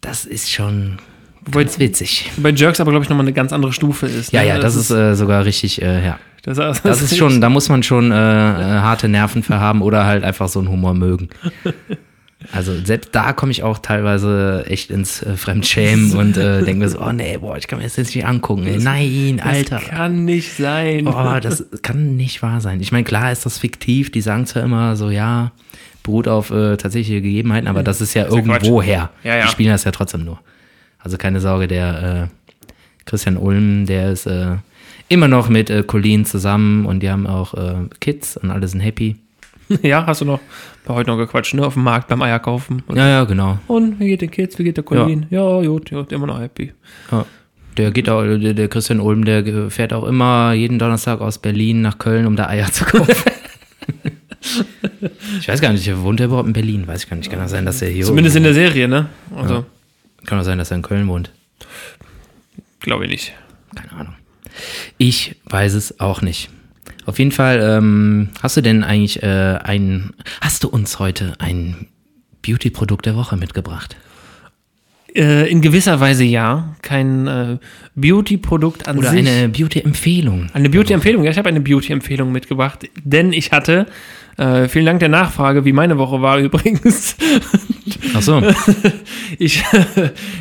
Das 0.01 0.25
ist 0.25 0.51
schon 0.51 0.97
Wobei- 1.45 1.63
ganz 1.63 1.79
witzig. 1.79 2.29
Bei 2.35 2.49
Jerks 2.49 2.81
aber, 2.81 2.91
glaube 2.91 3.05
ich, 3.05 3.09
nochmal 3.09 3.27
eine 3.27 3.31
ganz 3.31 3.53
andere 3.53 3.71
Stufe 3.71 4.07
ist. 4.07 4.33
Ja, 4.33 4.41
ne? 4.41 4.47
ja, 4.49 4.59
das, 4.59 4.75
ist 4.75 4.91
äh, 4.91 5.15
sogar 5.15 5.45
richtig, 5.45 5.81
äh, 5.81 6.05
ja. 6.05 6.19
das, 6.43 6.57
das, 6.57 6.81
Das 6.81 7.01
ist 7.01 7.15
schon, 7.15 7.39
da 7.39 7.47
muss 7.47 7.69
man 7.69 7.81
schon 7.81 8.11
äh, 8.11 8.15
äh, 8.15 8.81
harte 8.81 9.07
Nerven 9.07 9.41
für 9.41 9.57
haben 9.57 9.81
oder 9.81 10.05
halt 10.05 10.25
einfach 10.25 10.49
so 10.49 10.59
einen 10.59 10.67
Humor 10.67 10.93
mögen. 10.93 11.29
Also 12.53 12.73
selbst 12.83 13.13
da 13.13 13.33
komme 13.33 13.51
ich 13.51 13.63
auch 13.63 13.79
teilweise 13.79 14.63
echt 14.67 14.91
ins 14.91 15.21
äh, 15.21 15.35
Fremdschämen 15.35 16.11
und 16.17 16.37
äh, 16.37 16.63
denke 16.63 16.79
mir 16.79 16.89
so, 16.89 17.01
oh 17.01 17.11
nee, 17.11 17.37
boah, 17.37 17.57
ich 17.57 17.67
kann 17.67 17.79
mir 17.79 17.83
das 17.83 17.97
jetzt 17.97 18.15
nicht 18.15 18.25
angucken. 18.25 18.65
Ey. 18.65 18.77
Nein, 18.77 19.41
Alter. 19.43 19.79
Das 19.79 19.89
kann 19.89 20.25
nicht 20.25 20.53
sein. 20.53 21.07
Oh, 21.07 21.39
das 21.41 21.65
kann 21.81 22.15
nicht 22.15 22.41
wahr 22.41 22.61
sein. 22.61 22.79
Ich 22.79 22.91
meine, 22.91 23.03
klar 23.03 23.31
ist 23.31 23.45
das 23.45 23.57
fiktiv, 23.57 24.11
die 24.11 24.21
sagen 24.21 24.45
zwar 24.45 24.63
immer 24.63 24.95
so, 24.95 25.09
ja, 25.09 25.51
beruht 26.03 26.27
auf 26.29 26.49
äh, 26.51 26.77
tatsächliche 26.77 27.21
Gegebenheiten, 27.21 27.67
aber 27.67 27.83
das 27.83 27.99
ist 27.99 28.13
ja 28.13 28.23
ja 28.23 28.29
Quatsch. 28.29 28.37
irgendwoher. 28.37 29.09
Ja, 29.23 29.35
ja. 29.35 29.45
Die 29.45 29.51
spielen 29.51 29.71
das 29.71 29.83
ja 29.83 29.91
trotzdem 29.91 30.23
nur. 30.23 30.39
Also 30.99 31.17
keine 31.17 31.41
Sorge, 31.41 31.67
der 31.67 32.29
äh, 32.29 32.49
Christian 33.05 33.37
Ulm, 33.37 33.85
der 33.85 34.11
ist 34.11 34.25
äh, 34.27 34.55
immer 35.09 35.27
noch 35.27 35.49
mit 35.49 35.69
äh, 35.69 35.83
Colleen 35.83 36.25
zusammen 36.25 36.85
und 36.85 37.01
die 37.01 37.09
haben 37.09 37.27
auch 37.27 37.53
äh, 37.53 37.75
Kids 37.99 38.37
und 38.37 38.51
alle 38.51 38.67
sind 38.67 38.79
happy. 38.79 39.17
Ja, 39.83 40.05
hast 40.05 40.21
du 40.21 40.25
noch 40.25 40.39
bei 40.85 40.93
heute 40.95 41.09
noch 41.11 41.17
gequatscht, 41.17 41.53
ne? 41.53 41.65
Auf 41.65 41.73
dem 41.75 41.83
Markt 41.83 42.07
beim 42.07 42.21
Eierkaufen. 42.21 42.81
Und, 42.87 42.97
Ja, 42.97 43.07
ja, 43.07 43.23
genau. 43.25 43.59
und 43.67 43.99
wie 43.99 44.07
geht 44.07 44.21
den 44.21 44.31
Kids, 44.31 44.57
wie 44.57 44.63
geht 44.63 44.77
der 44.77 44.83
Colin? 44.83 45.27
Ja, 45.29 45.61
gut, 45.61 45.89
gut, 45.89 46.11
immer 46.11 46.27
noch 46.27 46.39
happy. 46.39 46.73
Ja. 47.11 47.25
Der 47.77 47.91
geht 47.91 48.09
auch, 48.09 48.23
der, 48.23 48.53
der 48.53 48.67
Christian 48.67 48.99
Ulm, 48.99 49.23
der 49.25 49.69
fährt 49.69 49.93
auch 49.93 50.03
immer 50.05 50.53
jeden 50.53 50.79
Donnerstag 50.79 51.21
aus 51.21 51.37
Berlin 51.37 51.81
nach 51.81 51.97
Köln, 51.99 52.25
um 52.25 52.35
da 52.35 52.47
Eier 52.47 52.71
zu 52.71 52.83
kaufen. 52.83 53.13
ich 55.39 55.47
weiß 55.47 55.61
gar 55.61 55.71
nicht, 55.71 55.97
wohnt 56.01 56.19
er 56.19 56.25
überhaupt 56.25 56.47
in 56.47 56.53
Berlin? 56.53 56.87
Weiß 56.87 57.03
ich 57.03 57.09
gar 57.09 57.17
nicht. 57.17 57.29
Kann 57.31 57.41
auch 57.41 57.47
sein, 57.47 57.65
dass 57.65 57.81
er 57.81 57.89
hier. 57.89 58.05
Zumindest 58.05 58.35
in 58.35 58.43
der 58.43 58.53
Serie, 58.53 58.87
ne? 58.87 59.07
Also, 59.35 59.53
Ja. 59.53 59.63
Kann 60.25 60.39
auch 60.39 60.43
sein, 60.43 60.57
dass 60.57 60.71
er 60.71 60.77
in 60.77 60.83
Köln 60.83 61.07
wohnt. 61.07 61.31
glaube 62.81 63.05
ich 63.05 63.11
nicht. 63.11 63.33
Keine 63.75 63.91
Ahnung. 63.93 64.15
Ich 64.97 65.35
weiß 65.45 65.73
es 65.73 65.99
auch 65.99 66.21
nicht. 66.21 66.49
Auf 67.09 67.17
jeden 67.17 67.31
Fall, 67.31 67.59
ähm, 67.59 68.29
hast 68.39 68.55
du 68.55 68.61
denn 68.61 68.83
eigentlich 68.83 69.23
äh, 69.23 69.57
ein, 69.63 70.11
hast 70.41 70.63
du 70.63 70.69
uns 70.69 70.99
heute 70.99 71.33
ein 71.39 71.87
Beauty-Produkt 72.45 73.07
der 73.07 73.15
Woche 73.15 73.35
mitgebracht? 73.35 73.97
Äh, 75.15 75.49
in 75.49 75.61
gewisser 75.61 75.99
Weise 75.99 76.23
ja. 76.23 76.75
Kein 76.83 77.25
äh, 77.25 77.57
Beauty-Produkt 77.95 78.87
an 78.87 78.99
Oder 78.99 79.09
sich. 79.09 79.27
eine 79.27 79.49
Beauty-Empfehlung? 79.49 80.51
Eine 80.53 80.69
Beauty-Empfehlung, 80.69 81.23
ja, 81.23 81.31
ich 81.31 81.39
habe 81.39 81.49
eine 81.49 81.61
Beauty-Empfehlung 81.61 82.31
mitgebracht, 82.31 82.87
denn 83.03 83.33
ich 83.33 83.51
hatte, 83.51 83.87
äh, 84.37 84.67
vielen 84.67 84.85
Dank 84.85 84.99
der 84.99 85.09
Nachfrage, 85.09 85.65
wie 85.65 85.73
meine 85.73 85.97
Woche 85.97 86.21
war 86.21 86.37
übrigens. 86.39 87.15
Ach 88.13 88.21
so. 88.21 88.39
Ich 89.39 89.63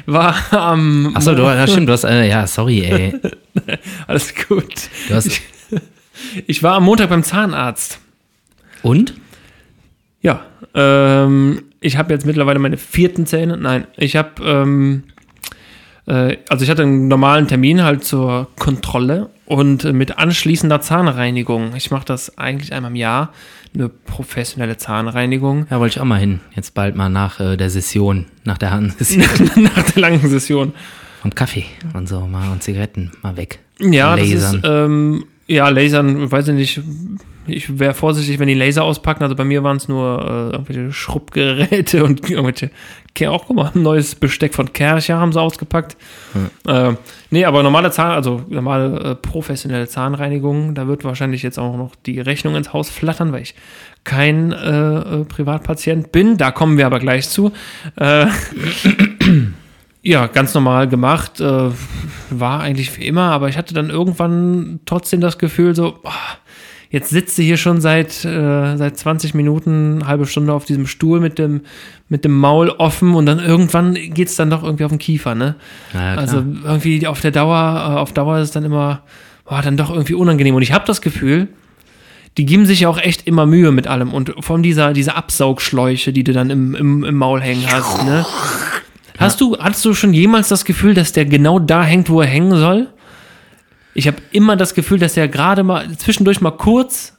war 0.04 0.34
am. 0.50 1.12
Ach 1.14 1.22
so, 1.22 1.34
du, 1.34 1.42
ja, 1.44 1.66
stimmt, 1.66 1.88
du 1.88 1.92
hast, 1.92 2.04
äh, 2.04 2.28
ja, 2.28 2.46
sorry, 2.46 2.82
ey. 2.82 3.14
Alles 4.06 4.34
gut. 4.34 4.90
Du 5.08 5.14
hast, 5.14 5.40
Ich 6.46 6.62
war 6.62 6.74
am 6.74 6.84
Montag 6.84 7.08
beim 7.10 7.22
Zahnarzt. 7.22 8.00
und? 8.82 9.14
Ja, 10.20 10.44
ähm, 10.74 11.62
ich 11.80 11.96
habe 11.96 12.12
jetzt 12.12 12.26
mittlerweile 12.26 12.58
meine 12.58 12.76
vierten 12.76 13.24
Zähne. 13.26 13.56
Nein, 13.56 13.86
ich 13.96 14.16
habe 14.16 14.42
ähm, 14.44 15.04
Äh, 16.06 16.38
also 16.48 16.64
ich 16.64 16.70
hatte 16.70 16.82
einen 16.82 17.06
normalen 17.06 17.46
Termin 17.48 17.82
halt 17.84 18.02
zur 18.02 18.48
Kontrolle 18.58 19.28
und 19.44 19.84
äh, 19.84 19.92
mit 19.92 20.16
anschließender 20.16 20.80
Zahnreinigung. 20.80 21.76
Ich 21.76 21.90
mache 21.90 22.06
das 22.06 22.38
eigentlich 22.38 22.72
einmal 22.72 22.90
im 22.92 22.96
Jahr, 22.96 23.32
eine 23.74 23.90
professionelle 23.90 24.78
Zahnreinigung. 24.78 25.66
Ja, 25.70 25.78
wollte 25.80 25.96
ich 25.96 26.00
auch 26.00 26.06
mal 26.06 26.18
hin. 26.18 26.40
Jetzt 26.56 26.72
bald 26.72 26.96
mal 26.96 27.10
nach 27.10 27.40
äh, 27.40 27.58
der 27.58 27.68
Session, 27.68 28.24
nach 28.44 28.56
der 28.56 28.70
Handsession. 28.70 29.50
Nach 29.62 29.82
der 29.82 30.00
langen 30.00 30.26
Session. 30.26 30.72
und 31.24 31.36
Kaffee 31.36 31.66
und 31.92 32.08
so 32.08 32.26
mal 32.26 32.50
und 32.50 32.62
Zigaretten 32.62 33.12
mal 33.22 33.36
weg. 33.36 33.58
Ja, 33.78 34.16
das 34.16 34.28
ist, 34.30 34.58
ähm, 34.64 35.26
ja, 35.48 35.68
Lasern, 35.70 36.30
weiß 36.30 36.48
ich 36.48 36.54
nicht, 36.54 36.80
ich 37.48 37.78
wäre 37.78 37.94
vorsichtig, 37.94 38.38
wenn 38.38 38.48
die 38.48 38.54
Laser 38.54 38.84
auspacken. 38.84 39.22
Also 39.22 39.34
bei 39.34 39.44
mir 39.44 39.62
waren 39.62 39.78
es 39.78 39.88
nur 39.88 40.20
äh, 40.22 40.52
irgendwelche 40.52 40.92
Schrubbgeräte 40.92 42.04
und 42.04 42.28
irgendwelche, 42.28 42.70
auch 43.28 43.46
guck 43.46 43.56
mal, 43.56 43.72
ein 43.74 43.82
neues 43.82 44.14
Besteck 44.14 44.54
von 44.54 44.72
Kercher 44.72 45.18
haben 45.18 45.32
sie 45.32 45.40
ausgepackt. 45.40 45.96
Äh, 46.66 46.92
nee, 47.30 47.44
aber 47.44 47.62
normale 47.62 47.90
Zahn, 47.90 48.12
also 48.12 48.44
normale 48.48 49.00
äh, 49.00 49.14
professionelle 49.16 49.88
Zahnreinigung, 49.88 50.74
da 50.74 50.86
wird 50.86 51.02
wahrscheinlich 51.04 51.42
jetzt 51.42 51.58
auch 51.58 51.76
noch 51.76 51.96
die 51.96 52.20
Rechnung 52.20 52.54
ins 52.54 52.72
Haus 52.72 52.90
flattern, 52.90 53.32
weil 53.32 53.42
ich 53.42 53.54
kein 54.04 54.52
äh, 54.52 54.98
äh, 54.98 55.24
Privatpatient 55.24 56.12
bin. 56.12 56.36
Da 56.36 56.50
kommen 56.52 56.78
wir 56.78 56.86
aber 56.86 57.00
gleich 57.00 57.28
zu. 57.28 57.52
Äh, 57.96 58.26
ja, 60.02 60.26
ganz 60.26 60.54
normal 60.54 60.88
gemacht. 60.88 61.40
Äh, 61.40 61.70
war 62.30 62.60
eigentlich 62.60 62.96
wie 62.98 63.06
immer, 63.06 63.30
aber 63.30 63.48
ich 63.48 63.56
hatte 63.56 63.74
dann 63.74 63.90
irgendwann 63.90 64.80
trotzdem 64.86 65.20
das 65.20 65.38
Gefühl, 65.38 65.74
so, 65.74 65.98
ah, 66.04 66.36
jetzt 66.90 67.10
sitzt 67.10 67.36
du 67.38 67.42
hier 67.42 67.56
schon 67.56 67.80
seit, 67.80 68.24
äh, 68.24 68.76
seit 68.76 68.96
20 68.96 69.34
Minuten, 69.34 70.06
halbe 70.06 70.26
Stunde 70.26 70.52
auf 70.52 70.64
diesem 70.64 70.86
Stuhl 70.86 71.20
mit 71.20 71.38
dem, 71.38 71.62
mit 72.08 72.24
dem 72.24 72.36
Maul 72.38 72.70
offen 72.70 73.14
und 73.14 73.26
dann 73.26 73.38
irgendwann 73.38 73.94
geht's 73.94 74.36
dann 74.36 74.50
doch 74.50 74.62
irgendwie 74.62 74.84
auf 74.84 74.92
den 74.92 74.98
Kiefer, 74.98 75.34
ne? 75.34 75.56
Ja, 75.92 76.14
also 76.14 76.44
irgendwie 76.64 77.06
auf 77.06 77.20
der 77.20 77.32
Dauer, 77.32 77.56
äh, 77.56 77.98
auf 77.98 78.12
Dauer 78.12 78.38
ist 78.38 78.48
es 78.48 78.52
dann 78.52 78.64
immer, 78.64 79.02
boah, 79.44 79.62
dann 79.62 79.76
doch 79.76 79.90
irgendwie 79.90 80.14
unangenehm. 80.14 80.54
Und 80.54 80.62
ich 80.62 80.72
habe 80.72 80.86
das 80.86 81.02
Gefühl, 81.02 81.48
die 82.36 82.46
geben 82.46 82.66
sich 82.66 82.80
ja 82.80 82.88
auch 82.88 82.98
echt 82.98 83.26
immer 83.26 83.46
Mühe 83.46 83.72
mit 83.72 83.88
allem. 83.88 84.12
Und 84.14 84.32
vor 84.40 84.54
allem 84.54 84.62
dieser, 84.62 84.92
diese 84.92 85.16
Absaugschläuche, 85.16 86.12
die 86.12 86.22
du 86.22 86.32
dann 86.32 86.50
im, 86.50 86.74
im, 86.74 87.04
im 87.04 87.14
Maul 87.16 87.40
hängen 87.40 87.66
hast, 87.68 88.04
ne? 88.04 88.24
Hast 89.18 89.40
du, 89.40 89.58
hattest 89.58 89.84
du 89.84 89.94
schon 89.94 90.12
jemals 90.12 90.48
das 90.48 90.64
Gefühl, 90.64 90.94
dass 90.94 91.12
der 91.12 91.24
genau 91.24 91.58
da 91.58 91.82
hängt, 91.82 92.08
wo 92.08 92.20
er 92.20 92.26
hängen 92.26 92.56
soll? 92.56 92.88
Ich 93.94 94.06
habe 94.06 94.18
immer 94.30 94.56
das 94.56 94.74
Gefühl, 94.74 94.98
dass 94.98 95.16
er 95.16 95.28
gerade 95.28 95.62
mal 95.64 95.96
zwischendurch 95.96 96.40
mal 96.40 96.52
kurz, 96.52 97.14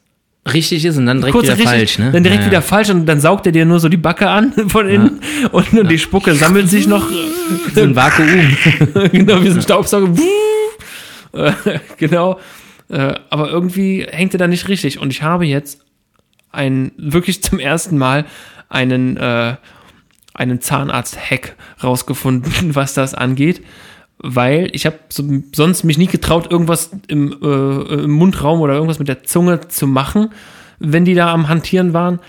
richtig 0.54 0.86
ist 0.86 0.98
und 0.98 1.06
dann 1.06 1.18
direkt 1.18 1.34
kurz 1.34 1.46
wieder 1.46 1.58
richtig, 1.58 1.70
falsch, 1.70 2.00
ne? 2.00 2.12
dann 2.12 2.24
direkt 2.24 2.42
Ja, 2.42 2.46
ja. 2.46 2.52
wieder 2.52 2.62
falsch 2.62 2.90
und 2.90 3.06
dann 3.06 3.20
saugt 3.20 3.46
er 3.46 3.52
dir 3.52 3.66
nur 3.66 3.80
so 3.80 3.90
die 3.90 3.98
Backe 3.98 4.30
an 4.30 4.54
von 4.70 4.88
innen 4.88 5.20
und, 5.52 5.74
und 5.74 5.92
die 5.92 6.00
Spucke 6.00 6.34
sammelt 6.34 6.70
sich 6.70 6.88
noch 6.88 7.06
So 7.76 7.82
ein 7.82 7.96
Vakuum. 7.96 8.58
genau, 9.12 9.44
wie 9.44 9.50
so 9.50 9.56
ein 9.56 9.62
Staubsauger. 9.62 10.14
Genau. 11.98 12.40
Äh, 12.90 13.16
aber 13.30 13.50
irgendwie 13.50 14.06
hängt 14.10 14.34
er 14.34 14.38
da 14.38 14.48
nicht 14.48 14.68
richtig. 14.68 15.00
Und 15.00 15.12
ich 15.12 15.22
habe 15.22 15.46
jetzt 15.46 15.82
ein, 16.52 16.92
wirklich 16.98 17.44
zum 17.44 17.60
ersten 17.60 17.98
Mal 17.98 18.26
einen, 18.70 19.18
äh, 19.18 19.56
einen 20.34 20.62
Zahnarzt-Hack 20.62 21.56
rausgefunden, 21.84 22.54
was 22.76 22.94
das 22.94 23.14
angeht. 23.14 23.62
Weil 24.22 24.70
ich 24.74 24.86
habe 24.86 25.00
so, 25.08 25.24
sonst 25.56 25.84
mich 25.86 25.98
nie 25.98 26.08
getraut, 26.08 26.52
irgendwas 26.52 26.92
im, 27.08 27.32
äh, 27.42 27.94
im 28.04 28.12
Mundraum 28.12 28.60
oder 28.60 28.74
irgendwas 28.74 29.00
mit 29.00 29.08
der 29.08 29.24
Zunge 29.24 29.68
zu 29.70 29.88
machen, 29.88 30.32
wenn 30.80 31.06
die 31.06 31.14
da 31.14 31.32
am 31.34 31.48
Hantieren 31.48 31.94
waren. 31.94 32.20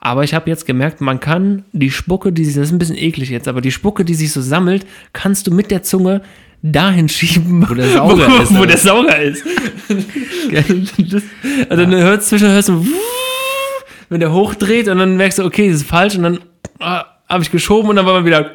Aber 0.00 0.24
ich 0.24 0.34
habe 0.34 0.50
jetzt 0.50 0.66
gemerkt, 0.66 1.00
man 1.00 1.20
kann 1.20 1.64
die 1.72 1.92
Spucke, 1.92 2.32
die 2.32 2.44
sich, 2.44 2.56
das 2.56 2.66
ist 2.66 2.72
ein 2.72 2.78
bisschen 2.78 2.96
eklig 2.96 3.30
jetzt, 3.30 3.46
aber 3.46 3.60
die 3.60 3.70
Spucke, 3.70 4.04
die 4.04 4.14
sich 4.14 4.32
so 4.32 4.42
sammelt, 4.42 4.84
kannst 5.12 5.46
du 5.46 5.52
mit 5.52 5.70
der 5.70 5.84
Zunge 5.84 6.22
dahin 6.60 7.08
schieben, 7.08 7.68
Wo 7.68 7.74
der 7.74 7.88
Sauger 7.88 8.28
wo, 8.38 8.42
ist, 8.42 8.54
Wo 8.54 8.58
oder? 8.58 8.66
der 8.66 8.78
Sauger 8.78 9.22
ist. 9.22 9.44
das, 9.88 11.22
also 11.68 11.84
dann 11.84 11.94
hörst 11.94 12.28
zwischendurch 12.28 12.54
hörst 12.54 12.68
du, 12.68 12.86
wenn 14.08 14.18
der 14.18 14.32
hochdreht 14.32 14.88
und 14.88 14.98
dann 14.98 15.16
merkst 15.16 15.38
du, 15.38 15.44
okay, 15.44 15.68
das 15.68 15.82
ist 15.82 15.88
falsch 15.88 16.16
und 16.16 16.24
dann 16.24 16.40
ah, 16.80 17.04
habe 17.32 17.42
ich 17.42 17.50
geschoben 17.50 17.88
und 17.88 17.96
dann 17.96 18.06
war 18.06 18.14
man 18.14 18.24
wieder, 18.24 18.50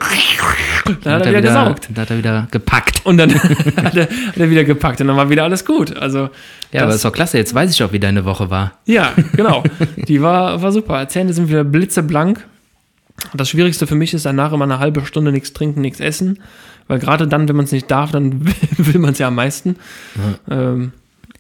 dann 1.03 1.13
hat 1.15 1.25
er 1.25 1.29
wieder 1.31 1.41
gesaugt. 1.41 1.89
Dann 1.93 2.01
hat 2.03 2.09
er 2.11 2.17
wieder 2.17 2.47
gepackt. 2.51 3.01
Und 3.05 3.17
dann 3.17 3.33
hat, 3.83 3.95
er, 3.95 4.03
hat 4.07 4.37
er 4.37 4.49
wieder 4.49 4.63
gepackt 4.63 5.01
und 5.01 5.07
dann 5.07 5.17
war 5.17 5.29
wieder 5.29 5.43
alles 5.43 5.65
gut. 5.65 5.95
Also 5.97 6.29
Ja, 6.71 6.81
aber 6.81 6.87
das- 6.87 6.97
ist 6.97 7.05
doch 7.05 7.11
klasse. 7.11 7.37
Jetzt 7.37 7.53
weiß 7.53 7.71
ich 7.71 7.83
auch, 7.83 7.91
wie 7.91 7.99
deine 7.99 8.23
Woche 8.25 8.49
war. 8.49 8.73
ja, 8.85 9.13
genau. 9.35 9.63
Die 10.07 10.21
war, 10.21 10.61
war 10.61 10.71
super. 10.71 11.07
Zähne 11.09 11.33
sind 11.33 11.49
wieder 11.49 11.63
blitzeblank. 11.63 12.45
Das 13.33 13.49
Schwierigste 13.49 13.87
für 13.87 13.95
mich 13.95 14.13
ist 14.13 14.25
danach 14.25 14.53
immer 14.53 14.65
eine 14.65 14.79
halbe 14.79 15.03
Stunde 15.05 15.31
nichts 15.31 15.51
trinken, 15.53 15.81
nichts 15.81 15.99
essen. 15.99 16.39
Weil 16.87 16.99
gerade 16.99 17.27
dann, 17.27 17.49
wenn 17.49 17.55
man 17.55 17.65
es 17.65 17.71
nicht 17.71 17.89
darf, 17.91 18.11
dann 18.11 18.45
will 18.77 18.99
man 18.99 19.11
es 19.13 19.19
ja 19.19 19.27
am 19.27 19.35
meisten. 19.35 19.75
Ähm, 20.49 20.93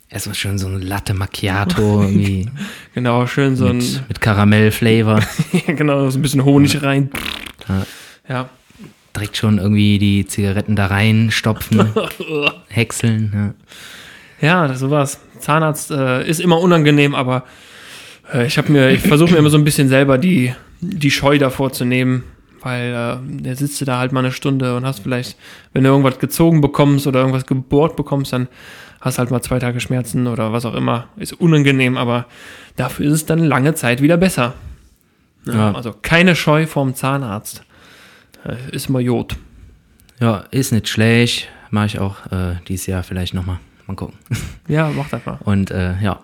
Erstmal 0.09 0.35
schön 0.35 0.57
so 0.57 0.67
ein 0.67 0.81
Latte 0.81 1.13
Macchiato 1.13 2.01
irgendwie 2.01 2.49
genau, 2.93 3.27
schön 3.27 3.55
so 3.55 3.65
ein, 3.67 3.77
mit, 3.77 4.07
mit 4.07 4.21
Karamellflavor. 4.21 5.21
genau, 5.67 6.09
so 6.09 6.17
ein 6.17 6.21
bisschen 6.21 6.45
Honig 6.45 6.81
rein. 6.81 7.09
Ja. 7.67 7.85
Ja. 8.29 8.49
Direkt 9.15 9.35
schon 9.35 9.57
irgendwie 9.57 9.97
die 9.99 10.25
Zigaretten 10.27 10.75
da 10.75 10.85
reinstopfen, 10.87 11.91
häckseln. 12.69 13.55
Ja. 14.39 14.67
Ja, 14.67 14.75
so 14.75 14.91
war's. 14.91 15.19
Zahnarzt 15.39 15.91
äh, 15.91 16.27
ist 16.27 16.39
immer 16.39 16.59
unangenehm, 16.59 17.15
aber 17.15 17.43
äh, 18.33 18.45
ich 18.45 18.57
habe 18.57 18.71
mir, 18.71 18.91
ich 18.91 19.01
versuche 19.01 19.31
mir 19.31 19.37
immer 19.37 19.49
so 19.49 19.57
ein 19.57 19.63
bisschen 19.63 19.89
selber 19.89 20.17
die, 20.17 20.53
die 20.81 21.11
Scheu 21.11 21.37
davor 21.37 21.71
zu 21.73 21.85
nehmen, 21.85 22.23
weil 22.67 22.91
äh, 22.91 23.43
da 23.43 23.55
sitzt 23.55 23.79
du 23.79 23.85
da 23.85 23.97
halt 23.97 24.11
mal 24.11 24.19
eine 24.19 24.33
Stunde 24.33 24.75
und 24.75 24.85
hast 24.85 24.99
vielleicht, 24.99 25.37
wenn 25.71 25.85
du 25.85 25.89
irgendwas 25.89 26.19
gezogen 26.19 26.59
bekommst 26.59 27.07
oder 27.07 27.21
irgendwas 27.21 27.45
gebohrt 27.45 27.95
bekommst, 27.95 28.33
dann 28.33 28.49
hast 28.99 29.19
halt 29.19 29.31
mal 29.31 29.41
zwei 29.41 29.57
Tage 29.59 29.79
Schmerzen 29.79 30.27
oder 30.27 30.51
was 30.51 30.65
auch 30.65 30.73
immer. 30.73 31.07
Ist 31.15 31.31
unangenehm, 31.39 31.95
aber 31.95 32.25
dafür 32.75 33.05
ist 33.05 33.13
es 33.13 33.25
dann 33.25 33.39
lange 33.39 33.73
Zeit 33.73 34.01
wieder 34.01 34.17
besser. 34.17 34.53
Ja, 35.45 35.53
Ja. 35.53 35.71
Also 35.71 35.93
keine 36.01 36.35
Scheu 36.35 36.67
vorm 36.67 36.93
Zahnarzt. 36.93 37.63
Äh, 38.45 38.75
ist 38.75 38.89
immer 38.89 38.99
Jod. 38.99 39.37
ja, 40.19 40.43
ist 40.51 40.73
nicht 40.73 40.89
schlecht. 40.89 41.47
Mache 41.69 41.85
ich 41.85 41.99
auch 41.99 42.25
äh, 42.31 42.55
dieses 42.67 42.85
Jahr 42.87 43.03
vielleicht 43.03 43.33
nochmal. 43.33 43.59
Mal 43.87 43.95
gucken. 43.95 44.17
Ja, 44.67 44.91
mach 44.93 45.09
das 45.09 45.25
mal. 45.25 45.37
Und 45.45 45.71
äh, 45.71 45.95
ja, 46.01 46.19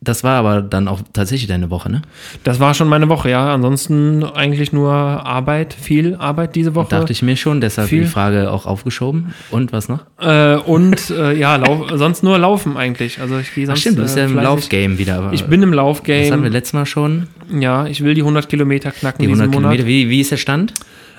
das 0.00 0.22
war 0.22 0.38
aber 0.38 0.62
dann 0.62 0.86
auch 0.86 1.00
tatsächlich 1.12 1.48
deine 1.48 1.70
Woche, 1.70 1.90
ne? 1.90 2.02
Das 2.44 2.60
war 2.60 2.72
schon 2.74 2.86
meine 2.88 3.08
Woche, 3.08 3.30
ja. 3.30 3.52
Ansonsten 3.52 4.22
eigentlich 4.22 4.72
nur 4.72 4.92
Arbeit, 4.92 5.74
viel 5.74 6.14
Arbeit 6.14 6.54
diese 6.54 6.74
Woche. 6.76 6.90
Dachte 6.90 7.12
ich 7.12 7.22
mir 7.22 7.36
schon, 7.36 7.60
deshalb 7.60 7.88
Viel. 7.88 8.02
die 8.02 8.06
Frage 8.06 8.52
auch 8.52 8.64
aufgeschoben. 8.66 9.34
Und 9.50 9.72
was 9.72 9.88
noch? 9.88 10.04
Äh, 10.20 10.56
und 10.56 11.10
äh, 11.10 11.32
ja, 11.36 11.56
lau 11.56 11.86
sonst 11.96 12.22
nur 12.22 12.38
laufen 12.38 12.76
eigentlich. 12.76 13.20
Also 13.20 13.38
ich 13.38 13.52
gehe 13.52 13.64
Ach 13.64 13.68
sonst. 13.70 13.80
stimmt, 13.80 13.98
du 13.98 14.02
bist 14.02 14.16
ja 14.16 14.22
äh, 14.22 14.26
im 14.26 14.32
fleißig- 14.38 14.42
Laufgame 14.44 14.98
wieder. 14.98 15.16
Aber 15.18 15.32
Ich 15.32 15.44
bin 15.46 15.62
im 15.62 15.72
das 15.72 15.78
haben 15.80 15.86
wir 15.86 16.22
Laufgame. 16.22 16.48
letztes 16.48 16.72
Mal 16.74 16.86
schon. 16.86 17.26
Ja, 17.58 17.86
ich 17.86 18.04
will 18.04 18.14
die 18.14 18.22
100 18.22 18.48
Kilometer 18.48 18.92
knacken 18.92 19.22
Die 19.22 19.26
diesen 19.26 19.40
100 19.42 19.60
Monat. 19.60 19.72
Kilometer. 19.78 19.88
Wie, 19.88 20.08
wie 20.10 20.20
ist 20.20 20.30
der 20.30 20.36
Stand? 20.36 20.74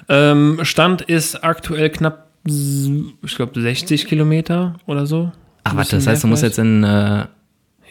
Ähm, 0.07 0.59
Stand 0.63 1.01
ist 1.01 1.43
aktuell 1.43 1.89
knapp, 1.89 2.27
ich 2.45 3.35
glaube 3.35 3.59
60 3.59 4.07
Kilometer 4.07 4.75
oder 4.87 5.05
so. 5.05 5.31
Ach 5.65 5.75
warte, 5.75 5.97
das 5.97 6.07
heißt, 6.07 6.23
du 6.23 6.27
musst 6.27 6.43
jetzt 6.43 6.57
in 6.59 6.83
äh. 6.85 7.25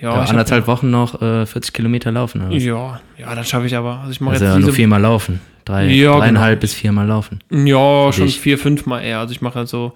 Ja, 0.00 0.12
anderthalb 0.12 0.66
hab, 0.66 0.68
Wochen 0.68 0.90
noch 0.90 1.20
äh, 1.20 1.46
40 1.46 1.72
Kilometer 1.72 2.10
laufen. 2.12 2.42
Oder? 2.42 2.54
was? 2.54 2.62
Ja, 2.62 3.00
ja, 3.18 3.34
das 3.34 3.48
schaffe 3.48 3.66
ich 3.66 3.76
aber. 3.76 3.98
Also 4.00 4.12
ich 4.12 4.20
mache 4.20 4.34
Also 4.34 4.44
jetzt 4.44 4.54
ja, 4.54 4.60
nur 4.60 4.72
viermal 4.72 5.00
laufen. 5.00 5.40
Drei, 5.64 5.86
Ja, 5.86 6.16
dreieinhalb 6.18 6.52
genau. 6.52 6.60
bis 6.60 6.74
viermal 6.74 7.06
laufen. 7.06 7.40
ja 7.50 8.12
schon 8.12 8.26
dich. 8.26 8.40
vier, 8.40 8.58
fünf 8.58 8.86
Mal 8.86 9.00
eher. 9.00 9.18
Also 9.18 9.32
ich 9.32 9.40
mache 9.40 9.58
also, 9.58 9.92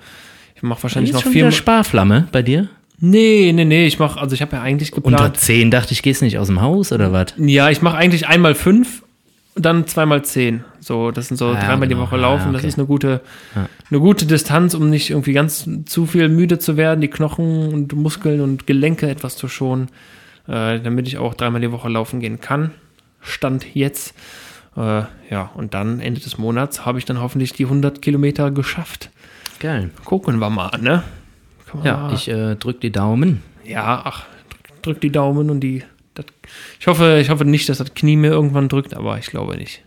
ich 0.54 0.62
mache 0.62 0.82
wahrscheinlich 0.82 1.12
noch 1.12 1.22
vier. 1.22 1.50
Sparflamme 1.50 2.28
bei 2.32 2.42
dir? 2.42 2.68
Nee, 3.04 3.50
nee, 3.52 3.64
nee, 3.64 3.86
ich 3.86 3.98
mache, 3.98 4.20
also 4.20 4.34
ich 4.34 4.42
habe 4.42 4.54
ja 4.54 4.62
eigentlich 4.62 4.92
geplant. 4.92 5.20
Unter 5.20 5.34
10 5.34 5.72
dachte 5.72 5.92
ich, 5.92 6.02
gehst 6.02 6.22
nicht 6.22 6.38
aus 6.38 6.46
dem 6.46 6.60
Haus 6.60 6.92
oder 6.92 7.12
was? 7.12 7.34
Ja, 7.36 7.68
ich 7.68 7.82
mache 7.82 7.96
eigentlich 7.96 8.28
einmal 8.28 8.54
fünf, 8.54 9.02
dann 9.56 9.88
zweimal 9.88 10.24
zehn. 10.24 10.62
So, 10.84 11.12
das 11.12 11.28
sind 11.28 11.36
so 11.36 11.46
Ah, 11.50 11.54
ja, 11.54 11.60
dreimal 11.60 11.86
die 11.86 11.94
genau. 11.94 12.06
Woche 12.06 12.16
Ah, 12.16 12.20
laufen. 12.20 12.52
Das 12.52 12.60
okay. 12.62 12.68
ist 12.68 12.76
eine 12.78 12.86
gute, 12.88 13.20
Ja. 13.54 13.68
eine 13.90 14.00
gute 14.00 14.26
Distanz, 14.26 14.74
um 14.74 14.90
nicht 14.90 15.10
irgendwie 15.10 15.32
ganz 15.32 15.68
zu 15.86 16.06
viel 16.06 16.28
müde 16.28 16.58
zu 16.58 16.76
werden, 16.76 17.00
die 17.00 17.08
Knochen 17.08 17.72
und 17.72 17.92
Muskeln 17.94 18.40
und 18.40 18.66
Gelenke 18.66 19.08
etwas 19.08 19.36
zu 19.36 19.46
schonen, 19.48 19.88
äh, 20.48 20.80
damit 20.80 21.06
ich 21.06 21.18
auch 21.18 21.34
dreimal 21.34 21.60
die 21.60 21.70
Woche 21.70 21.88
laufen 21.88 22.18
gehen 22.18 22.40
kann. 22.40 22.72
Stand 23.20 23.74
jetzt. 23.74 24.14
Äh, 24.76 25.02
ja, 25.30 25.50
und 25.54 25.74
dann 25.74 26.00
Ende 26.00 26.20
des 26.20 26.36
Monats 26.38 26.84
habe 26.84 26.98
ich 26.98 27.04
dann 27.04 27.20
hoffentlich 27.20 27.52
die 27.52 27.64
100 27.66 28.02
Kilometer 28.02 28.50
geschafft. 28.50 29.10
Geil. 29.60 29.90
Gucken 30.04 30.38
wir 30.40 30.50
mal, 30.50 30.70
ne? 30.80 31.04
Man 31.74 31.84
Ja, 31.84 31.96
mal- 31.98 32.14
ich 32.14 32.26
äh, 32.28 32.56
drück 32.56 32.80
die 32.80 32.90
Daumen. 32.90 33.42
ja, 33.64 34.02
ach, 34.04 34.24
drück, 34.50 34.82
drück 34.82 35.00
die 35.00 35.12
Daumen 35.12 35.48
und 35.48 35.60
die. 35.60 35.84
Das, 36.14 36.24
ich 36.80 36.86
hoffe, 36.88 37.18
ich 37.20 37.30
hoffe 37.30 37.44
nicht, 37.44 37.68
dass 37.68 37.78
das 37.78 37.94
Knie 37.94 38.16
mir 38.16 38.30
irgendwann 38.32 38.68
drückt, 38.68 38.94
aber 38.94 39.16
ich 39.18 39.26
glaube 39.26 39.56
nicht. 39.56 39.84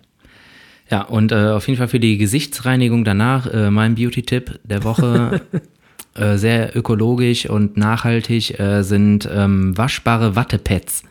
Ja, 0.90 1.02
und 1.02 1.32
äh, 1.32 1.50
auf 1.50 1.68
jeden 1.68 1.78
Fall 1.78 1.88
für 1.88 2.00
die 2.00 2.18
Gesichtsreinigung 2.18 3.04
danach 3.04 3.52
äh, 3.52 3.72
mein 3.72 3.96
Beauty-Tipp 3.96 4.60
der 4.64 4.84
Woche. 4.84 5.42
äh, 6.16 6.38
sehr 6.38 6.76
ökologisch 6.76 7.50
und 7.50 7.78
nachhaltig 7.78 8.60
äh, 8.60 8.84
sind 8.84 9.28
ähm, 9.32 9.78
waschbare 9.78 10.36
Wattepads. 10.36 11.04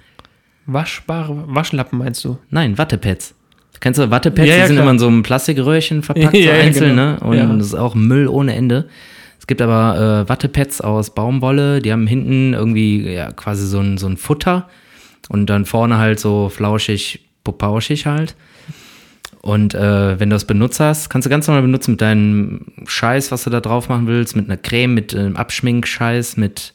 Waschbare 0.66 1.45
Waschlappen 1.47 1.99
meinst 1.99 2.25
du? 2.25 2.39
Nein, 2.51 2.79
Wattepads. 2.79 3.35
Kennst 3.81 4.01
du 4.01 4.11
Wattepads? 4.11 4.49
Ja, 4.49 4.55
ja, 4.55 4.61
die 4.62 4.66
sind 4.68 4.77
klar. 4.77 4.85
immer 4.85 4.93
in 4.93 4.99
so 4.99 5.09
einem 5.09 5.22
Plastikröhrchen 5.22 6.03
verpackt, 6.03 6.35
Ja, 6.35 6.43
so 6.43 6.49
ja, 6.49 6.64
einzeln, 6.64 6.97
genau. 6.97 7.35
ne? 7.35 7.49
Und 7.51 7.59
das 7.59 7.68
ist 7.68 7.75
auch 7.75 7.95
Müll 7.95 8.29
ohne 8.29 8.55
Ende. 8.55 8.89
Es 9.39 9.47
gibt 9.47 9.61
aber 9.61 10.25
äh, 10.25 10.29
Wattepads 10.29 10.81
aus 10.81 11.14
Baumwolle, 11.14 11.83
die 11.83 11.93
haben 11.93 12.07
hinten 12.07 12.55
irgendwie 12.55 13.12
ja, 13.12 13.31
quasi 13.33 13.66
so 13.66 13.79
ein, 13.79 13.99
so 13.99 14.07
ein 14.07 14.16
Futter 14.16 14.70
und 15.29 15.51
dann 15.51 15.66
vorne 15.66 15.99
halt 15.99 16.18
so 16.18 16.49
flauschig, 16.49 17.29
popauschig 17.43 18.07
halt. 18.07 18.37
Und 19.45 19.74
äh, 19.74 20.18
wenn 20.18 20.30
du 20.30 20.36
das 20.36 20.47
benutzt 20.47 20.80
hast, 20.80 21.11
kannst 21.11 21.26
du 21.26 21.30
ganz 21.30 21.47
normal 21.47 21.61
benutzen 21.61 21.90
mit 21.90 22.01
deinem 22.01 22.64
Scheiß, 22.86 23.30
was 23.30 23.45
du 23.45 23.51
da 23.51 23.61
drauf 23.61 23.90
machen 23.90 24.07
willst, 24.07 24.34
mit 24.36 24.47
einer 24.47 24.57
Creme, 24.57 24.95
mit 24.95 25.12
ähm, 25.12 25.36
Abschminkscheiß, 25.36 26.38
mit 26.38 26.72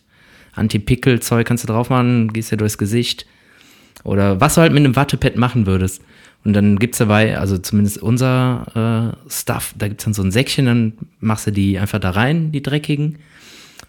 Anti-Pickel-Zeug 0.54 1.48
kannst 1.48 1.64
du 1.64 1.68
drauf 1.68 1.90
machen, 1.90 2.32
gehst 2.32 2.52
dir 2.52 2.58
durchs 2.58 2.78
Gesicht. 2.78 3.26
Oder 4.04 4.40
was 4.40 4.54
du 4.54 4.62
halt 4.62 4.72
mit 4.72 4.86
einem 4.86 4.96
Wattepad 4.96 5.36
machen 5.36 5.66
würdest. 5.66 6.04
Und 6.44 6.54
dann 6.54 6.78
gibt's 6.78 7.00
dabei, 7.00 7.40
also 7.40 7.58
zumindest 7.58 8.04
unser 8.04 9.16
äh, 9.26 9.32
Stuff, 9.32 9.74
da 9.76 9.88
gibt's 9.88 10.04
dann 10.04 10.14
so 10.14 10.22
ein 10.22 10.30
Säckchen, 10.30 10.68
dann 10.68 10.94
machst 11.20 11.48
du 11.48 11.52
die 11.52 11.80
einfach 11.80 11.98
da 11.98 12.12
rein, 12.12 12.52
die 12.52 12.62
dreckigen. 12.62 13.18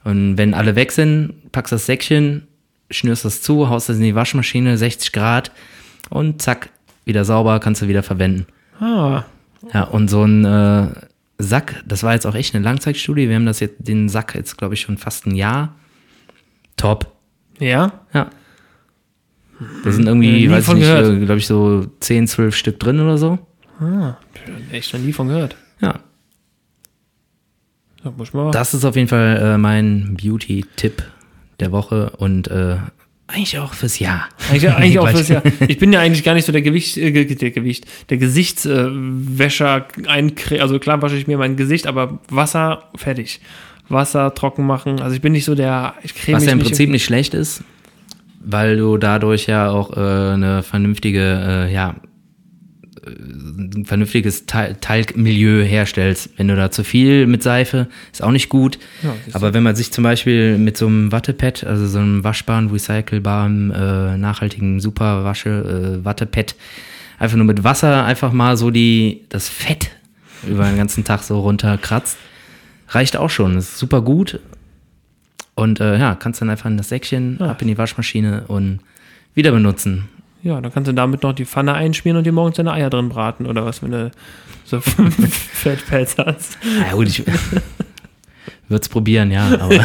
Und 0.04 0.38
wenn 0.38 0.54
alle 0.54 0.74
weg 0.74 0.92
sind, 0.92 1.34
packst 1.52 1.72
das 1.72 1.84
Säckchen, 1.84 2.48
schnürst 2.90 3.26
das 3.26 3.42
zu, 3.42 3.68
haust 3.68 3.90
das 3.90 3.98
in 3.98 4.04
die 4.04 4.14
Waschmaschine, 4.14 4.78
60 4.78 5.12
Grad 5.12 5.52
und 6.08 6.40
zack, 6.40 6.70
wieder 7.04 7.26
sauber, 7.26 7.60
kannst 7.60 7.82
du 7.82 7.88
wieder 7.88 8.02
verwenden. 8.02 8.46
Ah, 8.80 9.24
Ja, 9.74 9.84
und 9.84 10.08
so 10.08 10.24
ein 10.24 10.44
äh, 10.44 10.88
Sack, 11.38 11.82
das 11.86 12.02
war 12.02 12.14
jetzt 12.14 12.26
auch 12.26 12.34
echt 12.34 12.54
eine 12.54 12.64
Langzeitstudie. 12.64 13.28
Wir 13.28 13.36
haben 13.36 13.46
das 13.46 13.60
jetzt, 13.60 13.76
den 13.78 14.08
Sack 14.08 14.34
jetzt, 14.34 14.56
glaube 14.58 14.74
ich, 14.74 14.80
schon 14.80 14.98
fast 14.98 15.26
ein 15.26 15.34
Jahr. 15.34 15.74
Top. 16.76 17.12
ja. 17.58 17.92
Ja. 18.12 18.30
Da 19.84 19.92
sind 19.92 20.04
Ja, 20.04 20.10
irgendwie, 20.12 20.32
nie 20.46 20.50
weiß 20.50 20.68
ich 20.68 20.74
nicht, 20.74 20.82
gehört. 20.84 21.20
glaube 21.26 21.38
ich, 21.38 21.46
so 21.46 21.84
10, 22.00 22.26
12 22.26 22.56
Stück 22.56 22.80
drin 22.80 22.98
oder 22.98 23.18
so. 23.18 23.38
Ah, 23.78 24.14
echt 24.72 24.92
noch 24.94 25.00
nie 25.00 25.12
von 25.12 25.28
gehört. 25.28 25.54
Ja. 25.82 26.00
Das 28.52 28.72
ist 28.72 28.84
auf 28.86 28.96
jeden 28.96 29.08
Fall 29.08 29.36
äh, 29.36 29.58
mein 29.58 30.16
Beauty-Tipp 30.20 31.02
der 31.60 31.72
Woche 31.72 32.10
und 32.16 32.48
äh, 32.48 32.76
eigentlich 33.30 33.58
auch 33.58 33.72
fürs 33.74 33.98
Jahr. 33.98 34.28
Eigentlich, 34.50 34.70
eigentlich 34.70 34.98
auch 35.00 35.08
fürs 35.08 35.28
Jahr. 35.28 35.42
Ich 35.68 35.78
bin 35.78 35.92
ja 35.92 36.00
eigentlich 36.00 36.24
gar 36.24 36.34
nicht 36.34 36.44
so 36.44 36.52
der 36.52 36.62
Gewicht, 36.62 36.96
äh, 36.96 37.10
der 37.24 37.50
Gewicht, 37.50 37.86
der 38.10 38.18
Gesichtswäscher, 38.18 39.86
eincre- 40.06 40.58
also 40.60 40.78
klar 40.78 41.00
wasche 41.02 41.16
ich 41.16 41.26
mir 41.26 41.38
mein 41.38 41.56
Gesicht, 41.56 41.86
aber 41.86 42.18
Wasser, 42.28 42.84
fertig. 42.96 43.40
Wasser 43.88 44.34
trocken 44.34 44.66
machen. 44.66 45.00
Also 45.00 45.16
ich 45.16 45.20
bin 45.20 45.32
nicht 45.32 45.44
so 45.44 45.54
der, 45.54 45.94
ich 46.02 46.14
creme 46.14 46.36
Was 46.36 46.46
ja 46.46 46.52
im 46.52 46.60
Prinzip 46.60 46.90
nicht 46.90 47.04
schlecht 47.04 47.34
ist, 47.34 47.64
weil 48.40 48.76
du 48.76 48.96
dadurch 48.98 49.46
ja 49.46 49.70
auch 49.70 49.96
äh, 49.96 50.00
eine 50.34 50.62
vernünftige, 50.62 51.66
äh, 51.68 51.72
ja, 51.72 51.90
äh, 51.90 51.94
ein 53.06 53.84
vernünftiges 53.86 54.46
Tal- 54.46 54.74
Talgmilieu 54.80 55.62
herstellst. 55.64 56.30
Wenn 56.36 56.48
du 56.48 56.56
da 56.56 56.70
zu 56.70 56.84
viel 56.84 57.26
mit 57.26 57.42
Seife, 57.42 57.88
ist 58.12 58.22
auch 58.22 58.30
nicht 58.30 58.48
gut. 58.48 58.78
Ja. 59.02 59.14
Aber 59.32 59.54
wenn 59.54 59.62
man 59.62 59.74
sich 59.76 59.90
zum 59.92 60.04
Beispiel 60.04 60.58
mit 60.58 60.76
so 60.76 60.86
einem 60.86 61.10
Wattepad, 61.12 61.64
also 61.64 61.86
so 61.86 61.98
einem 61.98 62.24
waschbaren, 62.24 62.70
recycelbaren, 62.70 63.70
äh, 63.70 64.18
nachhaltigen 64.18 64.80
Superwasche, 64.80 65.98
äh, 66.00 66.04
Wattepad, 66.04 66.54
einfach 67.18 67.36
nur 67.36 67.46
mit 67.46 67.64
Wasser 67.64 68.04
einfach 68.04 68.32
mal 68.32 68.56
so 68.56 68.70
die, 68.70 69.22
das 69.30 69.48
Fett 69.48 69.90
über 70.46 70.64
den 70.64 70.76
ganzen 70.76 71.04
Tag 71.04 71.22
so 71.22 71.40
runterkratzt, 71.40 72.16
reicht 72.88 73.16
auch 73.16 73.30
schon. 73.30 73.54
Das 73.54 73.64
ist 73.64 73.78
super 73.78 74.02
gut. 74.02 74.40
Und 75.54 75.80
äh, 75.80 75.98
ja, 75.98 76.14
kannst 76.14 76.40
dann 76.40 76.48
einfach 76.50 76.70
in 76.70 76.76
das 76.76 76.88
Säckchen, 76.88 77.36
Ja. 77.40 77.50
ab 77.50 77.60
in 77.62 77.68
die 77.68 77.76
Waschmaschine 77.78 78.44
und 78.48 78.80
wieder 79.34 79.52
benutzen. 79.52 80.08
Ja, 80.42 80.60
dann 80.60 80.72
kannst 80.72 80.88
du 80.88 80.94
damit 80.94 81.22
noch 81.22 81.32
die 81.32 81.44
Pfanne 81.44 81.74
einschmieren 81.74 82.16
und 82.16 82.24
dir 82.24 82.32
morgens 82.32 82.56
deine 82.56 82.72
Eier 82.72 82.90
drin 82.90 83.10
braten 83.10 83.46
oder 83.46 83.64
was, 83.64 83.82
wenn 83.82 83.90
du 83.90 84.10
so 84.64 84.80
Fettpads 84.80 86.16
hast. 86.18 86.58
Ja 86.86 86.92
gut, 86.92 87.08
ich 87.08 87.26
würde 88.68 88.82
es 88.82 88.88
probieren, 88.88 89.30
ja, 89.30 89.46
aber, 89.60 89.84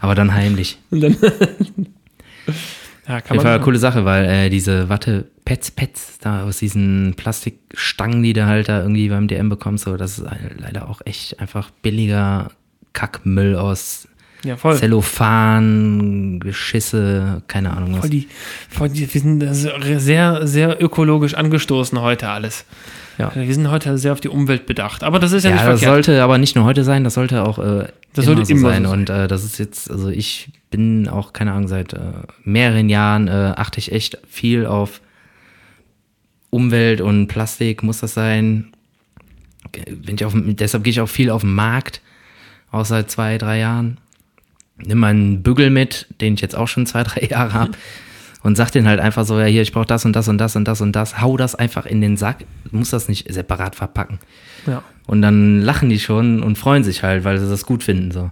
aber 0.00 0.14
dann 0.14 0.32
heimlich. 0.32 0.78
Und 0.90 1.00
dann 1.02 1.16
ja, 3.08 3.16
Auf 3.16 3.24
kann 3.24 3.34
jeden 3.36 3.42
Fall 3.42 3.54
eine 3.54 3.64
coole 3.64 3.78
Sache, 3.78 4.04
weil 4.04 4.24
äh, 4.26 4.50
diese 4.50 4.88
Watte 4.88 5.26
Pets 5.44 5.70
Pets 5.70 6.18
da 6.18 6.44
aus 6.44 6.58
diesen 6.58 7.14
Plastikstangen, 7.16 8.22
die 8.22 8.34
du 8.34 8.46
halt 8.46 8.68
da 8.68 8.82
irgendwie 8.82 9.08
beim 9.08 9.28
DM 9.28 9.48
bekommst, 9.48 9.84
so 9.84 9.96
das 9.96 10.18
ist 10.18 10.30
halt 10.30 10.60
leider 10.60 10.88
auch 10.88 11.00
echt 11.04 11.40
einfach 11.40 11.70
billiger 11.82 12.50
Kackmüll 12.92 13.56
aus 13.56 14.07
Ja, 14.44 14.56
voll. 14.56 14.76
Zellophan, 14.76 16.38
Geschisse, 16.40 17.42
keine 17.48 17.76
Ahnung 17.76 17.94
was. 17.94 18.00
Voll 18.00 18.10
die, 18.10 18.28
voll 18.68 18.88
die, 18.88 19.12
wir 19.12 19.20
sind 19.20 20.00
sehr, 20.00 20.46
sehr 20.46 20.82
ökologisch 20.82 21.34
angestoßen 21.34 22.00
heute 22.00 22.28
alles. 22.28 22.64
Ja. 23.18 23.32
Wir 23.34 23.52
sind 23.52 23.68
heute 23.68 23.98
sehr 23.98 24.12
auf 24.12 24.20
die 24.20 24.28
Umwelt 24.28 24.66
bedacht. 24.66 25.02
Aber 25.02 25.18
das 25.18 25.32
ist 25.32 25.42
ja, 25.42 25.50
Ja, 25.50 25.56
nicht 25.56 25.66
das 25.66 25.80
verkehrt. 25.80 26.04
sollte 26.04 26.22
aber 26.22 26.38
nicht 26.38 26.54
nur 26.54 26.64
heute 26.64 26.84
sein, 26.84 27.02
das 27.02 27.14
sollte 27.14 27.42
auch 27.44 27.58
äh, 27.58 27.88
Das 28.14 28.24
immer 28.26 28.36
sollte 28.36 28.44
so 28.44 28.52
immer 28.52 28.68
sein. 28.70 28.84
so 28.84 28.90
sein. 28.90 28.98
Und 29.00 29.10
äh, 29.10 29.26
das 29.26 29.42
ist 29.44 29.58
jetzt, 29.58 29.90
also 29.90 30.08
ich 30.08 30.50
bin 30.70 31.08
auch, 31.08 31.32
keine 31.32 31.50
Ahnung, 31.52 31.66
seit 31.66 31.94
äh, 31.94 31.98
mehreren 32.44 32.88
Jahren 32.88 33.26
äh, 33.26 33.54
achte 33.56 33.80
ich 33.80 33.90
echt 33.90 34.18
viel 34.28 34.66
auf 34.66 35.00
Umwelt 36.50 37.00
und 37.00 37.26
Plastik, 37.26 37.82
muss 37.82 37.98
das 38.00 38.14
sein. 38.14 38.72
Bin 39.72 40.14
ich 40.14 40.24
auf, 40.24 40.32
deshalb 40.36 40.84
gehe 40.84 40.92
ich 40.92 41.00
auch 41.00 41.08
viel 41.08 41.30
auf 41.30 41.42
den 41.42 41.54
Markt, 41.54 42.00
auch 42.70 42.84
seit 42.84 43.10
zwei, 43.10 43.36
drei 43.36 43.58
Jahren. 43.58 43.98
Nimm 44.84 44.98
meinen 44.98 45.42
Bügel 45.42 45.70
mit, 45.70 46.06
den 46.20 46.34
ich 46.34 46.40
jetzt 46.40 46.56
auch 46.56 46.68
schon 46.68 46.86
zwei, 46.86 47.02
drei 47.04 47.26
Jahre 47.26 47.52
habe. 47.52 47.72
Und 48.42 48.56
sag 48.56 48.70
den 48.70 48.86
halt 48.86 49.00
einfach 49.00 49.24
so, 49.24 49.38
ja 49.38 49.46
hier, 49.46 49.62
ich 49.62 49.72
brauche 49.72 49.86
das 49.86 50.04
und 50.04 50.14
das 50.14 50.28
und 50.28 50.38
das 50.38 50.54
und 50.54 50.66
das 50.66 50.80
und 50.80 50.92
das. 50.92 51.20
Hau 51.20 51.36
das 51.36 51.54
einfach 51.54 51.86
in 51.86 52.00
den 52.00 52.16
Sack, 52.16 52.44
muss 52.70 52.90
das 52.90 53.08
nicht 53.08 53.32
separat 53.32 53.74
verpacken. 53.74 54.20
Ja. 54.66 54.82
Und 55.06 55.22
dann 55.22 55.60
lachen 55.60 55.88
die 55.88 55.98
schon 55.98 56.42
und 56.42 56.56
freuen 56.56 56.84
sich 56.84 57.02
halt, 57.02 57.24
weil 57.24 57.38
sie 57.38 57.48
das 57.48 57.66
gut 57.66 57.82
finden. 57.82 58.12
So. 58.12 58.30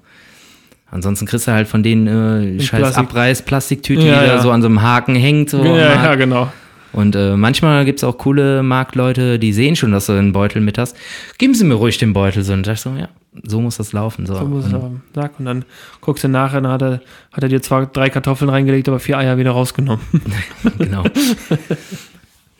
Ansonsten 0.91 1.27
kriegst 1.27 1.49
du 1.49 1.53
halt 1.53 1.67
von 1.67 1.83
denen 1.83 2.07
äh, 2.07 2.61
scheiß 2.61 2.81
Plastik. 2.81 2.99
Abreiß-Plastiktüte, 2.99 4.07
Ja, 4.07 4.21
die 4.21 4.27
da 4.27 4.35
ja. 4.37 4.43
so 4.43 4.51
an 4.53 4.63
so 4.63 4.69
einem 4.69 4.83
Haken 4.83 5.17
hängt. 5.17 5.51
So 5.51 5.65
Ja, 5.65 5.77
ja, 5.77 6.15
genau. 6.15 6.53
Und 6.93 7.17
äh, 7.17 7.37
manchmal 7.37 7.85
gibt's 7.85 8.05
auch 8.05 8.17
coole 8.17 8.63
Marktleute, 8.63 9.39
die 9.39 9.53
sehen 9.53 9.77
schon, 9.77 9.93
dass 9.93 10.07
du 10.07 10.13
einen 10.13 10.33
Beutel 10.33 10.63
mit 10.63 10.79
hast. 10.79 10.97
Geben 11.37 11.55
sie 11.55 11.65
mir 11.65 11.75
ruhig 11.75 11.99
den 11.99 12.13
Beutel. 12.13 12.43
So. 12.43 12.53
Und 12.53 12.65
sag 12.65 12.75
ich 12.75 12.81
so, 12.81 12.91
ja, 12.97 13.09
so 13.43 13.61
muss 13.61 13.77
das 13.77 13.93
laufen. 13.93 14.27
So. 14.27 14.35
So 14.35 14.45
muss 14.47 14.67
es 14.67 14.73
haben. 14.73 15.03
Sag, 15.15 15.39
und 15.39 15.47
dann 15.47 15.65
guckst 16.01 16.25
du 16.25 16.29
nachher, 16.29 16.61
dann 16.61 16.73
hat 16.73 16.83
er, 16.83 17.01
hat 17.33 17.43
er 17.43 17.49
dir 17.49 17.63
zwar 17.63 17.87
drei 17.87 18.11
Kartoffeln 18.11 18.51
reingelegt, 18.51 18.89
aber 18.89 18.99
vier 18.99 19.19
Eier 19.19 19.39
wieder 19.39 19.53
rausgenommen. 19.53 20.05
genau. 20.79 21.05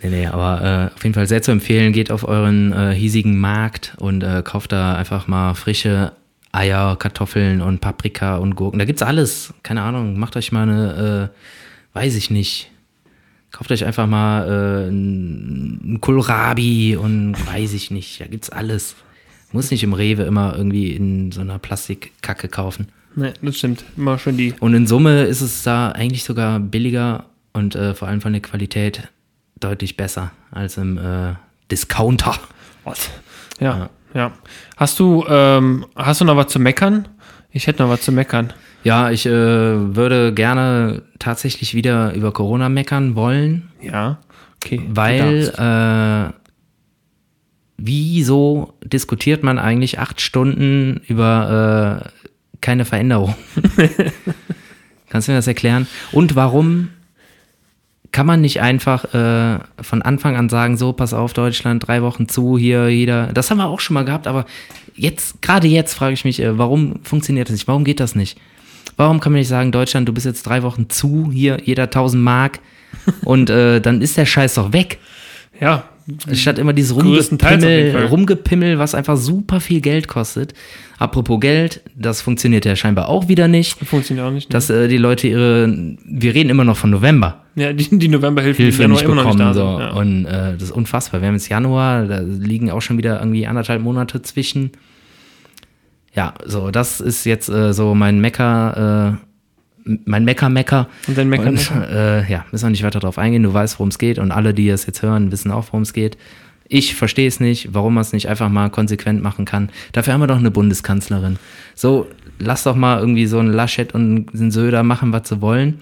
nee, 0.03 0.09
nee, 0.11 0.27
aber 0.27 0.91
äh, 0.93 0.95
auf 0.95 1.03
jeden 1.03 1.15
Fall 1.15 1.27
sehr 1.27 1.43
zu 1.43 1.51
empfehlen. 1.51 1.93
Geht 1.93 2.11
auf 2.11 2.27
euren 2.27 2.73
äh, 2.73 2.93
hiesigen 2.95 3.39
Markt 3.39 3.95
und 3.99 4.23
äh, 4.23 4.43
kauft 4.45 4.73
da 4.73 4.95
einfach 4.95 5.27
mal 5.29 5.55
frische 5.55 6.13
Eier, 6.53 6.97
Kartoffeln 6.97 7.61
und 7.61 7.81
Paprika 7.81 8.37
und 8.37 8.57
Gurken. 8.57 8.79
Da 8.79 8.85
gibt's 8.85 9.03
alles. 9.03 9.53
Keine 9.63 9.83
Ahnung. 9.83 10.19
Macht 10.19 10.37
euch 10.37 10.53
mal 10.53 10.63
eine, 10.63 11.31
äh, 11.95 11.97
weiß 11.97 12.17
ich 12.17 12.31
nicht. 12.31 12.71
Kauft 13.53 13.71
euch 13.71 13.85
einfach 13.85 14.07
mal 14.07 14.47
äh, 14.47 14.89
ein 14.89 15.99
Kohlrabi 16.01 16.97
und 16.97 17.35
weiß 17.47 17.73
ich 17.75 17.91
nicht. 17.91 18.21
Da 18.21 18.27
gibt's 18.27 18.51
alles. 18.51 18.97
Muss 19.53 19.71
nicht 19.71 19.83
im 19.85 19.93
Rewe 19.93 20.23
immer 20.25 20.55
irgendwie 20.57 20.93
in 20.93 21.33
so 21.33 21.41
einer 21.41 21.59
Plastikkacke 21.59 22.49
kaufen. 22.49 22.89
nee, 23.15 23.33
das 23.43 23.57
stimmt. 23.57 23.85
Immer 23.97 24.19
schön 24.19 24.37
die. 24.37 24.55
Und 24.61 24.75
in 24.75 24.87
Summe 24.87 25.23
ist 25.25 25.41
es 25.41 25.63
da 25.63 25.91
eigentlich 25.93 26.25
sogar 26.25 26.59
billiger 26.61 27.25
und 27.53 27.75
äh, 27.75 27.95
vor 27.95 28.09
allem 28.09 28.21
von 28.21 28.33
der 28.33 28.43
Qualität 28.43 29.09
deutlich 29.61 29.97
besser 29.97 30.33
als 30.51 30.77
im 30.77 30.99
äh, 30.99 31.35
Discounter. 31.71 32.35
Was? 32.85 33.09
Ja, 33.61 33.89
ja. 34.15 34.33
Hast 34.77 34.99
du, 34.99 35.25
ähm, 35.29 35.87
hast 35.97 36.21
du 36.21 36.25
noch 36.25 36.37
was 36.37 36.49
zu 36.49 36.59
meckern? 36.59 37.09
Ich 37.51 37.67
hätte 37.67 37.83
noch 37.83 37.91
was 37.91 38.03
zu 38.03 38.13
meckern. 38.13 38.53
Ja, 38.85 39.11
ich 39.11 39.25
äh, 39.27 39.31
würde 39.31 40.33
gerne 40.35 41.03
tatsächlich 41.19 41.75
wieder 41.75 42.13
über 42.13 42.33
Corona 42.33 42.69
meckern 42.69 43.15
wollen, 43.17 43.71
Ja. 43.81 44.19
Okay. 44.63 44.83
weil 44.89 45.49
äh, 45.57 46.33
wieso 47.79 48.75
diskutiert 48.83 49.43
man 49.43 49.59
eigentlich 49.59 49.99
acht 49.99 50.21
Stunden 50.21 51.01
über 51.07 52.03
äh, 52.05 52.59
keine 52.61 52.85
Veränderung? 52.85 53.35
Kannst 55.09 55.29
du 55.29 55.33
mir 55.33 55.39
das 55.39 55.47
erklären? 55.47 55.87
Und 56.13 56.35
warum 56.37 56.89
kann 58.13 58.27
man 58.27 58.41
nicht 58.41 58.63
einfach 58.63 59.13
äh, 59.13 59.59
von 59.83 60.01
Anfang 60.01 60.37
an 60.37 60.49
sagen, 60.49 60.79
so, 60.79 60.95
pass 60.95 61.13
auf, 61.13 61.35
Deutschland, 61.35 61.87
drei 61.87 62.03
Wochen 62.03 62.29
zu, 62.29 62.57
hier, 62.57 62.89
jeder. 62.89 63.27
Das 63.27 63.51
haben 63.51 63.59
wir 63.59 63.67
auch 63.67 63.81
schon 63.81 63.93
mal 63.95 64.07
gehabt, 64.07 64.27
aber 64.27 64.47
jetzt, 64.95 65.43
gerade 65.43 65.69
jetzt 65.69 65.93
frage 65.93 66.15
ich 66.15 66.25
mich, 66.25 66.41
äh, 66.41 66.57
warum 66.57 67.01
funktioniert 67.03 67.49
das 67.49 67.55
nicht? 67.55 67.69
Warum 67.69 67.85
geht 67.85 68.01
das 68.01 68.15
nicht? 68.15 68.39
Warum 68.97 69.21
kann 69.21 69.33
man 69.33 69.41
nicht 69.41 69.49
sagen, 69.49 69.71
Deutschland, 69.71 70.09
du 70.09 70.15
bist 70.15 70.25
jetzt 70.25 70.45
drei 70.45 70.63
Wochen 70.63 70.89
zu, 70.89 71.31
hier, 71.31 71.59
jeder 71.63 71.85
1000 71.85 72.23
Mark 72.23 72.61
und 73.25 73.51
äh, 73.51 73.81
dann 73.81 74.01
ist 74.01 74.17
der 74.17 74.25
Scheiß 74.25 74.55
doch 74.55 74.73
weg. 74.73 74.99
Ja, 75.61 75.85
Statt 76.33 76.59
immer 76.59 76.73
dieses 76.73 76.95
Rumgepimmel. 76.95 78.07
Rumgepimmel, 78.07 78.79
was 78.79 78.95
einfach 78.95 79.17
super 79.17 79.61
viel 79.61 79.81
Geld 79.81 80.07
kostet. 80.07 80.55
Apropos 80.99 81.41
Geld, 81.41 81.83
das 81.97 82.23
funktioniert 82.23 82.65
ja 82.65 82.77
scheinbar 82.77 83.09
auch 83.09 83.29
wieder 83.29 83.49
nicht. 83.49 83.79
Funktioniert 83.85 84.27
auch 84.27 84.31
nicht. 84.31 84.49
ne? 84.49 84.53
Dass 84.53 84.71
äh, 84.71 84.87
die 84.89 84.99
Leute 84.99 85.27
ihre, 85.27 85.97
wir 86.05 86.35
reden 86.35 86.49
immer 86.49 86.65
noch 86.65 86.77
von 86.77 86.91
November, 86.91 87.43
ja, 87.57 87.73
die, 87.73 87.99
die 87.99 88.09
Novemberhilfe 88.09 88.63
Hilfe 88.63 88.83
die 88.83 88.89
nicht 88.89 89.03
immer 89.03 89.15
noch 89.15 89.23
bekommen. 89.25 89.39
da 89.39 89.55
so. 89.55 89.79
sind. 89.79 89.81
Ja. 89.81 89.91
Und 89.93 90.27
äh, 90.27 90.53
das 90.53 90.65
ist 90.65 90.71
unfassbar. 90.71 91.23
Wir 91.23 91.29
haben 91.29 91.35
jetzt 91.35 91.49
Januar, 91.49 92.05
da 92.05 92.21
liegen 92.21 92.71
auch 92.71 92.83
schon 92.83 92.99
wieder 92.99 93.19
irgendwie 93.19 93.47
anderthalb 93.47 93.83
Monate 93.83 94.23
zwischen. 94.23 94.73
Ja, 96.15 96.35
so, 96.45 96.71
das 96.71 97.01
ist 97.01 97.25
jetzt 97.25 97.49
äh, 97.49 97.73
so 97.73 97.95
mein 97.95 98.21
Mecker, 98.21 99.19
äh, 99.19 99.27
mein 100.05 100.25
Mecker-Mecker. 100.25 100.89
Und 101.07 101.17
dein 101.17 101.29
Mecker- 101.29 101.49
Und, 101.49 101.55
Mecker. 101.55 101.89
Äh, 102.27 102.31
ja, 102.33 102.45
müssen 102.53 102.65
wir 102.67 102.71
nicht 102.71 102.83
weiter 102.83 103.01
drauf 103.01 103.19
eingehen. 103.19 103.43
Du 103.43 103.53
weißt, 103.55 103.79
worum 103.79 103.89
es 103.89 103.99
geht. 103.99 104.19
Und 104.19 104.33
alle, 104.33 104.53
die 104.55 104.69
es 104.69 104.87
jetzt 104.87 105.03
hören, 105.03 105.31
wissen 105.33 105.51
auch, 105.51 105.67
worum 105.69 105.83
es 105.83 105.93
geht. 105.93 106.17
Ich 106.69 106.97
verstehe 106.97 107.29
es 107.29 107.39
nicht, 107.39 107.69
warum 107.75 107.95
man 107.95 108.01
es 108.03 108.13
nicht 108.13 108.29
einfach 108.29 108.49
mal 108.49 108.69
konsequent 108.71 109.23
machen 109.23 109.45
kann. 109.45 109.71
Dafür 109.93 110.13
haben 110.13 110.21
wir 110.21 110.27
doch 110.27 110.39
eine 110.39 110.51
Bundeskanzlerin. 110.51 111.39
So, 111.77 112.09
lass 112.41 112.65
doch 112.65 112.75
mal 112.75 112.99
irgendwie 112.99 113.27
so 113.27 113.39
ein 113.39 113.47
Laschet 113.53 113.95
und 113.95 114.35
ein 114.35 114.51
Söder 114.51 114.83
machen, 114.83 115.13
was 115.13 115.29
sie 115.29 115.41
wollen. 115.41 115.81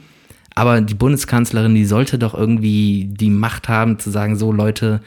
Aber 0.55 0.82
die 0.82 0.94
Bundeskanzlerin, 0.94 1.74
die 1.74 1.86
sollte 1.86 2.18
doch 2.18 2.34
irgendwie 2.34 3.09
die 3.11 3.30
Macht 3.30 3.68
haben, 3.68 3.98
zu 3.98 4.11
sagen, 4.11 4.36
so 4.36 4.52
Leute, 4.52 5.00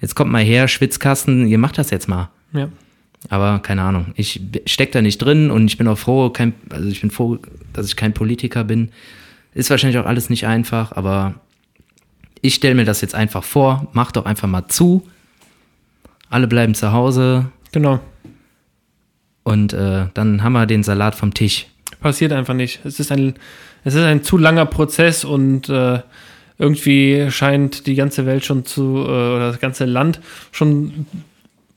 jetzt 0.00 0.14
kommt 0.16 0.32
mal 0.32 0.42
her, 0.42 0.66
Schwitzkasten, 0.68 1.46
ihr 1.48 1.58
macht 1.58 1.76
das 1.78 1.90
jetzt 1.90 2.08
mal. 2.08 2.30
ja. 2.52 2.68
Aber 3.30 3.60
keine 3.60 3.80
Ahnung, 3.80 4.08
ich 4.16 4.38
steck 4.66 4.92
da 4.92 5.00
nicht 5.00 5.16
drin 5.16 5.50
und 5.50 5.64
ich 5.66 5.78
bin 5.78 5.88
auch 5.88 5.96
froh, 5.96 6.28
kein, 6.28 6.52
also 6.68 6.86
ich 6.90 7.00
bin 7.00 7.10
froh, 7.10 7.38
dass 7.74 7.86
ich 7.86 7.96
kein 7.96 8.14
Politiker 8.14 8.64
bin. 8.64 8.90
Ist 9.52 9.70
wahrscheinlich 9.70 9.98
auch 9.98 10.06
alles 10.06 10.30
nicht 10.30 10.46
einfach, 10.46 10.92
aber 10.92 11.34
ich 12.40 12.54
stelle 12.54 12.74
mir 12.74 12.84
das 12.84 13.00
jetzt 13.00 13.14
einfach 13.14 13.44
vor, 13.44 13.88
mach 13.92 14.10
doch 14.12 14.24
einfach 14.26 14.48
mal 14.48 14.66
zu. 14.68 15.06
Alle 16.30 16.46
bleiben 16.48 16.74
zu 16.74 16.92
Hause 16.92 17.46
Genau. 17.72 18.00
und 19.42 19.72
äh, 19.72 20.06
dann 20.14 20.42
haben 20.42 20.52
wir 20.52 20.66
den 20.66 20.82
Salat 20.82 21.14
vom 21.14 21.34
Tisch. 21.34 21.66
Passiert 22.00 22.32
einfach 22.32 22.54
nicht. 22.54 22.80
Es 22.84 22.98
ist 23.00 23.12
ein, 23.12 23.34
es 23.84 23.94
ist 23.94 24.02
ein 24.02 24.22
zu 24.24 24.36
langer 24.38 24.66
Prozess 24.66 25.24
und 25.24 25.68
äh, 25.68 26.00
irgendwie 26.58 27.26
scheint 27.30 27.86
die 27.86 27.94
ganze 27.94 28.26
Welt 28.26 28.44
schon 28.44 28.64
zu, 28.64 28.82
äh, 28.82 29.08
oder 29.08 29.48
das 29.52 29.60
ganze 29.60 29.84
Land 29.86 30.20
schon 30.52 31.06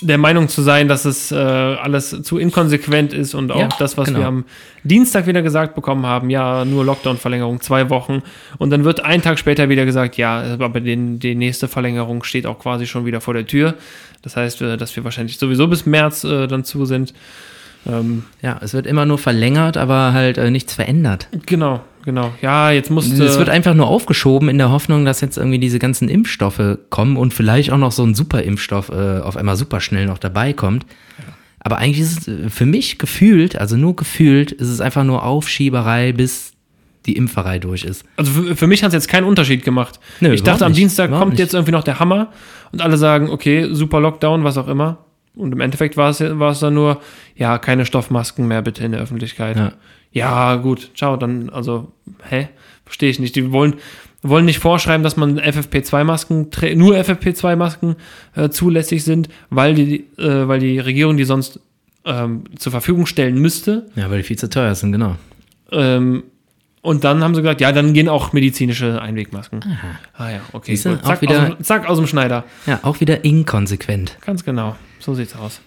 der 0.01 0.17
Meinung 0.19 0.47
zu 0.47 0.61
sein, 0.61 0.87
dass 0.87 1.05
es 1.05 1.31
äh, 1.31 1.35
alles 1.35 2.21
zu 2.21 2.37
inkonsequent 2.37 3.13
ist 3.13 3.33
und 3.33 3.51
auch 3.51 3.59
Ja, 3.59 3.69
das, 3.79 3.97
was 3.97 4.07
genau. 4.07 4.19
wir 4.19 4.27
am 4.27 4.45
Dienstag 4.83 5.25
wieder 5.25 5.41
gesagt 5.41 5.73
bekommen 5.73 6.05
haben, 6.05 6.29
ja, 6.29 6.65
nur 6.65 6.85
Lockdown-Verlängerung, 6.85 7.61
zwei 7.61 7.89
Wochen. 7.89 8.21
Und 8.59 8.69
dann 8.69 8.83
wird 8.83 8.99
ein 9.03 9.23
Tag 9.23 9.39
später 9.39 9.69
wieder 9.69 9.85
gesagt, 9.85 10.17
ja, 10.17 10.57
aber 10.59 10.81
den, 10.81 11.17
die 11.17 11.33
nächste 11.33 11.67
Verlängerung 11.67 12.23
steht 12.23 12.45
auch 12.45 12.59
quasi 12.59 12.85
schon 12.85 13.05
wieder 13.05 13.21
vor 13.21 13.33
der 13.33 13.47
Tür. 13.47 13.73
Das 14.21 14.35
heißt, 14.35 14.61
äh, 14.61 14.77
dass 14.77 14.95
wir 14.95 15.03
wahrscheinlich 15.03 15.37
sowieso 15.39 15.67
bis 15.67 15.85
März 15.85 16.23
äh, 16.23 16.47
dann 16.47 16.63
zu 16.63 16.85
sind. 16.85 17.13
Ähm, 17.88 18.23
Ja, 18.41 18.57
es 18.61 18.73
wird 18.73 18.85
immer 18.88 19.05
nur 19.05 19.17
verlängert, 19.17 19.77
aber 19.77 20.13
halt 20.13 20.38
äh, 20.38 20.51
nichts 20.51 20.73
verändert. 20.73 21.27
genau, 21.45 21.81
genau. 22.05 22.31
Ja, 22.41 22.71
jetzt 22.71 22.89
musste. 22.91 23.23
Es 23.23 23.38
wird 23.38 23.49
einfach 23.49 23.73
nur 23.73 23.88
aufgeschoben 23.88 24.49
in 24.49 24.57
der 24.57 24.71
Hoffnung, 24.71 25.05
dass 25.05 25.21
jetzt 25.21 25.38
irgendwie 25.38 25.59
diese 25.59 25.79
ganzen 25.79 26.09
Impfstoffe 26.09 26.77
kommen 26.89 27.17
und 27.17 27.33
vielleicht 27.33 27.71
auch 27.71 27.77
noch 27.77 27.91
so 27.91 28.03
ein 28.03 28.13
Superimpfstoff 28.15 28.89
äh, 28.89 29.19
auf 29.21 29.38
einmal 29.38 29.55
super 29.55 29.79
schnell 29.81 30.05
noch 30.05 30.17
dabei 30.17 30.53
kommt. 30.53 30.85
Aber 31.59 31.77
eigentlich 31.79 31.99
ist 31.99 32.19
es 32.19 32.27
äh, 32.27 32.49
für 32.49 32.65
mich 32.65 32.97
gefühlt, 32.97 33.57
also 33.57 33.77
nur 33.77 33.95
gefühlt, 33.95 34.51
ist 34.51 34.69
es 34.69 34.81
einfach 34.81 35.03
nur 35.03 35.23
Aufschieberei, 35.23 36.11
bis 36.13 36.53
die 37.05 37.15
Impferei 37.15 37.57
durch 37.59 37.85
ist. 37.85 38.03
Also 38.17 38.31
für, 38.31 38.55
für 38.55 38.67
mich 38.67 38.83
hat 38.83 38.89
es 38.89 38.93
jetzt 38.93 39.07
keinen 39.07 39.23
Unterschied 39.23 39.63
gemacht. 39.63 39.99
Nö, 40.19 40.33
ich 40.33 40.43
dachte, 40.43 40.65
am 40.65 40.71
nicht. 40.71 40.81
Dienstag 40.81 41.07
Überhaupt 41.07 41.21
kommt 41.23 41.33
nicht. 41.33 41.39
jetzt 41.39 41.53
irgendwie 41.53 41.71
noch 41.71 41.83
der 41.83 41.99
Hammer 41.99 42.33
und 42.73 42.81
alle 42.81 42.97
sagen, 42.97 43.29
okay, 43.29 43.69
super 43.71 44.01
Lockdown, 44.01 44.43
was 44.43 44.57
auch 44.57 44.67
immer. 44.67 44.97
Und 45.38 45.51
im 45.53 45.59
Endeffekt 45.61 45.97
war 45.97 46.09
es, 46.09 46.19
war 46.19 46.51
es 46.51 46.59
dann 46.59 46.73
nur, 46.73 47.01
ja, 47.35 47.57
keine 47.57 47.85
Stoffmasken 47.85 48.47
mehr 48.47 48.61
bitte 48.61 48.83
in 48.83 48.91
der 48.91 49.01
Öffentlichkeit. 49.01 49.57
Ja. 49.57 49.71
Ja, 50.11 50.55
gut, 50.55 50.91
ciao, 50.95 51.15
dann, 51.17 51.49
also, 51.49 51.91
hä? 52.29 52.47
Verstehe 52.85 53.09
ich 53.09 53.19
nicht. 53.19 53.35
Die 53.35 53.51
wollen, 53.51 53.75
wollen 54.23 54.45
nicht 54.45 54.59
vorschreiben, 54.59 55.03
dass 55.03 55.17
man 55.17 55.38
FFP2-Masken, 55.39 56.49
trä- 56.49 56.75
nur 56.75 56.95
FFP2-Masken 56.95 57.95
äh, 58.35 58.49
zulässig 58.49 59.03
sind, 59.03 59.29
weil 59.49 59.75
die, 59.75 60.05
äh, 60.17 60.47
weil 60.47 60.59
die 60.59 60.79
Regierung 60.79 61.17
die 61.17 61.25
sonst 61.25 61.59
ähm, 62.05 62.45
zur 62.57 62.71
Verfügung 62.71 63.05
stellen 63.05 63.38
müsste. 63.39 63.88
Ja, 63.95 64.09
weil 64.09 64.17
die 64.19 64.23
viel 64.23 64.38
zu 64.38 64.49
teuer 64.49 64.73
sind, 64.75 64.93
genau. 64.93 65.17
Ähm, 65.71 66.23
und 66.88 67.03
dann 67.03 67.23
haben 67.23 67.35
sie 67.35 67.41
gesagt, 67.41 67.61
ja, 67.61 67.71
dann 67.71 67.93
gehen 67.93 68.09
auch 68.09 68.33
medizinische 68.33 69.01
Einwegmasken. 69.01 69.59
Ah 70.17 70.29
ja, 70.31 70.39
okay. 70.53 70.71
Siehste, 70.71 70.91
Gut. 70.91 71.03
auch 71.03 71.07
Zack, 71.07 71.21
wieder- 71.21 71.41
aus, 71.43 71.47
dem- 71.57 71.63
zack, 71.63 71.89
aus 71.89 71.97
dem 71.97 72.07
Schneider. 72.07 72.43
Ja, 72.65 72.79
auch 72.83 72.99
wieder 72.99 73.23
inkonsequent. 73.25 74.17
Ganz 74.25 74.43
genau. 74.43 74.75
So 74.99 75.13
sieht's 75.13 75.35
aus. 75.35 75.61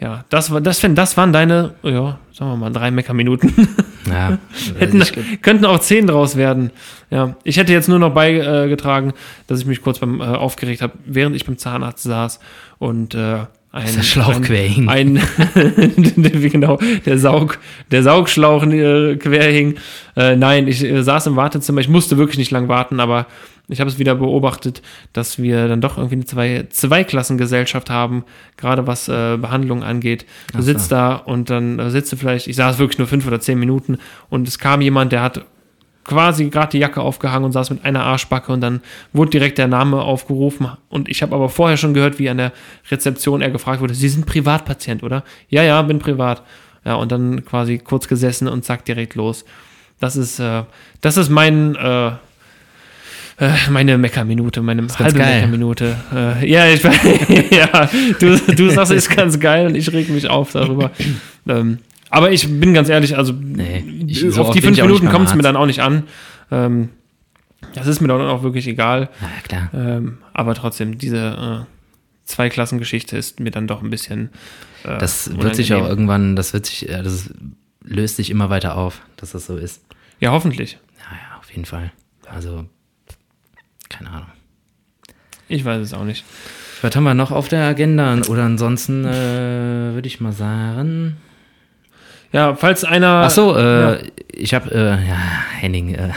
Ja, 0.00 0.24
das, 0.30 0.50
war, 0.50 0.60
das, 0.62 0.80
das 0.80 1.16
waren 1.18 1.32
deine, 1.32 1.74
ja, 1.82 2.18
sagen 2.32 2.52
wir 2.52 2.56
mal, 2.56 2.70
drei 2.72 2.90
Meckerminuten. 2.90 3.52
Ja, 4.08 4.38
Hätten, 4.78 5.04
könnten 5.42 5.66
auch 5.66 5.78
zehn 5.78 6.06
draus 6.06 6.34
werden. 6.34 6.70
Ja, 7.10 7.36
ich 7.44 7.58
hätte 7.58 7.72
jetzt 7.74 7.86
nur 7.86 7.98
noch 7.98 8.14
beigetragen, 8.14 9.12
dass 9.46 9.60
ich 9.60 9.66
mich 9.66 9.82
kurz 9.82 9.98
beim 9.98 10.20
äh, 10.22 10.24
aufgeregt 10.24 10.80
habe, 10.80 10.94
während 11.04 11.36
ich 11.36 11.44
beim 11.44 11.58
Zahnarzt 11.58 12.02
saß 12.04 12.40
und 12.78 13.14
äh, 13.14 13.40
ein, 13.72 13.94
der 13.94 14.02
Schlauch 14.02 14.42
quer 14.42 14.66
hing. 14.66 14.88
ein 14.88 15.20
genau 16.16 16.78
der 17.06 17.18
Saug 17.18 17.58
der 17.90 18.02
Saugschlauch 18.02 18.66
äh, 18.66 19.16
quer 19.16 19.50
hing. 19.52 19.76
Äh, 20.16 20.34
nein, 20.36 20.66
ich 20.66 20.82
äh, 20.82 21.02
saß 21.02 21.28
im 21.28 21.36
Wartezimmer. 21.36 21.80
Ich 21.80 21.88
musste 21.88 22.18
wirklich 22.18 22.38
nicht 22.38 22.50
lang 22.50 22.66
warten, 22.68 22.98
aber 22.98 23.26
ich 23.68 23.78
habe 23.80 23.88
es 23.88 24.00
wieder 24.00 24.16
beobachtet, 24.16 24.82
dass 25.12 25.40
wir 25.40 25.68
dann 25.68 25.80
doch 25.80 25.96
irgendwie 25.96 26.16
eine 26.16 26.24
zwei 26.24 26.66
Zweiklassengesellschaft 26.68 27.90
haben, 27.90 28.24
gerade 28.56 28.88
was 28.88 29.08
äh, 29.08 29.36
Behandlung 29.36 29.84
angeht. 29.84 30.26
Du 30.52 30.58
Ach 30.58 30.62
so. 30.62 30.66
sitzt 30.66 30.90
da 30.90 31.14
und 31.14 31.50
dann 31.50 31.78
äh, 31.78 31.90
sitzt 31.90 32.12
du 32.12 32.16
vielleicht, 32.16 32.48
ich 32.48 32.56
saß 32.56 32.78
wirklich 32.78 32.98
nur 32.98 33.06
fünf 33.06 33.24
oder 33.26 33.38
zehn 33.38 33.58
Minuten 33.58 33.98
und 34.28 34.48
es 34.48 34.58
kam 34.58 34.80
jemand, 34.80 35.12
der 35.12 35.22
hat 35.22 35.44
quasi 36.04 36.48
gerade 36.48 36.72
die 36.72 36.78
Jacke 36.78 37.00
aufgehangen 37.00 37.44
und 37.44 37.52
saß 37.52 37.70
mit 37.70 37.84
einer 37.84 38.04
Arschbacke 38.04 38.52
und 38.52 38.60
dann 38.60 38.80
wurde 39.12 39.30
direkt 39.30 39.58
der 39.58 39.68
Name 39.68 40.02
aufgerufen 40.02 40.68
und 40.88 41.08
ich 41.08 41.22
habe 41.22 41.34
aber 41.34 41.48
vorher 41.48 41.76
schon 41.76 41.94
gehört, 41.94 42.18
wie 42.18 42.30
an 42.30 42.38
der 42.38 42.52
Rezeption 42.90 43.42
er 43.42 43.50
gefragt 43.50 43.80
wurde, 43.80 43.94
Sie 43.94 44.08
sind 44.08 44.26
Privatpatient, 44.26 45.02
oder? 45.02 45.24
Ja, 45.48 45.62
ja, 45.62 45.80
bin 45.82 45.98
privat. 45.98 46.42
Ja, 46.84 46.94
und 46.94 47.12
dann 47.12 47.44
quasi 47.44 47.78
kurz 47.78 48.08
gesessen 48.08 48.48
und 48.48 48.64
zack, 48.64 48.84
direkt 48.84 49.14
los. 49.14 49.44
Das 49.98 50.16
ist, 50.16 50.38
äh, 50.38 50.62
das 51.02 51.18
ist 51.18 51.28
mein, 51.28 51.76
äh, 51.76 52.08
äh, 52.08 53.52
meine 53.70 53.98
Meckerminute, 53.98 54.62
meine 54.62 54.86
halbe. 54.98 55.18
Meckerminute. 55.18 55.96
Äh, 56.14 56.50
ja, 56.50 56.66
ich 56.68 56.82
ja, 57.50 57.88
du, 58.18 58.36
du 58.38 58.70
sagst, 58.70 58.92
ist 58.92 59.14
ganz 59.14 59.38
geil 59.38 59.66
und 59.66 59.74
ich 59.74 59.92
reg 59.92 60.08
mich 60.08 60.28
auf 60.28 60.52
darüber. 60.52 60.90
ähm, 61.46 61.78
aber 62.10 62.30
ich 62.32 62.46
bin 62.60 62.74
ganz 62.74 62.88
ehrlich, 62.88 63.16
also 63.16 63.32
Nee, 63.32 63.84
ich- 64.06 64.38
auf 64.38 64.50
die 64.50 64.60
fünf 64.60 64.80
Minuten 64.80 65.08
kommt 65.08 65.28
es 65.28 65.34
mir 65.34 65.42
dann 65.42 65.56
auch 65.56 65.66
nicht 65.66 65.80
an. 65.80 66.04
Ähm, 66.50 66.90
das 67.74 67.86
ist 67.86 68.00
mir 68.00 68.08
dann 68.08 68.20
auch 68.22 68.42
wirklich 68.42 68.66
egal. 68.66 69.08
na 69.20 69.28
klar. 69.44 69.70
Ähm, 69.74 70.18
aber 70.32 70.54
trotzdem, 70.54 70.98
diese 70.98 71.66
äh, 71.66 71.66
Zweiklassengeschichte 72.24 73.16
ist 73.16 73.40
mir 73.40 73.50
dann 73.50 73.66
doch 73.66 73.82
ein 73.82 73.90
bisschen. 73.90 74.30
Äh, 74.84 74.98
Das 74.98 75.30
wird 75.38 75.54
sich 75.56 75.72
auch 75.72 75.78
unangenehm. 75.78 75.90
irgendwann, 75.98 76.36
das 76.36 76.52
wird 76.52 76.66
sich, 76.66 76.82
ja, 76.82 77.02
das 77.02 77.30
löst 77.82 78.16
sich 78.16 78.30
immer 78.30 78.50
weiter 78.50 78.76
auf, 78.76 79.02
dass 79.16 79.32
das 79.32 79.46
so 79.46 79.56
ist. 79.56 79.82
Ja, 80.20 80.32
hoffentlich. 80.32 80.78
Ja, 80.98 81.16
ja, 81.16 81.38
auf 81.38 81.50
jeden 81.50 81.64
Fall. 81.64 81.92
Also, 82.28 82.66
keine 83.88 84.10
Ahnung. 84.10 84.28
Ich 85.48 85.64
weiß 85.64 85.82
es 85.82 85.92
auch 85.94 86.04
nicht. 86.04 86.24
Was 86.82 86.94
haben 86.94 87.04
wir 87.04 87.14
noch 87.14 87.30
auf 87.32 87.48
der 87.48 87.64
Agenda? 87.64 88.16
Oder 88.28 88.44
ansonsten 88.44 89.04
äh, 89.04 89.94
würde 89.94 90.06
ich 90.06 90.20
mal 90.20 90.32
sagen. 90.32 91.16
Ja, 92.32 92.54
falls 92.54 92.84
einer. 92.84 93.22
Ach 93.26 93.30
so, 93.30 93.56
äh, 93.56 93.80
ja. 93.80 93.98
ich 94.32 94.54
habe, 94.54 94.70
äh, 94.72 95.08
ja, 95.08 95.16
Henning, 95.58 95.94
äh, 95.94 96.10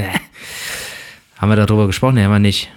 haben 1.38 1.48
wir 1.50 1.56
darüber 1.56 1.86
gesprochen? 1.86 2.14
Nee, 2.14 2.24
haben 2.24 2.32
wir 2.32 2.38
nicht. 2.38 2.70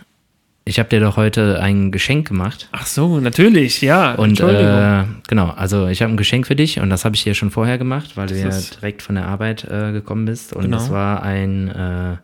Ich 0.65 0.79
habe 0.79 0.87
dir 0.87 1.01
doch 1.01 1.17
heute 1.17 1.59
ein 1.61 1.91
Geschenk 1.91 2.27
gemacht. 2.29 2.69
Ach 2.71 2.85
so, 2.85 3.19
natürlich, 3.19 3.81
ja. 3.81 4.13
Und 4.13 4.39
äh, 4.39 5.03
genau, 5.27 5.49
also 5.49 5.87
ich 5.87 6.01
habe 6.01 6.13
ein 6.13 6.17
Geschenk 6.17 6.47
für 6.47 6.55
dich 6.55 6.79
und 6.79 6.89
das 6.89 7.03
habe 7.03 7.15
ich 7.15 7.23
dir 7.23 7.33
schon 7.33 7.51
vorher 7.51 7.77
gemacht, 7.77 8.15
weil 8.15 8.27
du 8.27 8.39
ja 8.39 8.49
direkt 8.49 9.01
von 9.01 9.15
der 9.15 9.25
Arbeit 9.27 9.65
äh, 9.65 9.91
gekommen 9.91 10.23
bist. 10.23 10.53
Und 10.53 10.63
Genau. 10.63 10.77
das 10.77 10.89
war 10.89 11.21
ein, 11.21 11.67
äh, 11.69 12.17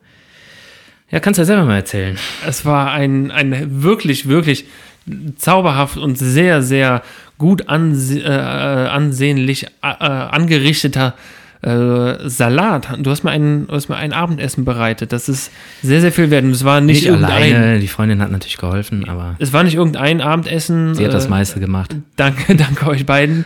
ja, 1.11 1.19
kannst 1.19 1.37
du 1.37 1.41
ja 1.41 1.45
selber 1.47 1.65
mal 1.65 1.75
erzählen. 1.75 2.17
Es 2.47 2.63
war 2.65 2.91
ein, 2.91 3.29
ein 3.31 3.83
wirklich, 3.83 4.29
wirklich 4.29 4.65
zauberhaft 5.35 5.97
und 5.97 6.17
sehr, 6.17 6.61
sehr 6.61 7.01
gut 7.39 7.67
anse 7.67 8.19
äh, 8.19 8.29
ansehnlich 8.29 9.65
äh, 9.65 9.67
äh, 9.81 10.05
angerichteter 10.05 11.15
äh, 11.61 12.29
Salat. 12.29 12.87
Du 12.99 13.09
hast 13.09 13.23
mir 13.23 13.31
ein, 13.31 13.65
du 13.67 13.73
hast 13.73 13.89
mir 13.89 13.95
ein 13.97 14.13
Abendessen 14.13 14.63
bereitet. 14.63 15.11
Das 15.11 15.27
ist 15.27 15.51
sehr, 15.81 16.01
sehr 16.01 16.11
viel 16.11 16.29
wert. 16.29 16.43
Und 16.45 16.51
es 16.51 16.63
war 16.63 16.79
nicht, 16.79 17.03
Nicht 17.03 17.11
alleine, 17.11 17.79
die 17.79 17.87
Freundin 17.87 18.21
hat 18.21 18.31
natürlich 18.31 18.57
geholfen, 18.57 19.09
aber 19.09 19.35
Es 19.39 19.51
war 19.51 19.63
nicht 19.63 19.75
irgendein 19.75 20.21
Abendessen. 20.21 20.93
sie 20.95 21.03
hat 21.03 21.13
das 21.13 21.25
äh, 21.25 21.29
meiste 21.29 21.59
gemacht. 21.59 21.95
Danke, 22.15 22.55
danke 22.55 22.87
euch 22.87 23.05
beiden. 23.05 23.45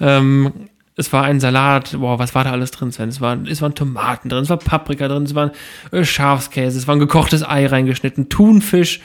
Ähm, 0.00 0.52
es 0.96 1.12
war 1.12 1.24
ein 1.24 1.40
Salat, 1.40 1.96
boah, 1.98 2.18
was 2.18 2.34
war 2.34 2.44
da 2.44 2.52
alles 2.52 2.70
drin, 2.70 2.92
Sven? 2.92 3.08
Es, 3.08 3.20
war, 3.20 3.38
es 3.46 3.62
waren 3.62 3.74
Tomaten 3.74 4.28
drin, 4.28 4.42
es 4.42 4.50
war 4.50 4.58
Paprika 4.58 5.08
drin, 5.08 5.22
es 5.22 5.34
war 5.34 5.52
äh, 5.90 6.04
Schafskäse, 6.04 6.76
es 6.78 6.86
war 6.86 6.96
ein 6.96 7.00
gekochtes 7.00 7.48
Ei 7.48 7.66
reingeschnitten, 7.66 8.28
Thunfisch, 8.28 9.00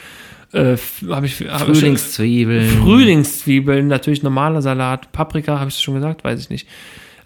äh, 0.53 0.77
habe 1.09 1.25
ich 1.25 1.41
hab 1.41 1.67
ich- 1.69 1.77
Frühlingszwiebeln. 1.79 2.69
Frühlingszwiebeln, 2.83 3.87
natürlich 3.87 4.23
normaler 4.23 4.61
Salat, 4.61 5.11
Paprika, 5.11 5.59
habe 5.59 5.69
ich 5.69 5.77
schon 5.79 5.95
gesagt, 5.95 6.23
weiß 6.23 6.39
ich 6.39 6.49
nicht. 6.49 6.67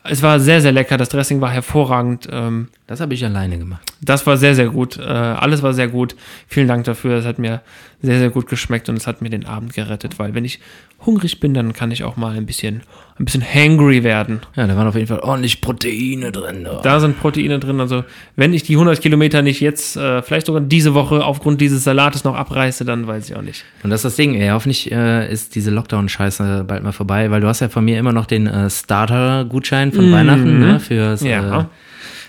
Es 0.04 0.22
war 0.24 0.40
sehr, 0.40 0.62
sehr 0.62 0.72
lecker, 0.72 0.98
das 0.98 1.10
Dressing 1.10 1.42
war 1.42 1.52
hervorragend. 1.52 2.28
Ähm, 2.32 2.70
Das 2.92 3.00
habe 3.00 3.14
ich 3.14 3.24
alleine 3.24 3.58
gemacht. 3.58 3.82
das 4.02 4.28
war 4.28 4.36
sehr, 4.36 4.54
sehr 4.54 4.68
gut. 4.68 4.98
Äh, 4.98 5.04
alles 5.04 5.64
war 5.64 5.74
sehr 5.74 5.88
gut. 5.88 6.14
Vielen 6.50 6.68
Dank 6.68 6.84
dafür. 6.84 7.20
Es 7.20 7.26
hat 7.26 7.40
mir 7.40 7.62
sehr, 8.02 8.20
sehr 8.20 8.30
gut 8.30 8.48
geschmeckt 8.48 8.90
und 8.90 8.98
es 8.98 9.08
hat 9.08 9.22
mir 9.22 9.30
den 9.30 9.46
Abend 9.46 9.74
gerettet, 9.74 10.20
weil 10.20 10.36
wenn 10.36 10.44
ich 10.44 10.60
hungrig 11.06 11.40
bin, 11.40 11.54
dann 11.54 11.72
kann 11.72 11.90
ich 11.90 12.04
auch 12.04 12.18
mal 12.18 12.36
ein 12.36 12.46
bisschen, 12.46 12.82
ein 13.18 13.24
bisschen 13.24 13.42
hangry 13.42 14.04
werden. 14.04 14.42
Ja, 14.58 14.68
da 14.68 14.76
waren 14.76 14.88
auf 14.88 14.96
jeden 14.96 15.08
Fall 15.08 15.20
ordentlich 15.20 15.62
Proteine 15.62 16.34
drin. 16.34 16.66
Da. 16.66 16.82
Da 16.82 17.00
sind 17.00 17.18
Proteine 17.18 17.60
drin. 17.60 17.80
Also 17.80 18.04
wenn 18.36 18.54
ich 18.54 18.64
die 18.64 18.74
100 18.74 19.00
Kilometer 19.00 19.42
nicht 19.42 19.62
jetzt, 19.62 19.96
äh, 19.96 20.22
vielleicht 20.22 20.48
sogar 20.48 20.62
diese 20.62 20.94
Woche 20.94 21.24
aufgrund 21.24 21.62
dieses 21.62 21.86
Salates 21.86 22.26
noch 22.26 22.36
abreiße, 22.36 22.84
dann 22.84 23.08
weiß 23.08 23.30
ich 23.30 23.38
auch 23.38 23.42
nicht. 23.42 23.64
Und 23.84 23.90
das 23.90 24.00
ist 24.00 24.04
das 24.06 24.16
Ding, 24.18 24.36
ey. 24.36 24.50
Hoffentlich 24.50 24.92
äh, 24.92 25.32
ist 25.32 25.56
diese 25.56 25.72
Lockdown-Scheiße 25.72 26.66
bald 26.68 26.84
mal 26.84 26.92
vorbei, 26.92 27.32
weil 27.32 27.40
du 27.40 27.48
hast 27.48 27.62
ja 27.62 27.70
von 27.70 27.86
mir 27.86 27.98
immer 27.98 28.12
noch 28.12 28.26
den 28.26 28.48
äh, 28.48 28.70
Starter-Gutschein 28.70 29.94
von 29.94 30.12
Weihnachten 30.12 30.60
ne, 30.60 30.82
fürs. 30.82 31.22
Ja. 31.22 31.70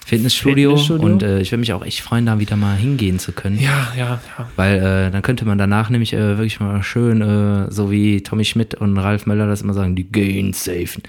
Äh, 0.04 0.08
Fitnessstudio. 0.08 0.70
Fitnessstudio. 0.76 1.04
Und 1.06 1.22
äh, 1.22 1.40
ich 1.40 1.50
würde 1.52 1.60
mich 1.60 1.72
auch 1.72 1.84
echt 1.84 2.00
freuen, 2.00 2.26
da 2.26 2.38
wieder 2.38 2.56
mal 2.56 2.76
hingehen 2.76 3.18
zu 3.18 3.32
können. 3.32 3.58
Ja, 3.60 3.92
ja, 3.96 4.20
ja. 4.38 4.48
Weil 4.56 4.76
äh, 4.78 5.10
dann 5.10 5.22
könnte 5.22 5.44
man 5.44 5.58
danach 5.58 5.90
nämlich 5.90 6.12
äh, 6.12 6.18
wirklich 6.38 6.60
mal 6.60 6.82
schön, 6.82 7.20
äh, 7.22 7.70
so 7.70 7.90
wie 7.90 8.22
Tommy 8.22 8.44
Schmidt 8.44 8.74
und 8.74 8.98
Ralf 8.98 9.26
Möller 9.26 9.46
das 9.46 9.62
immer 9.62 9.74
sagen, 9.74 9.94
die 9.96 10.10
Gains 10.10 10.64
safen. 10.64 11.02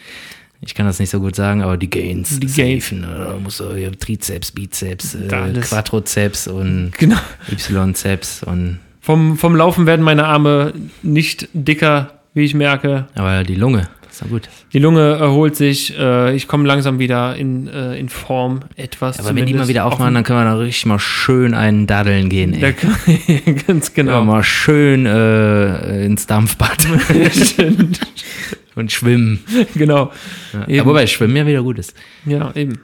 Ich 0.65 0.75
kann 0.75 0.85
das 0.85 0.97
nicht 0.99 1.09
so 1.09 1.19
gut 1.19 1.35
sagen, 1.35 1.61
aber 1.61 1.75
die 1.75 1.89
Gains 1.89 2.39
Die 2.39 2.47
Gains. 2.47 2.85
safen. 2.89 3.03
Äh, 3.03 3.07
Da 3.07 3.37
muss 3.37 3.59
äh, 3.59 3.91
Trizeps, 3.91 4.51
Bizeps, 4.51 5.15
äh, 5.15 5.33
Alles. 5.33 5.69
Quadrizeps 5.69 6.47
und 6.47 6.91
Genau. 6.97 7.17
Y-Zeps 7.51 8.43
und 8.43 8.79
Vom, 9.01 9.37
vom 9.37 9.55
Laufen 9.55 9.85
werden 9.85 10.03
meine 10.05 10.25
Arme 10.25 10.73
nicht 11.01 11.49
dicker, 11.53 12.13
wie 12.33 12.43
ich 12.45 12.53
merke. 12.53 13.07
aber 13.15 13.43
die 13.43 13.55
Lunge, 13.55 13.89
ist 14.13 14.21
ja 14.21 14.27
gut. 14.27 14.47
Die 14.73 14.79
Lunge 14.79 15.15
erholt 15.15 15.55
sich. 15.55 15.97
Äh, 15.97 16.35
ich 16.35 16.47
komme 16.47 16.67
langsam 16.67 16.99
wieder 16.99 17.35
in, 17.35 17.67
äh, 17.67 17.97
in 17.97 18.09
Form. 18.09 18.59
Etwas. 18.75 19.19
Aber 19.19 19.35
wenn 19.35 19.45
die 19.45 19.53
mal 19.53 19.67
wieder 19.67 19.85
aufmachen, 19.85 20.13
dann 20.13 20.23
können 20.23 20.39
wir 20.39 20.45
da 20.45 20.55
richtig 20.55 20.85
mal 20.85 20.99
schön 20.99 21.53
einen 21.53 21.87
Daddeln 21.87 22.29
gehen, 22.29 22.59
Da 22.59 22.67
ey. 22.67 23.53
ganz 23.67 23.87
Ja, 23.87 23.93
genau. 23.95 24.23
mal 24.23 24.43
schön 24.43 25.05
äh, 25.07 26.05
ins 26.05 26.27
Dampfbad 26.27 26.87
und 28.75 28.91
schwimmen. 28.91 29.39
genau. 29.73 30.11
Ja. 30.53 30.65
Ja, 30.67 30.85
wobei 30.85 31.07
Schwimmen 31.07 31.35
ja 31.35 31.45
wieder 31.47 31.63
gut 31.63 31.79
ist. 31.79 31.95
Ja, 32.25 32.51
eben. 32.55 32.79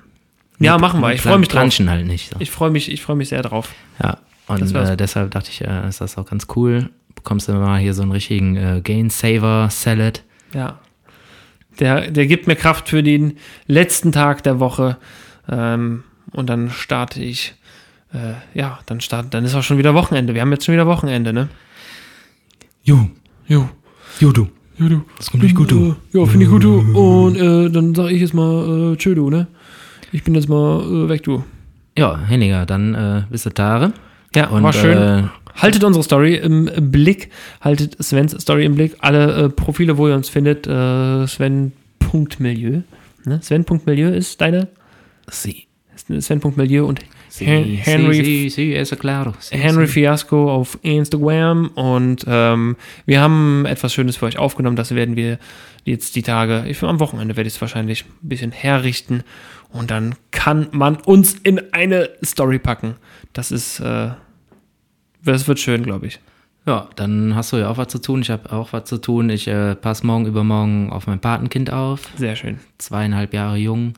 Ja, 0.59 0.77
machen 0.77 0.99
wir. 0.99 1.13
Ich 1.13 1.21
freue 1.21 1.37
mich 1.37 1.47
drauf. 1.47 1.69
Halt 1.87 2.07
nicht. 2.07 2.31
So. 2.31 2.37
Ich 2.39 2.51
freue 2.51 2.71
mich, 2.71 2.91
ich 2.91 3.01
freue 3.01 3.15
mich 3.15 3.29
sehr 3.29 3.41
drauf. 3.43 3.69
Ja, 4.01 4.17
und 4.47 4.75
äh, 4.75 4.97
deshalb 4.97 5.31
dachte 5.31 5.51
ich, 5.51 5.61
äh, 5.61 5.87
ist 5.87 6.01
das 6.01 6.17
auch 6.17 6.25
ganz 6.25 6.47
cool. 6.55 6.89
Bekommst 7.15 7.47
du 7.47 7.53
mal 7.53 7.79
hier 7.79 7.93
so 7.93 8.01
einen 8.01 8.11
richtigen 8.11 8.55
äh, 8.55 8.81
Gain-Saver-Salad. 8.83 10.23
Ja. 10.53 10.79
Der, 11.79 12.11
der 12.11 12.27
gibt 12.27 12.47
mir 12.47 12.55
Kraft 12.55 12.89
für 12.89 13.03
den 13.03 13.37
letzten 13.67 14.11
Tag 14.11 14.43
der 14.43 14.59
Woche. 14.59 14.97
Ähm, 15.49 16.03
und 16.31 16.49
dann 16.49 16.69
starte 16.69 17.21
ich. 17.21 17.55
Äh, 18.13 18.33
ja, 18.57 18.79
dann 18.87 19.01
start, 19.01 19.33
dann 19.33 19.45
ist 19.45 19.55
auch 19.55 19.63
schon 19.63 19.77
wieder 19.77 19.93
Wochenende. 19.93 20.33
Wir 20.33 20.41
haben 20.41 20.51
jetzt 20.51 20.65
schon 20.65 20.73
wieder 20.73 20.87
Wochenende, 20.87 21.31
ne? 21.31 21.47
Jo, 22.83 23.09
Jo. 23.47 23.69
jo 24.19 24.31
du. 24.31 24.47
Ja, 24.77 24.87
du. 24.87 25.03
Das 25.17 25.29
kommt 25.29 25.43
nicht 25.43 25.55
gut, 25.55 25.71
du. 25.71 25.95
Äh, 26.13 26.19
ja, 26.19 26.25
finde 26.25 26.45
ich 26.45 26.51
gut, 26.51 26.63
du. 26.63 26.79
Und 26.79 27.35
äh, 27.35 27.69
dann 27.69 27.93
sage 27.93 28.13
ich 28.13 28.21
jetzt 28.21 28.33
mal 28.33 28.93
äh, 28.93 28.97
tschö, 28.97 29.13
du, 29.13 29.29
ne? 29.29 29.47
Ich 30.11 30.23
bin 30.23 30.35
jetzt 30.35 30.47
mal 30.47 30.81
äh, 30.81 31.09
weg, 31.09 31.23
du. 31.23 31.43
Ja, 31.97 32.17
Henniger, 32.17 32.65
dann 32.65 32.95
äh, 32.95 33.23
bis 33.29 33.43
die 33.43 33.49
Tage. 33.49 33.91
Ja, 34.35 34.47
Und, 34.47 34.63
war 34.63 34.71
schön. 34.71 35.29
Haltet 35.61 35.83
unsere 35.83 36.03
Story 36.03 36.35
im 36.35 36.69
Blick, 36.91 37.29
haltet 37.61 38.01
Svens 38.03 38.31
Story 38.41 38.65
im 38.65 38.75
Blick. 38.75 38.95
Alle 38.99 39.45
äh, 39.45 39.49
Profile, 39.49 39.97
wo 39.97 40.07
ihr 40.07 40.15
uns 40.15 40.29
findet, 40.29 40.67
äh, 40.67 41.27
Sven.milieu. 41.27 42.81
Ne? 43.25 43.39
Sven.milieu 43.41 44.09
ist 44.09 44.39
deine? 44.41 44.67
sie. 45.29 45.67
Sven.milieu 45.95 46.85
und 46.85 47.01
Sie, 47.31 47.45
Hen- 47.45 47.63
Henry, 47.77 48.23
Sie, 48.25 48.49
sie, 48.49 48.73
es 48.73 48.89
claro. 48.97 49.33
Sie, 49.39 49.55
Henry 49.55 49.85
sie. 49.85 49.93
Fiasco 49.93 50.51
auf 50.51 50.79
Instagram. 50.81 51.67
Und 51.75 52.25
ähm, 52.27 52.75
wir 53.05 53.21
haben 53.21 53.65
etwas 53.67 53.93
Schönes 53.93 54.17
für 54.17 54.25
euch 54.25 54.39
aufgenommen. 54.39 54.75
Das 54.75 54.95
werden 54.95 55.15
wir 55.15 55.37
jetzt 55.85 56.15
die 56.15 56.23
Tage, 56.23 56.65
ich, 56.67 56.81
am 56.81 56.99
Wochenende 56.99 57.35
werde 57.37 57.47
ich 57.47 57.53
es 57.53 57.61
wahrscheinlich 57.61 58.05
ein 58.23 58.27
bisschen 58.29 58.51
herrichten. 58.51 59.23
Und 59.71 59.91
dann 59.91 60.15
kann 60.31 60.69
man 60.71 60.95
uns 60.95 61.35
in 61.35 61.61
eine 61.71 62.09
Story 62.25 62.57
packen. 62.57 62.95
Das 63.33 63.51
ist, 63.51 63.79
äh, 63.79 64.09
das 65.23 65.47
wird 65.47 65.59
schön, 65.59 65.83
glaube 65.83 66.07
ich. 66.07 66.19
Ja, 66.65 66.87
dann 66.95 67.35
hast 67.35 67.53
du 67.53 67.57
ja 67.57 67.69
auch 67.69 67.77
was 67.77 67.87
zu 67.87 67.99
tun. 67.99 68.21
Ich 68.21 68.29
habe 68.29 68.51
auch 68.51 68.73
was 68.73 68.85
zu 68.85 68.97
tun. 68.97 69.29
Ich 69.29 69.47
äh, 69.47 69.75
passe 69.75 70.05
morgen 70.05 70.25
übermorgen 70.25 70.91
auf 70.91 71.07
mein 71.07 71.19
Patenkind 71.19 71.71
auf. 71.71 72.01
Sehr 72.17 72.35
schön. 72.35 72.59
Zweieinhalb 72.77 73.33
Jahre 73.33 73.57
jung. 73.57 73.93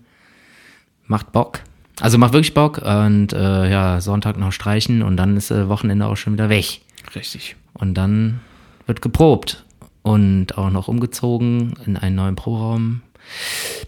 Macht 1.07 1.31
Bock. 1.31 1.59
Also 1.99 2.17
macht 2.17 2.33
wirklich 2.33 2.53
Bock. 2.53 2.77
Und 2.77 3.33
äh, 3.33 3.69
ja, 3.69 3.99
Sonntag 3.99 4.37
noch 4.37 4.51
streichen 4.51 5.01
und 5.01 5.17
dann 5.17 5.35
ist 5.37 5.51
äh, 5.51 5.67
Wochenende 5.67 6.05
auch 6.05 6.15
schon 6.15 6.33
wieder 6.33 6.49
weg. 6.49 6.81
Richtig. 7.15 7.55
Und 7.73 7.95
dann 7.95 8.39
wird 8.85 9.01
geprobt 9.01 9.65
und 10.03 10.57
auch 10.57 10.69
noch 10.69 10.87
umgezogen 10.87 11.73
in 11.85 11.97
einen 11.97 12.15
neuen 12.15 12.35
Proraum. 12.35 13.01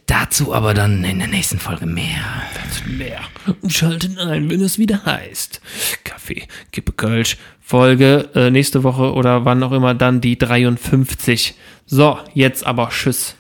Dazu 0.06 0.54
aber 0.54 0.74
dann 0.74 1.04
in 1.04 1.20
der 1.20 1.28
nächsten 1.28 1.60
Folge 1.60 1.86
mehr. 1.86 2.44
Mehr. 2.88 3.22
Und 3.62 3.72
schalten 3.72 4.18
ein, 4.20 4.50
wenn 4.50 4.62
es 4.62 4.78
wieder 4.78 5.06
heißt. 5.06 5.62
Kaffee, 6.04 6.48
Kippe 6.72 6.92
Kölsch. 6.92 7.38
Folge 7.62 8.30
äh, 8.36 8.50
nächste 8.52 8.84
Woche 8.84 9.14
oder 9.14 9.46
wann 9.46 9.64
auch 9.64 9.72
immer 9.72 9.94
dann 9.94 10.20
die 10.22 10.38
53. 10.38 11.56
So, 11.86 12.20
jetzt 12.34 12.66
aber 12.66 12.90
Tschüss. 12.90 13.36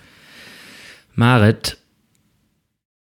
Marit, 1.16 1.78